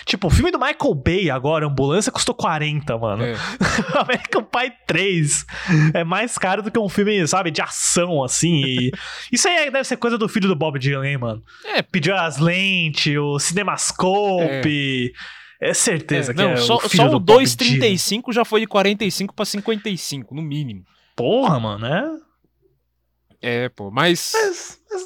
[0.05, 3.23] Tipo, o filme do Michael Bay agora, Ambulância, custou 40, mano.
[3.23, 3.35] É.
[3.99, 5.45] American Pie 3
[5.95, 8.61] é mais caro do que um filme, sabe, de ação, assim.
[8.63, 8.91] e-
[9.31, 11.43] Isso aí deve ser coisa do filho do Bob Dylan, hein, mano?
[11.65, 11.81] É.
[11.81, 15.13] Pediu as lentes, o Cinemascope.
[15.59, 17.79] É, certeza É, que não, é só, o filho só do o Bob Dylan.
[17.79, 20.83] 2,35 já foi de 45 pra 55, no mínimo.
[21.15, 22.27] Porra, mano, é.
[23.41, 24.33] É, pô, mas.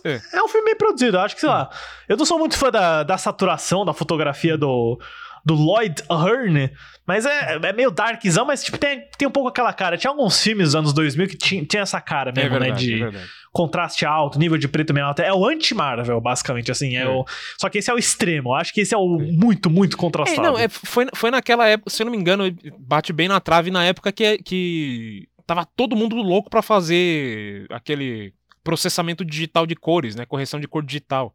[0.06, 0.22] É.
[0.34, 1.18] É um filme bem produzido.
[1.18, 1.70] Eu acho que, sei lá.
[2.08, 5.00] Eu não sou muito fã da, da saturação da fotografia do,
[5.46, 6.72] do Lloyd Hearn,
[7.06, 9.98] mas é, é meio darkzão, mas tipo, tem, tem um pouco aquela cara.
[9.98, 13.10] Tinha alguns filmes dos anos 2000 que tinha, tinha essa cara mesmo, é verdade, né?
[13.10, 15.22] De é contraste alto, nível de preto meio alto.
[15.22, 16.96] É o anti-Marvel, basicamente, assim.
[16.96, 17.08] É É.
[17.10, 17.26] O,
[17.58, 18.50] só que esse é o extremo.
[18.50, 20.42] Eu acho que esse é o muito, muito É, contrastado.
[20.42, 22.44] não, é, foi, foi naquela época, se eu não me engano,
[22.80, 28.34] bate bem na trave na época que, que tava todo mundo louco pra fazer aquele
[28.64, 30.26] processamento digital de cores, né?
[30.26, 31.34] Correção de cor digital.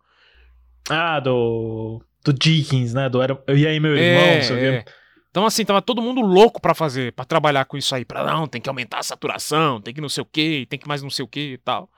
[0.89, 2.01] Ah, do.
[2.27, 3.09] Do Dickens, né?
[3.09, 4.53] Do Era- Eu e aí, meu irmão, É, quê.
[4.55, 4.85] é.
[5.31, 8.05] Então, assim, tava todo mundo louco pra fazer, pra trabalhar com isso aí.
[8.05, 10.89] Pra não, tem que aumentar a saturação, tem que não sei o que, tem que
[10.89, 11.89] mais não sei o que e tal.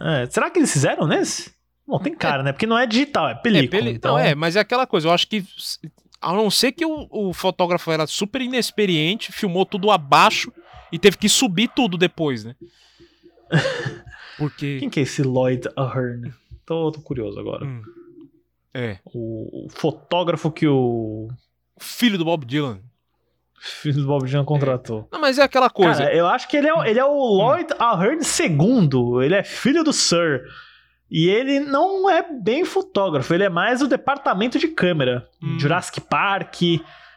[0.00, 1.50] É, será que eles fizeram nesse?
[1.86, 2.52] Bom, tem cara, né?
[2.52, 3.80] Porque não é digital, é película.
[3.80, 4.12] É, peli- então...
[4.12, 5.42] Não, é, mas é aquela coisa, eu acho que.
[6.20, 10.52] A não ser que o, o fotógrafo era super inexperiente, filmou tudo abaixo
[10.92, 12.54] e teve que subir tudo depois, né?
[14.36, 14.78] Porque.
[14.80, 16.32] Quem que é esse Lloyd Ahern?
[16.66, 17.64] Tô, tô curioso agora.
[18.78, 18.98] É.
[19.04, 21.28] O, o fotógrafo que o
[21.80, 22.78] filho do Bob Dylan.
[23.60, 25.08] filho do Bob Dylan contratou.
[25.10, 26.04] Não, mas é aquela coisa.
[26.04, 29.24] Cara, eu acho que ele é, o- ele é o Lloyd Ahern II.
[29.24, 30.42] Ele é filho do Sir.
[31.10, 35.26] E ele não é bem fotógrafo, ele é mais o departamento de câmera.
[35.58, 36.56] Jurassic Park,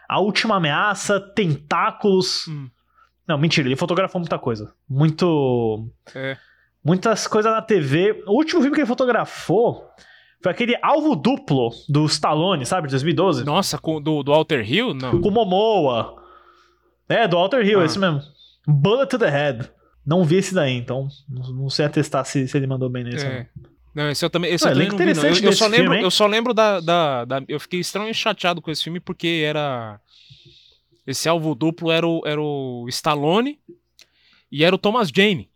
[0.07, 2.45] A Última Ameaça, Tentáculos.
[3.27, 4.73] Não, mentira, ele fotografou muita coisa.
[4.89, 5.87] Muito.
[6.15, 6.37] É.
[6.83, 8.23] Muitas coisas na TV.
[8.25, 9.85] O último filme que ele fotografou
[10.41, 12.87] foi aquele Alvo Duplo do Stallone, sabe?
[12.87, 13.43] De 2012.
[13.45, 14.93] Nossa, com, do, do Alter Hill?
[14.93, 15.21] Não.
[15.21, 16.15] Com Momoa.
[17.07, 17.85] É, do Alter Hill, Ah.
[17.85, 18.21] esse mesmo.
[18.67, 19.69] Bullet to the Head.
[20.05, 23.25] Não vi esse daí, então não, não sei atestar se, se ele mandou bem nesse.
[23.25, 23.47] É.
[23.55, 23.71] não.
[23.93, 25.29] Não, esse eu também, esse Ué, eu também elenco não vi, não.
[25.29, 28.61] Eu, eu só lembro, filme, eu só lembro da, da, da- Eu fiquei extremamente chateado
[28.61, 29.99] com esse filme porque era.
[31.05, 33.59] Esse alvo duplo era o, era o Stallone
[34.49, 35.50] e era o Thomas Jane.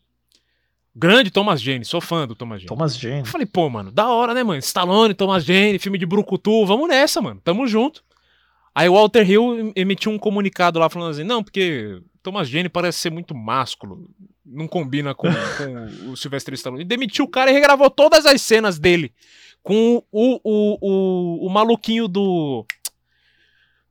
[0.96, 2.70] Grande Thomas Jane, sou fã do Thomas Jane.
[2.70, 3.20] Thomas Jane.
[3.20, 4.60] Eu falei, pô, mano, da hora, né, mano?
[4.60, 8.02] Stallone, Thomas Jane, filme de Brucutu, vamos nessa, mano, tamo junto.
[8.74, 13.00] Aí o Walter Hill emitiu um comunicado lá falando assim, não, porque Thomas Jane parece
[13.00, 14.10] ser muito másculo,
[14.46, 15.28] não combina com,
[15.58, 16.84] com o Sylvester Stallone.
[16.84, 19.14] E demitiu o cara e regravou todas as cenas dele
[19.62, 22.66] com o, o, o, o maluquinho do...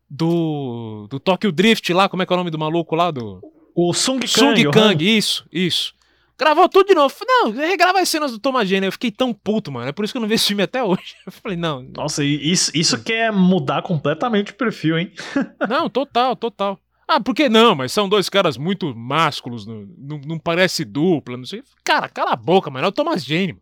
[0.08, 3.10] Do, do Tokyo Drift lá, como é que é o nome do maluco lá?
[3.10, 3.42] Do...
[3.74, 4.62] O Sung Kang.
[4.62, 5.92] Sung Kang, isso, isso.
[6.38, 7.14] Gravou tudo de novo.
[7.26, 8.86] Não, regrava as cenas do Thomas Jane.
[8.86, 9.88] Eu fiquei tão puto, mano.
[9.88, 11.14] É por isso que eu não vi esse filme até hoje.
[11.24, 11.82] Eu falei, não.
[11.96, 15.12] Nossa, isso, isso quer mudar completamente o perfil, hein?
[15.68, 16.78] Não, total, total.
[17.06, 17.74] Ah, por que não?
[17.74, 21.62] Mas são dois caras muito másculos, não, não, não parece dupla, não sei.
[21.84, 22.86] Cara, cala a boca, mano.
[22.86, 23.52] É o Thomas Jane.
[23.52, 23.60] mano.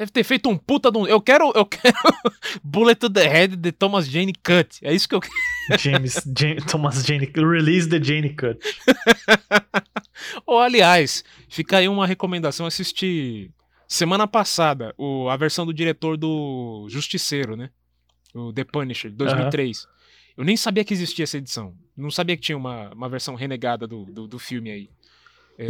[0.00, 1.06] Deve ter feito um puta de um.
[1.06, 1.52] Eu quero.
[1.54, 1.94] Eu quero.
[2.64, 4.78] Bullet to the Head de Thomas Jane Cut.
[4.80, 5.34] É isso que eu quero.
[5.78, 7.30] James, Jane- Thomas Jane.
[7.36, 8.58] Release the Jane Cut.
[10.46, 13.50] Ou, aliás, fica aí uma recomendação: assistir
[13.86, 17.68] semana passada o, a versão do diretor do Justiceiro, né?
[18.32, 19.86] O The Punisher, de 2003.
[20.34, 21.74] Eu nem sabia que existia essa edição.
[21.94, 24.90] Não sabia que tinha uma, uma versão renegada do, do, do filme aí.
[25.58, 25.66] É,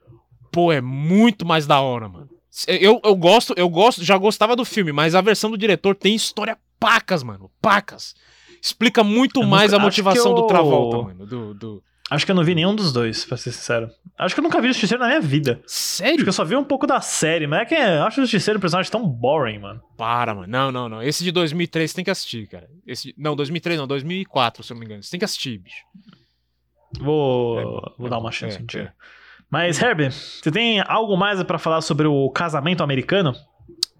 [0.50, 2.30] pô, é muito mais da hora, mano.
[2.68, 6.14] Eu, eu gosto, eu gosto, já gostava do filme, mas a versão do diretor tem
[6.14, 7.50] história pacas, mano.
[7.60, 8.14] Pacas.
[8.62, 11.26] Explica muito Eu mais nunca- a motivação eu- do Travolta, mano.
[11.26, 11.82] Do, do...
[12.10, 13.90] Acho que eu não vi nenhum dos dois, pra ser sincero.
[14.18, 15.62] Acho que eu nunca vi o Justiceiro na minha vida.
[15.66, 16.14] Sério?
[16.16, 18.24] Acho que eu só vi um pouco da série, mas é que eu acho o
[18.24, 19.80] Justiceiro um personagem tão boring, mano.
[19.96, 20.46] Para, mano.
[20.46, 21.02] Não, não, não.
[21.02, 22.68] Esse de 2003 você tem que assistir, cara.
[22.86, 25.02] Esse Não, 2003 não, 2004, se eu não me engano.
[25.02, 25.82] Você tem que assistir, bicho.
[27.00, 28.92] Vou, vou dar uma chance é, um dia.
[29.50, 33.34] Mas, Herbie, você tem algo mais pra falar sobre o casamento americano?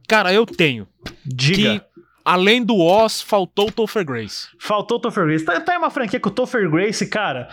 [0.08, 0.86] Cara, eu tenho.
[1.24, 1.56] Diga.
[1.80, 1.82] Que,
[2.24, 4.48] além do Oz, faltou o Topher Grace.
[4.58, 5.44] Faltou o Topher Grace.
[5.44, 7.48] Tá, tá em uma franquia que o Topher Grace, cara.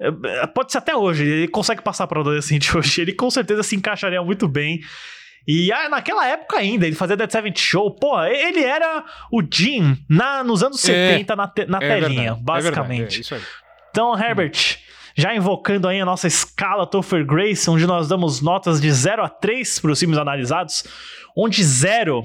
[0.00, 3.02] é, Pode ser até hoje, ele consegue passar para adolescente hoje.
[3.02, 4.80] Ele com certeza se encaixaria muito bem.
[5.46, 9.98] E ah, naquela época ainda, ele fazia Dead Seventh Show, pô, ele era o Jim
[10.08, 12.98] na, nos anos É, 70 na, te- na é telinha, verdade, é basicamente.
[12.98, 13.40] verdade, é isso aí.
[13.90, 14.78] Então, Herbert,
[15.16, 19.28] já invocando aí a nossa escala Topher Grace, onde nós damos notas de 0 a
[19.28, 20.84] 3 para os filmes analisados,
[21.36, 22.22] onde 0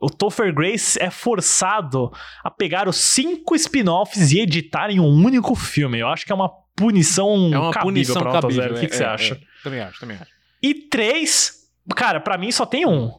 [0.00, 2.10] o Topher Grace é forçado
[2.42, 6.00] a pegar os cinco spin-offs e editar em um único filme.
[6.00, 8.62] Eu acho que é uma punição É uma cabível punição pra cabível.
[8.62, 8.74] Zero.
[8.74, 9.34] O que, é, que você é, acha?
[9.34, 9.38] é.
[9.62, 10.30] Também acho, também acho.
[10.62, 13.12] E três, cara, pra mim só tem um.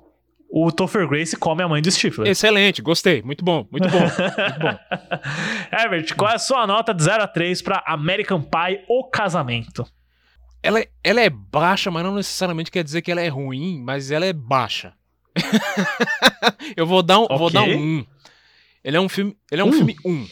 [0.55, 2.27] O Topher Grace come a mãe do Stifler.
[2.29, 3.23] Excelente, gostei.
[3.23, 3.97] Muito bom, muito bom.
[4.05, 4.79] muito bom.
[5.71, 9.83] Herbert, qual é a sua nota de 0 a 3 pra American Pie O Casamento?
[10.61, 14.11] Ela, é- ela é baixa, mas não necessariamente quer dizer que ela é ruim, mas
[14.11, 14.93] ela é baixa.
[16.77, 17.53] Eu vou dar um, vou Ok.
[17.53, 18.05] dar um 1.
[18.83, 19.73] Ele é um filme, ele é um, Um?
[19.73, 20.27] filme 1.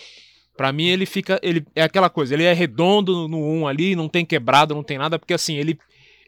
[0.56, 4.07] Pra mim ele fica, ele é aquela coisa, ele é redondo no 1 ali, não
[4.07, 5.80] tem quebrado, não tem nada, porque assim, ele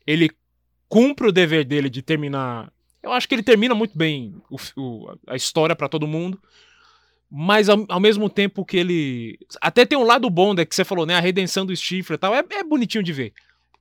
[0.08, 0.32] ele
[0.90, 2.73] cumpre o dever dele de terminar.
[3.04, 6.42] Eu acho que ele termina muito bem o o- a história pra todo mundo.
[7.30, 9.40] Mas ao, ao mesmo tempo que ele.
[9.60, 11.16] Até tem um lado bom, né, que você falou, né?
[11.16, 12.34] A redenção do Stifler e tal.
[12.34, 13.34] É, é bonitinho de ver.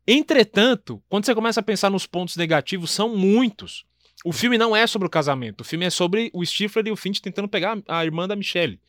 [0.07, 3.85] Entretanto, quando você começa a pensar nos pontos negativos, são muitos.
[4.25, 5.61] O filme não é sobre o casamento.
[5.61, 8.81] O filme é sobre o Stifler e o Finch tentando pegar a irmã da Michelle.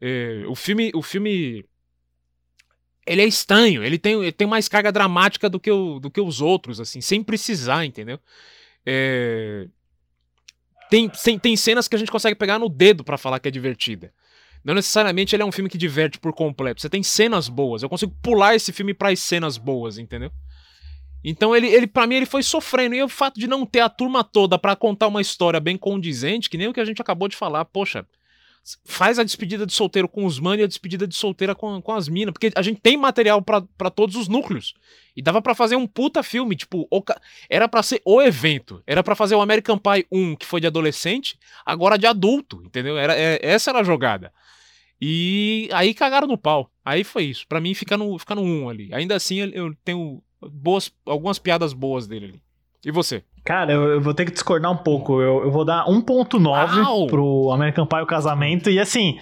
[0.00, 0.90] É, o filme.
[0.94, 1.64] O filme.
[3.06, 6.20] Ele é estranho, ele tem, ele tem mais carga dramática do que, o- do que
[6.20, 8.20] os outros, assim, sem precisar, entendeu?
[8.84, 9.66] É,
[10.90, 13.50] tem, tem, tem cenas que a gente consegue pegar no dedo pra falar que é
[13.50, 14.12] divertida.
[14.64, 16.80] Não necessariamente ele é um filme que diverte por completo.
[16.80, 17.82] Você tem cenas boas.
[17.82, 20.30] Eu consigo pular esse filme para as cenas boas, entendeu?
[21.22, 23.88] Então ele, ele para mim ele foi sofrendo e o fato de não ter a
[23.88, 27.28] turma toda pra contar uma história bem condizente, que nem o que a gente acabou
[27.28, 28.06] de falar, poxa,
[28.84, 31.92] faz a despedida de solteiro com os manos e a despedida de solteira com, com
[31.92, 34.74] as minas, porque a gente tem material pra todos os núcleos.
[35.16, 37.02] E dava pra fazer um puta filme, tipo, o
[37.48, 38.82] era pra ser o evento.
[38.86, 42.96] Era pra fazer o American Pie 1, que foi de adolescente, agora de adulto, entendeu?
[42.96, 44.32] Era, é- essa era a jogada.
[45.00, 46.70] E aí cagaram no pau.
[46.84, 47.46] Aí foi isso.
[47.48, 48.94] Pra mim fica no, fica no 1 ali.
[48.94, 52.42] Ainda assim eu tenho boas, algumas piadas boas dele ali.
[52.84, 53.24] E você?
[53.44, 55.20] Cara, eu, eu vou ter que discordar um pouco.
[55.20, 58.70] Eu, eu vou dar 1.9 pro American Pie O Casamento.
[58.70, 59.18] E assim,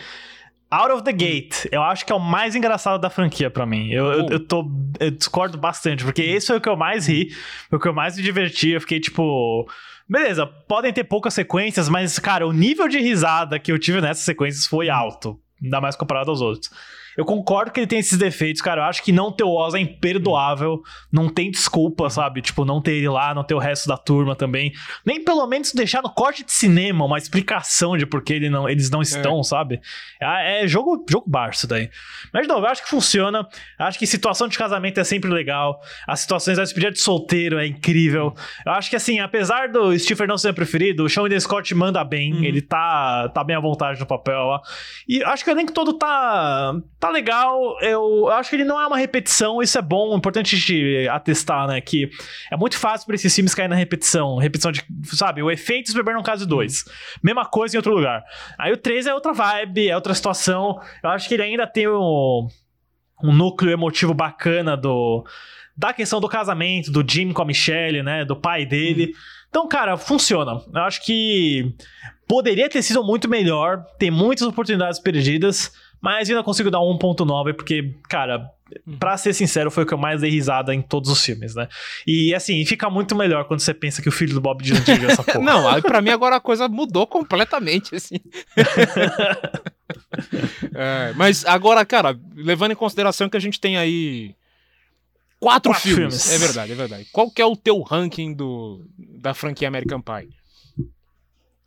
[0.71, 3.91] Out of the Gate, eu acho que é o mais engraçado da franquia pra mim.
[3.91, 4.71] Eu, eu, eu tô.
[5.01, 7.31] Eu discordo bastante, porque esse foi o que eu mais ri,
[7.71, 8.71] foi o que eu mais me diverti.
[8.71, 9.67] Eu fiquei tipo.
[10.07, 14.25] Beleza, podem ter poucas sequências, mas, cara, o nível de risada que eu tive nessas
[14.25, 15.39] sequências foi alto.
[15.63, 16.71] Ainda mais comparado aos outros.
[17.19, 18.83] Eu concordo que ele tem esses defeitos, cara.
[18.83, 20.81] Eu acho que não ter o Oz é imperdoável.
[21.11, 22.41] Não tem desculpa, sabe?
[22.41, 24.73] Tipo, não ter ele lá, não ter o resto da turma também.
[25.05, 28.69] Nem pelo menos deixar no corte de cinema uma explicação de por que ele não,
[28.69, 29.81] eles não estão, sabe?
[30.21, 31.91] É, é jogo, jogo bar isso daí.
[32.33, 33.47] Mas, de novo, eu acho que funciona.
[33.81, 35.81] Eu acho que situação de casamento é sempre legal.
[36.07, 38.33] As situações da despedida de solteiro é incrível.
[38.65, 42.05] Eu acho que, assim, apesar do Stifler não ser meu preferido, o Sean Scott manda
[42.05, 42.47] bem.
[42.47, 44.61] Ele tá, tá bem à vontade no papel lá.
[45.09, 47.77] E acho que o elenco todo tá, tá legal.
[47.81, 50.15] Eu, eu acho que ele não é uma repetição, isso é bom.
[50.15, 51.81] É importante gente atestar, né?
[51.81, 52.11] Que
[52.51, 54.37] é muito fácil pra esses filmes cair na repetição.
[54.37, 56.85] Repetição de, sabe, o efeito Beber no caso 2.
[57.23, 58.23] Mesma coisa em outro lugar.
[58.59, 60.81] Aí o 3 é outra vibe, é outra situação.
[61.03, 62.49] Eu acho que ele ainda tem um,
[63.23, 65.25] um núcleo emotivo bacana do
[65.77, 68.25] da questão do casamento, do Jim com a Michelle, né?
[68.25, 69.13] Do pai dele.
[69.49, 70.61] Então, cara, funciona.
[70.75, 71.73] Eu acho que
[72.27, 77.95] poderia ter sido muito melhor, tem muitas oportunidades perdidas, mas ainda consigo dar 1.9 porque,
[78.09, 78.51] cara,
[78.99, 81.69] pra ser sincero, foi o que eu mais dei risada em todos os filmes, né?
[82.07, 85.11] E assim, fica muito melhor quando você pensa que o filho do Bob Dylan dirigiu
[85.11, 85.41] essa porra.
[85.41, 88.17] Não, aí pra mim agora a coisa mudou completamente, assim.
[90.75, 94.35] É, mas agora, cara, levando em consideração que a gente tem aí
[95.41, 96.23] quatro, Quatro filmes.
[96.25, 96.33] filmes.
[96.33, 97.09] É verdade, é verdade.
[97.13, 100.29] Qual que é o teu ranking do, da franquia American Pie?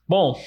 [0.08, 0.40] Bom,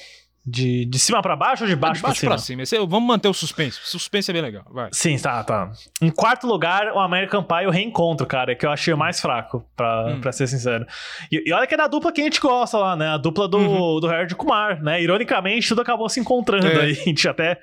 [0.46, 2.64] de, de cima pra baixo ou de baixo, De baixo pra pra cima?
[2.66, 2.80] cima.
[2.82, 3.78] Esse- vamos manter o suspense.
[3.82, 4.64] Suspense é bem legal.
[4.70, 4.90] Vai.
[4.92, 5.72] Sim, tá, tá.
[6.02, 9.64] Em quarto lugar, o American Pie, o reencontro, cara, que eu achei o mais fraco,
[9.74, 10.20] pra, Hum.
[10.20, 10.86] pra ser sincero.
[11.32, 13.08] E, e olha que é da dupla que a gente gosta lá, né?
[13.08, 15.02] A dupla do, do Harold Kumar, né?
[15.02, 16.72] Ironicamente, tudo acabou se encontrando Uhum.
[16.72, 16.80] É.
[16.82, 16.90] aí.
[16.92, 17.58] A gente até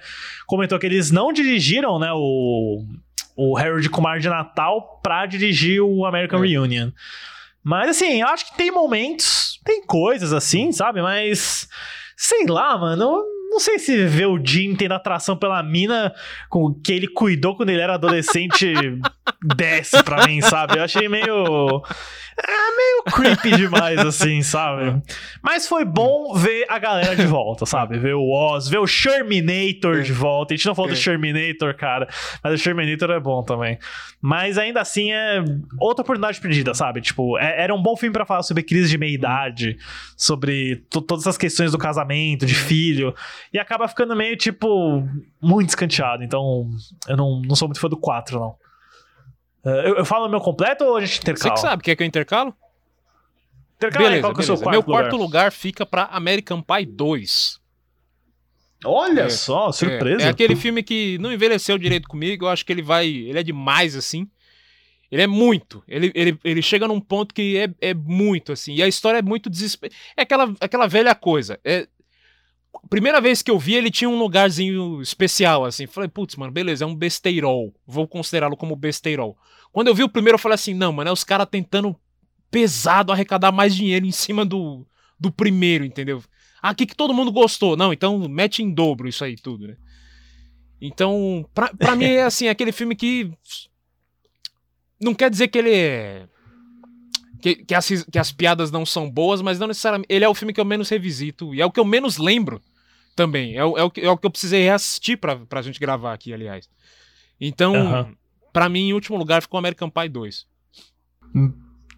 [0.48, 2.84] comentou que eles não dirigiram, né, o,
[3.38, 6.48] o Harold Kumar de Natal pra dirigir o American É.
[6.48, 6.90] Reunion.
[7.64, 11.00] Mas assim, eu acho que tem momentos, tem coisas assim, sabe?
[11.00, 11.70] Mas
[12.22, 13.26] sei lá, mano.
[13.52, 16.14] Não sei se ver o Jim tendo atração pela mina
[16.50, 18.74] com que ele cuidou quando ele era adolescente
[19.56, 20.78] desce pra mim, sabe?
[20.78, 21.84] Eu achei meio.
[22.44, 25.00] É meio creepy demais, assim, sabe?
[25.44, 28.00] Mas foi bom ver a galera de volta, sabe?
[28.00, 30.54] Ver o Oz, ver o Sherminator de volta.
[30.54, 32.08] A gente não falou do Sherminator, cara,
[32.44, 33.78] mas o Sherminator é bom também.
[34.22, 35.44] Mas ainda assim é
[35.80, 37.02] outra oportunidade perdida, sabe?
[37.02, 39.78] Tipo, é- era um bom filme pra falar sobre crise de meia-idade,
[40.16, 43.14] sobre to- todas essas questões do casamento, de filho.
[43.54, 45.08] E acaba ficando meio, tipo,
[45.42, 46.24] muito escanteado.
[46.24, 46.70] Então,
[47.08, 48.56] eu não, não sou muito fã do 4, não.
[49.66, 51.54] Eh, Eu, eu falo o meu completo ou a gente Você intercala?
[51.54, 52.56] que sabe, quer que eu intercalo?
[53.76, 55.02] Intercala aí, beleza, qual que é o seu quarto Meu lugar?
[55.04, 57.60] quarto lugar fica pra American Pie 2.
[58.84, 60.24] Olha É, só, surpresa.
[60.24, 62.46] É, é aquele filme que não envelheceu direito comigo.
[62.46, 63.08] Eu acho que ele vai.
[63.08, 64.28] Ele é demais, assim.
[65.12, 65.84] Ele é muito.
[65.88, 68.74] Ele, ele, ele chega num ponto que é, é muito, assim.
[68.74, 69.92] E a história é muito desesper...
[70.16, 71.60] É aquela, aquela velha coisa.
[71.66, 71.86] É...
[72.90, 75.88] Primeira vez que eu vi, ele tinha um lugarzinho especial, assim.
[75.88, 77.74] Falei, putz, mano, beleza, é um besteirol.
[77.86, 79.38] Vou considerá-lo como besteirol.
[79.72, 81.96] Quando eu vi o primeiro, eu falei assim, não, mano, é os caras tentando
[82.50, 84.86] pesado arrecadar mais dinheiro em cima do,
[85.20, 86.22] do primeiro, entendeu?
[86.62, 87.76] Ah, aqui que todo mundo gostou.
[87.76, 89.78] Não, então mete em dobro isso aí tudo, né?
[90.82, 93.32] Então, pra, pra mim é assim, aquele filme que.
[95.00, 96.28] Não quer dizer que ele é.
[97.42, 100.08] Que, que, as, que as piadas não são boas, mas não necessariamente.
[100.14, 102.62] Ele é o filme que eu menos revisito e é o que eu menos lembro
[103.16, 103.58] também.
[103.58, 106.14] É o, é o, que, é o que eu precisei reassistir pra, pra gente gravar
[106.14, 106.70] aqui, aliás.
[107.40, 108.14] Então, Aham.
[108.54, 110.46] pra mim, em último lugar ficou American Pie 2.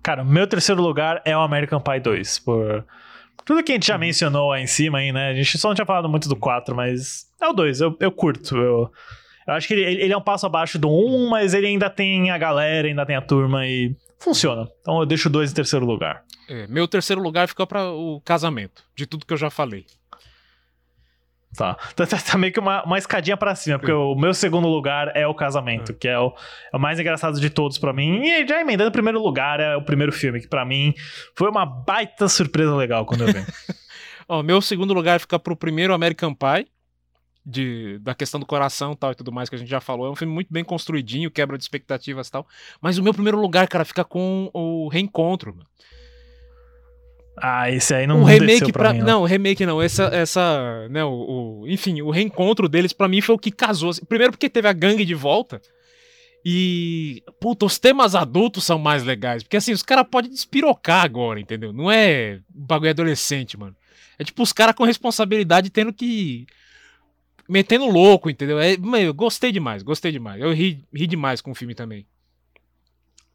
[0.01, 2.39] Cara, meu terceiro lugar é o American Pie 2.
[2.39, 2.85] Por
[3.45, 3.75] tudo que a Uhum.
[3.77, 5.29] gente já mencionou aí em cima, aí, né?
[5.29, 7.81] A gente só não tinha falado muito do 4, mas é o 2.
[7.81, 8.55] Eu, eu curto.
[8.55, 8.91] Eu,
[9.47, 12.31] eu acho que ele, ele é um passo abaixo do 1, mas ele ainda tem
[12.31, 14.67] a galera, ainda tem a turma e funciona.
[14.81, 16.23] Então eu deixo 2 em terceiro lugar.
[16.49, 19.85] É, meu terceiro lugar ficou pra o casamento, de tudo que eu já falei.
[21.55, 21.75] Tá.
[21.95, 25.11] Tá, tá- tá meio que uma, uma escadinha pra cima, porque o meu segundo lugar
[25.15, 26.33] é o casamento, que é o,
[26.73, 28.23] é o mais engraçado de todos pra mim.
[28.23, 30.95] E já emendando o primeiro lugar, é o primeiro filme, que pra mim
[31.35, 33.45] foi uma baita surpresa legal quando eu vi.
[34.27, 36.65] Ó, meu segundo lugar fica pro primeiro American Pie,
[37.45, 40.07] de, da questão do coração tal e tudo mais que a gente já falou.
[40.07, 42.47] É um filme muito bem construidinho, quebra de expectativas e tal.
[42.81, 45.53] Mas o meu primeiro lugar, cara, fica com o Reencontro.
[45.55, 45.67] mano.
[47.37, 49.23] ah, esse aí não o não remake desceu pra, mim, não.
[49.23, 53.35] o remake não, essa essa, né, o, o- enfim, o reencontro deles pra mim foi
[53.35, 53.89] o que casou.
[53.89, 54.05] assim.
[54.05, 55.61] Primeiro porque teve a gangue de volta.
[56.45, 61.39] E, puta, os temas adultos são mais legais, porque assim, os caras podem despirocar agora,
[61.39, 61.71] entendeu?
[61.71, 63.75] Não é bagulho adolescente, mano.
[64.19, 66.45] É tipo os caras com responsabilidade tendo que
[67.49, 68.59] metendo louco, entendeu?
[68.59, 70.41] É, mano, gostei demais, gostei demais.
[70.41, 72.05] Eu ri, ri demais com o filme também.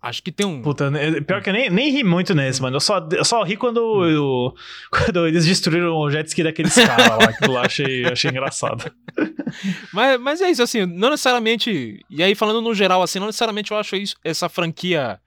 [0.01, 2.77] Acho que tem um Puta, né, pior que eu nem, nem ri muito nesse, mano.
[2.77, 4.55] Eu só, eu só ri quando, eu-
[4.93, 7.25] quando eles destruíram o jet ski daqueles caras lá.
[7.25, 8.93] Aquilo lá achei, achei engraçado.
[9.95, 12.05] Mas, mas é isso, assim, não necessariamente.
[12.11, 15.19] E aí, falando no geral, assim, não necessariamente eu acho isso, essa franquia.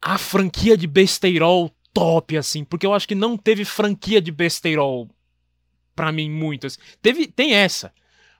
[0.00, 5.08] A franquia de besteirol top, assim, porque eu acho que não teve franquia de besteirol
[5.96, 6.66] pra mim muito.
[6.68, 6.78] assim.
[7.02, 7.90] Teve, tem essa.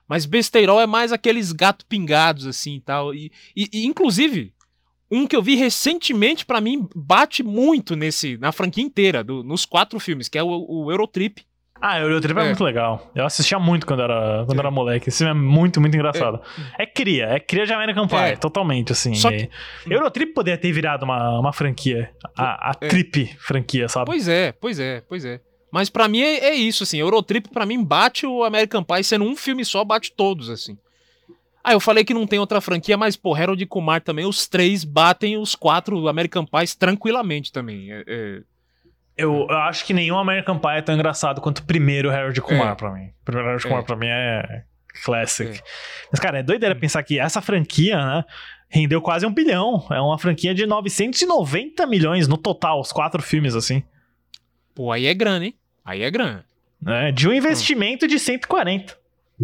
[0.07, 3.13] Mas besteirol é mais aqueles gato pingados, assim e tal.
[3.13, 4.53] E, e, inclusive,
[5.11, 9.65] um que eu vi recentemente, pra mim, bate muito nesse na franquia inteira, do- nos
[9.65, 11.41] quatro filmes, que é o, o Eurotrip.
[11.79, 12.41] Ah, o Eurotrip é.
[12.41, 12.45] É.
[12.45, 13.11] muito legal.
[13.13, 15.09] Eu assistia muito quando era, quando era moleque.
[15.09, 16.41] Esse filme é muito, muito engraçado.
[16.79, 18.35] É, cria, é cria de American Pie, É.
[18.35, 19.13] totalmente, assim.
[19.13, 19.47] Só E-
[19.87, 22.09] Eurotrip poderia ter virado uma, uma franquia.
[22.35, 24.05] A, a Trip franquia, sabe?
[24.07, 25.39] Pois é, pois é, pois é.
[25.71, 26.97] Mas pra mim é, é isso, assim.
[26.99, 30.77] Eurotrip pra mim bate o American Pie sendo um filme só, bate todos, assim.
[31.63, 34.47] Ah, eu falei que não tem outra franquia, mas, pô, Harold e Kumar também, os
[34.47, 37.91] três batem os quatro American Pies tranquilamente também.
[37.91, 38.41] É, é-
[39.17, 42.71] Eu, eu acho que nenhum American Pie é tão engraçado quanto o primeiro Harold Kumar
[42.71, 42.75] É.
[42.75, 43.07] pra mim.
[43.21, 43.69] O primeiro Harold É.
[43.69, 44.63] Kumar pra mim é
[45.03, 45.59] classic.
[46.11, 48.23] Mas, cara, é doideira pensar que essa franquia, né,
[48.69, 49.85] rendeu quase um bilhão.
[49.91, 53.83] É uma franquia de 990 milhões no total, os quatro filmes, assim.
[54.77, 55.55] Pô, aí é grana, hein?
[55.83, 56.45] Aí é grana.
[56.79, 58.95] né, de um investimento de 140.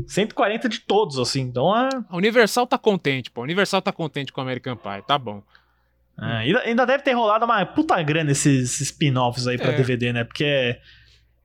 [0.08, 1.42] 140 de todos, assim.
[1.42, 1.90] Então é.
[2.08, 3.42] A Universal tá contente, pô.
[3.42, 5.42] A Universal tá contente com o American Pie, tá bom.
[6.22, 9.76] é, ainda, ainda deve ter rolado uma puta grana esses spin-offs aí pra É.
[9.76, 10.24] DVD, né?
[10.24, 10.80] Porque é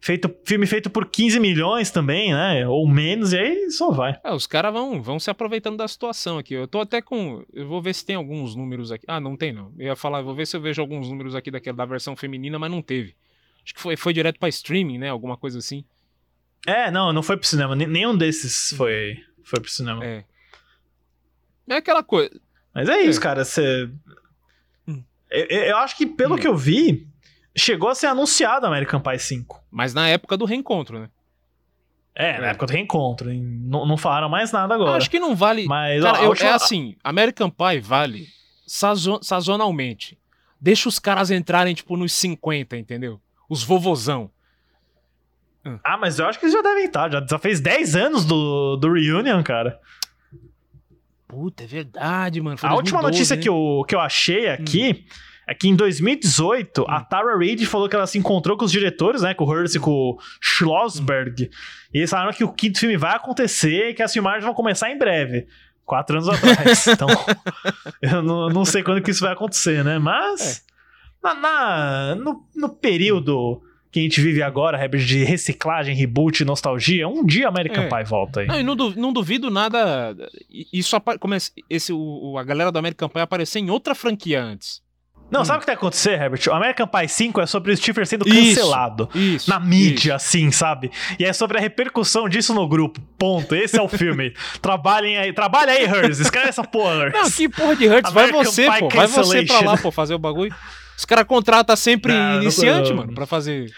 [0.00, 2.68] feito, filme feito por 15 milhões também, né?
[2.68, 4.18] Ou menos, e aí só vai.
[4.22, 6.52] É, os caras vão, vão se aproveitando da situação aqui.
[6.52, 7.42] Eu tô até com.
[7.54, 9.04] Eu vou ver se tem alguns números aqui.
[9.08, 9.72] Ah, não tem não.
[9.78, 12.58] Eu ia falar, vou ver se eu vejo alguns números aqui daquela, da versão feminina,
[12.58, 13.14] mas não teve.
[13.68, 15.10] Acho que foi, foi direto pra streaming, né?
[15.10, 15.84] Alguma coisa assim.
[16.66, 17.76] É, não, não foi pro cinema.
[17.76, 20.02] Nen- Nenhum desses foi, foi pro cinema.
[20.02, 20.24] É.
[21.68, 22.40] É aquela coisa.
[22.74, 23.22] Mas é isso, É.
[23.22, 23.44] cara.
[23.44, 23.90] Você.
[24.86, 25.02] Hum.
[25.30, 27.06] Eu, eu acho que, pelo que eu vi,
[27.54, 29.62] chegou a ser anunciado American Pie 5.
[29.70, 31.10] Mas na época do reencontro, né?
[32.14, 33.30] É, na época do reencontro.
[33.34, 34.96] Não, não falaram mais nada agora.
[34.96, 35.66] Acho que não vale.
[35.66, 38.26] Mas, Cara, ó, eu- última- é assim, American Pie vale
[38.66, 40.18] sazo- sazonalmente.
[40.58, 43.20] Deixa os caras entrarem, tipo, nos 50, entendeu?
[43.48, 44.30] Os vovozão.
[45.84, 47.10] Ah, mas eu acho que eles já devem estar.
[47.10, 49.78] Já, já fez 10 anos do, do Reunion, cara.
[51.26, 52.56] Puta, é verdade, mano.
[52.56, 53.42] Foi A última 2012, notícia né?
[53.42, 55.04] que eu, que eu achei aqui
[55.48, 59.22] é que em 2018 a Tara Reid falou que ela se encontrou com os diretores,
[59.22, 59.32] né?
[59.32, 61.50] Com o e com o Schlossberg.
[61.92, 64.90] E eles falaram que o quinto filme vai acontecer e que as filmagens vão começar
[64.90, 65.46] em breve.
[65.86, 66.86] Quatro anos atrás.
[66.88, 67.08] então,
[68.02, 69.98] eu não, não sei quando que isso vai acontecer, né?
[69.98, 70.62] Mas,
[71.22, 77.08] na, na- no, no período que a gente vive agora, Herbert, de reciclagem, reboot, nostalgia,
[77.08, 77.88] um dia American É.
[77.88, 78.46] Pie volta aí.
[78.46, 80.14] Não, e não, du- não duvido nada.
[80.72, 84.82] Isso comece, esse, o, a galera do American Pie aparecer em outra franquia antes.
[85.30, 86.40] Não, sabe o que vai acontecer, Herbert?
[86.48, 89.10] O American Pie 5 é sobre o Stifler sendo Isso, cancelado.
[89.14, 90.90] isso, na mídia, assim, sabe?
[91.18, 92.98] E é sobre a repercussão disso no grupo.
[93.18, 93.54] Ponto.
[93.54, 94.32] Esse é o filme.
[94.62, 95.30] Trabalhem aí.
[95.34, 96.18] Trabalha aí, Hers.
[96.18, 97.12] Escreve essa porra, Hers.
[97.12, 98.10] Não, que porra de Hurts?
[98.10, 98.88] Vai você, Pie pô.
[98.88, 100.54] Vai você pra lá, pô, fazer o bagulho.
[100.98, 102.96] Os caras contratam sempre Não, não- iniciante, não.
[102.96, 103.70] mano, pra fazer.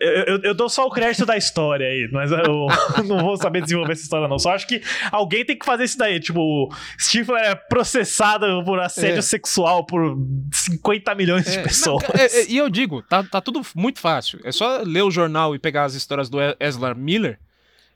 [0.00, 2.38] Eu, eu- eu dou só o crédito da história aí, mas eu
[3.04, 4.38] não vou saber desenvolver essa história, não.
[4.38, 4.80] Só acho que
[5.10, 6.20] alguém tem que fazer isso daí.
[6.20, 9.22] Tipo, o Stifler é processado por assédio É.
[9.22, 10.16] sexual por
[10.52, 12.04] 50 milhões de É, pessoas.
[12.04, 14.38] não, é, é, e eu digo, tá, tá tudo muito fácil.
[14.44, 17.40] É só ler o jornal e pegar as histórias do Ezra Miller.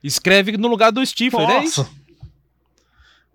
[0.03, 1.89] Escreve no lugar do Stifler, é isso.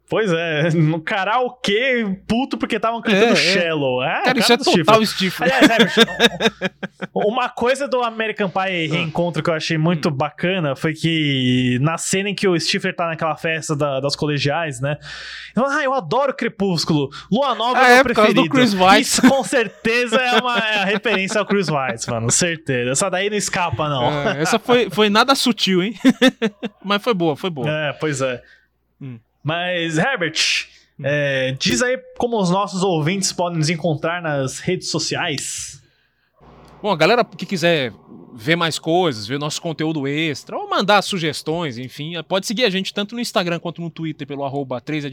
[0.09, 3.37] Pois é, no karaokê, puto porque estavam cantando É, é.
[3.37, 4.03] Shallow.
[4.03, 5.53] É, Cara, isso é total Stifler.
[5.53, 6.09] Aliás, Herbert,
[7.15, 9.81] uma coisa do American Pie Reencontro que eu achei Hum.
[9.83, 14.17] muito bacana foi que na cena em que o Stifler tá naquela festa da- das
[14.17, 14.97] colegiais, né?
[15.55, 17.11] Eu, ah, eu adoro Crepúsculo.
[17.31, 18.55] Lua Nova Ah, é é, meu causa do preferido.
[18.55, 19.09] Chris Weitz.
[19.13, 22.31] Isso com certeza é uma é referência ao Chris Weitz, mano.
[22.31, 22.91] Certeza.
[22.93, 24.05] Essa daí não escapa, não.
[24.31, 25.95] É, essa foi, foi nada sutil, hein?
[26.83, 27.69] Mas foi boa, foi boa.
[27.71, 28.41] É, pois é.
[29.01, 29.19] Hum.
[29.49, 30.69] Mas, Herbert,
[31.03, 35.83] é, diz aí como os nossos ouvintes podem nos encontrar nas redes sociais.
[36.83, 37.95] Bom, a galera que quiser
[38.35, 42.93] ver mais coisas, ver nosso conteúdo extra, ou mandar sugestões, enfim, pode seguir a gente
[42.93, 45.11] tanto no Instagram quanto no Twitter pelo arroba 3 é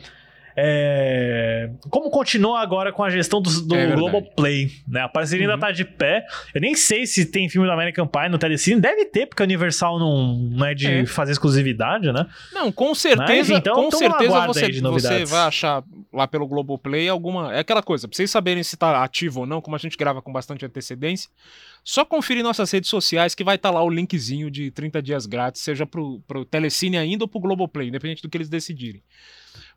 [0.58, 3.94] É, como continua agora com a gestão do, do É.
[3.94, 5.02] Globoplay, né?
[5.02, 6.24] A parceria ainda tá de pé.
[6.54, 8.80] Eu nem sei se tem filme do American Pie no Telecine.
[8.80, 11.06] Deve ter, porque a Universal não, não é de É.
[11.06, 12.26] fazer exclusividade, né?
[12.52, 17.08] Não, com certeza, Mas, então, com na certeza você, você vai achar lá pelo Globoplay
[17.08, 17.54] alguma.
[17.54, 20.22] É aquela coisa, pra vocês saberem se tá ativo ou não, como a gente grava
[20.22, 21.28] com bastante antecedência,
[21.84, 25.60] só conferir nossas redes sociais que vai estar lá o linkzinho de 30 dias grátis,
[25.62, 29.02] seja pro, pro Telecine ainda ou pro Globoplay, independente do que eles decidirem.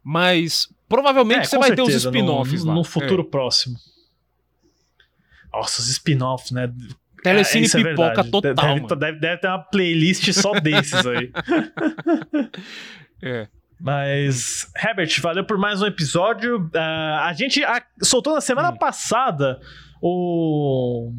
[0.04, 2.74] Mas provavelmente É, você vai ter os certeza, no- spin-offs lá.
[2.74, 3.30] No futuro É.
[3.30, 3.76] próximo.
[5.54, 6.72] Nossa, os spin-offs, né?
[7.24, 11.32] Telecine É, é pipoca total, Deve, deve, deve ter uma playlist só desses aí.
[13.22, 13.48] É.
[13.82, 16.70] Mas, Herbert, valeu por mais um episódio.
[16.76, 18.42] Ah, a gente ah, soltou na Hum.
[18.42, 19.60] semana passada
[20.02, 21.12] o.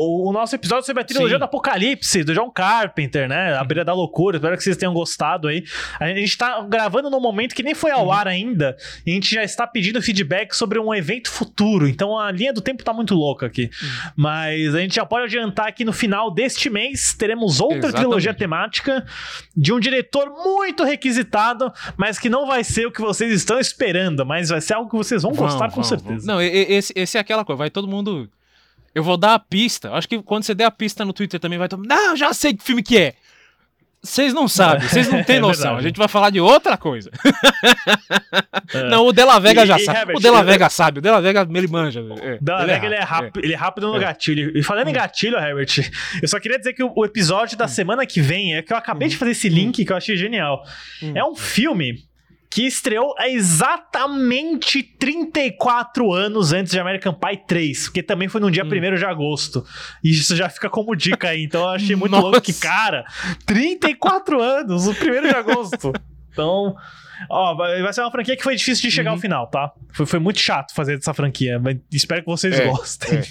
[0.00, 1.38] O o nosso episódio sobre a trilogia Sim.
[1.38, 3.54] do Apocalipse, do John Carpenter, né?
[3.56, 4.36] A Beira da Loucura.
[4.36, 5.64] Espero que vocês tenham gostado aí.
[5.98, 7.98] A gente tá gravando num momento que nem foi Uhum.
[7.98, 8.76] ao ar ainda.
[9.06, 11.88] E a gente já está pedindo feedback sobre um evento futuro.
[11.88, 13.64] Então a linha do tempo tá muito louca aqui.
[13.64, 14.10] Uhum.
[14.16, 18.00] Mas a gente já pode adiantar que no final deste mês teremos outra Exatamente.
[18.00, 19.06] trilogia temática
[19.56, 24.26] de um diretor muito requisitado, mas que não vai ser o que vocês estão esperando,
[24.26, 26.26] mas vai ser algo que vocês vão Vão, gostar com vão, certeza.
[26.26, 26.36] vão.
[26.36, 28.28] Não, esse, esse é aquela coisa, vai todo mundo.
[28.94, 29.92] Eu vou dar a pista.
[29.92, 31.88] Acho que quando você der a pista no Twitter também vai mundo.
[31.88, 33.14] Não, já sei que filme que é.
[34.00, 35.76] Vocês não sabem, vocês não têm É noção.
[35.76, 37.10] a gente vai falar de outra coisa.
[38.90, 39.98] Não, o Della Vega E- já e, sabe.
[39.98, 42.00] Herbert, o Della eu- Vega sabe, o Della Vega ele manja.
[42.00, 43.96] É, ele, é Vega, ele é rápido, ele é rápido no É.
[43.96, 44.00] Hum.
[44.00, 44.56] gatilho.
[44.56, 45.90] E falando em gatilho, Herbert,
[46.22, 49.08] eu só queria dizer que o, episódio da semana que vem é que eu acabei
[49.08, 49.18] de Hum.
[49.18, 50.62] fazer esse link que eu achei genial.
[51.14, 52.04] É um filme
[52.50, 58.46] que estreou há exatamente 34 anos antes de American Pie 3, porque também foi no
[58.46, 58.50] Hum.
[58.50, 59.64] dia 1 de agosto.
[60.02, 61.44] E isso já fica como dica aí.
[61.44, 62.22] Então eu achei muito Nossa.
[62.24, 63.04] louco que, cara,
[63.46, 64.94] 34 anos, o 1
[65.28, 65.92] de agosto.
[66.32, 66.74] Então,
[67.28, 69.72] ó, vai ser uma franquia que foi difícil de chegar ao final, tá?
[69.92, 72.64] Foi, foi muito chato fazer essa franquia, mas espero que vocês Uhum.
[72.64, 73.18] É, gostem.
[73.18, 73.22] é.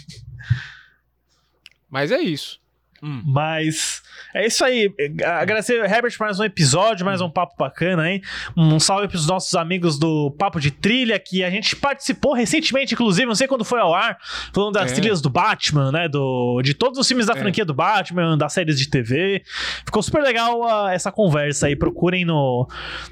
[1.89, 2.59] Mas é isso.
[3.01, 3.21] Hum.
[3.25, 4.01] Mas
[4.33, 4.91] é isso aí.
[5.39, 8.21] Agradecer, Herbert, por mais um episódio, mais um papo bacana, hein?
[8.55, 13.25] Um salve pros nossos amigos do Papo de Trilha, que a gente participou recentemente, inclusive,
[13.27, 14.17] não sei quando foi ao ar,
[14.53, 14.95] falando das É.
[14.95, 16.07] trilhas do Batman, né?
[16.07, 17.37] Do, de todos os filmes da É.
[17.37, 19.43] franquia do Batman, das séries de TV.
[19.85, 21.75] Ficou super legal ah, essa conversa aí.
[21.75, 22.67] Procurem no,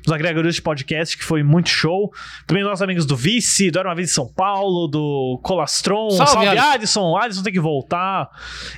[0.05, 2.11] nos agregadores de podcast, que foi muito show.
[2.47, 6.09] Também nossos amigos do Vice, do Era Uma Vez em São Paulo, do Colastron.
[6.11, 6.71] Salve, Salve, Alisson.
[6.71, 7.17] Alisson.
[7.17, 8.29] Alisson tem que voltar.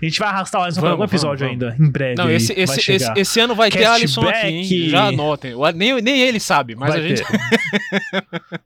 [0.01, 2.15] A gente vai arrastar o Alisson para Vamos, algum episódio vamos, ainda, em breve.
[2.15, 4.89] Não, esse, vai esse, esse, esse ano vai ter Alisson aqui, hein?
[4.89, 5.53] Já anotem.
[5.75, 7.23] Nem, nem ele sabe, mas Vai a gente.
[7.23, 7.39] ter.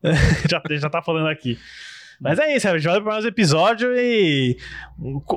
[0.50, 1.58] já, já tá falando aqui.
[2.22, 4.56] Mas é isso, a gente vai para mais um episódio e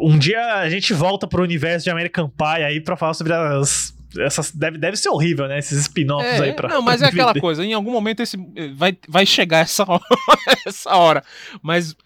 [0.03, 3.95] um, dia a gente volta pro universo de American Pie aí pra falar sobre as.
[4.19, 5.59] Essas, deve, deve ser horrível, né?
[5.59, 6.69] Esses spin-offs É, aí pra.
[6.69, 10.05] não, mas é aquela coisa, em algum momento esse, eh, vai, vai chegar essa hora,
[10.67, 11.25] essa hora.
[11.63, 11.97] Mas.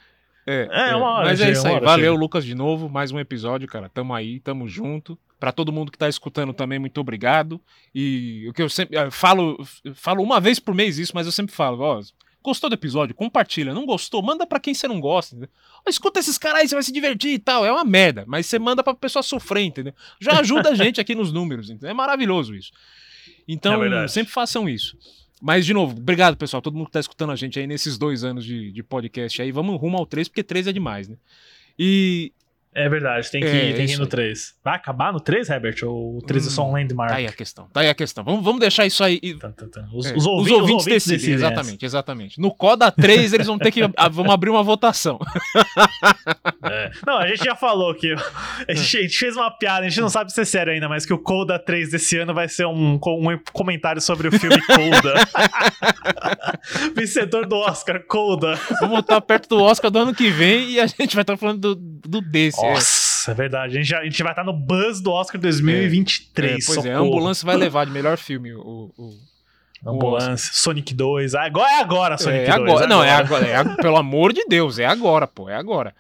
[0.50, 1.74] É, É, uma hora Mas é isso aí.
[1.74, 2.20] hora Valeu, chega.
[2.20, 2.88] Lucas, de novo.
[2.88, 3.88] Mais um episódio, cara.
[3.88, 5.18] Tamo aí, tamo junto.
[5.38, 7.60] Pra todo mundo que tá escutando também, muito obrigado.
[7.94, 9.62] E o que eu sempre eh, falo,
[9.94, 12.00] falo uma vez por mês isso, mas eu sempre falo, ó,
[12.42, 13.14] gostou do episódio?
[13.14, 13.74] Compartilha.
[13.74, 14.22] Não gostou?
[14.22, 15.36] Manda pra quem você não gosta.
[15.36, 15.50] entendeu?
[15.86, 17.64] Escuta esses caras aí, você vai se divertir e tal.
[17.64, 19.92] É uma merda, mas você manda pra pessoa sofrer, entendeu?
[20.20, 21.90] Já ajuda a gente aqui nos números, entendeu?
[21.90, 22.72] É maravilhoso isso.
[23.46, 24.96] Então, É sempre façam isso.
[25.40, 26.60] Mas, de novo, obrigado, pessoal.
[26.60, 29.52] Todo mundo que tá escutando a gente aí nesses dois anos de, de podcast aí.
[29.52, 31.16] Vamos rumo ao 3, porque 3 é demais, né?
[31.78, 32.32] E.
[32.74, 34.08] É verdade, tem que, É, tem que ir no aí.
[34.08, 34.54] 3.
[34.62, 35.76] Vai acabar no 3, Herbert?
[35.84, 37.10] Ou o 3 é só um landmark?
[37.10, 37.66] Tá aí a questão.
[37.72, 38.22] Tá aí a questão.
[38.22, 39.18] Vamos, vamos deixar isso aí.
[39.22, 39.36] e-
[39.92, 41.16] Os, é, os ouvintes, os ouvintes decidem.
[41.18, 42.40] decidem Exatamente, exatamente.
[42.40, 43.80] No CODA 3, eles vão ter que.
[44.12, 45.18] Vamos abrir uma votação.
[46.70, 46.90] É.
[47.06, 48.12] Não, a gente já falou que.
[48.68, 50.88] A gente, a gente fez uma piada, a gente não sabe se é sério ainda,
[50.88, 54.60] mas que o Coda 3 desse ano vai ser um, um comentário sobre o filme
[54.66, 55.14] Coda.
[56.94, 58.58] Vencedor do Oscar, Coda.
[58.80, 61.74] Vamos estar perto do Oscar do ano que vem e a gente vai estar falando
[61.74, 62.57] do, do desse.
[62.64, 62.74] É.
[62.74, 63.74] Nossa, é verdade.
[63.74, 66.62] A gente, já- a gente vai estar no buzz do Oscar 2023.
[66.62, 67.14] É, pois é, a socorro.
[67.16, 68.92] ambulância vai levar de melhor filme o.
[68.96, 69.28] o,
[69.86, 71.36] Ambulância, Sonic 2.
[71.36, 72.58] Agora é agora, Sonic é 2.
[72.68, 75.94] agora, não, é agora, é pelo amor de Deus, é agora, pô, é agora.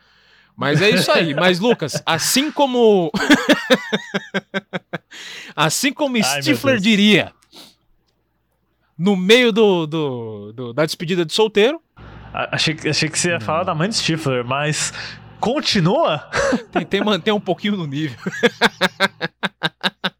[0.56, 1.32] Mas é isso aí.
[1.32, 3.12] Mas, Lucas, assim como.
[5.54, 7.32] assim como meu Stifler diria
[8.98, 11.80] no meio do, do- do- da despedida de solteiro,
[12.32, 14.92] A- Achei, achei que você ia falar da mãe de Stifler, mas
[15.40, 16.28] Continua?
[16.72, 18.18] Tentei manter um pouquinho no nível.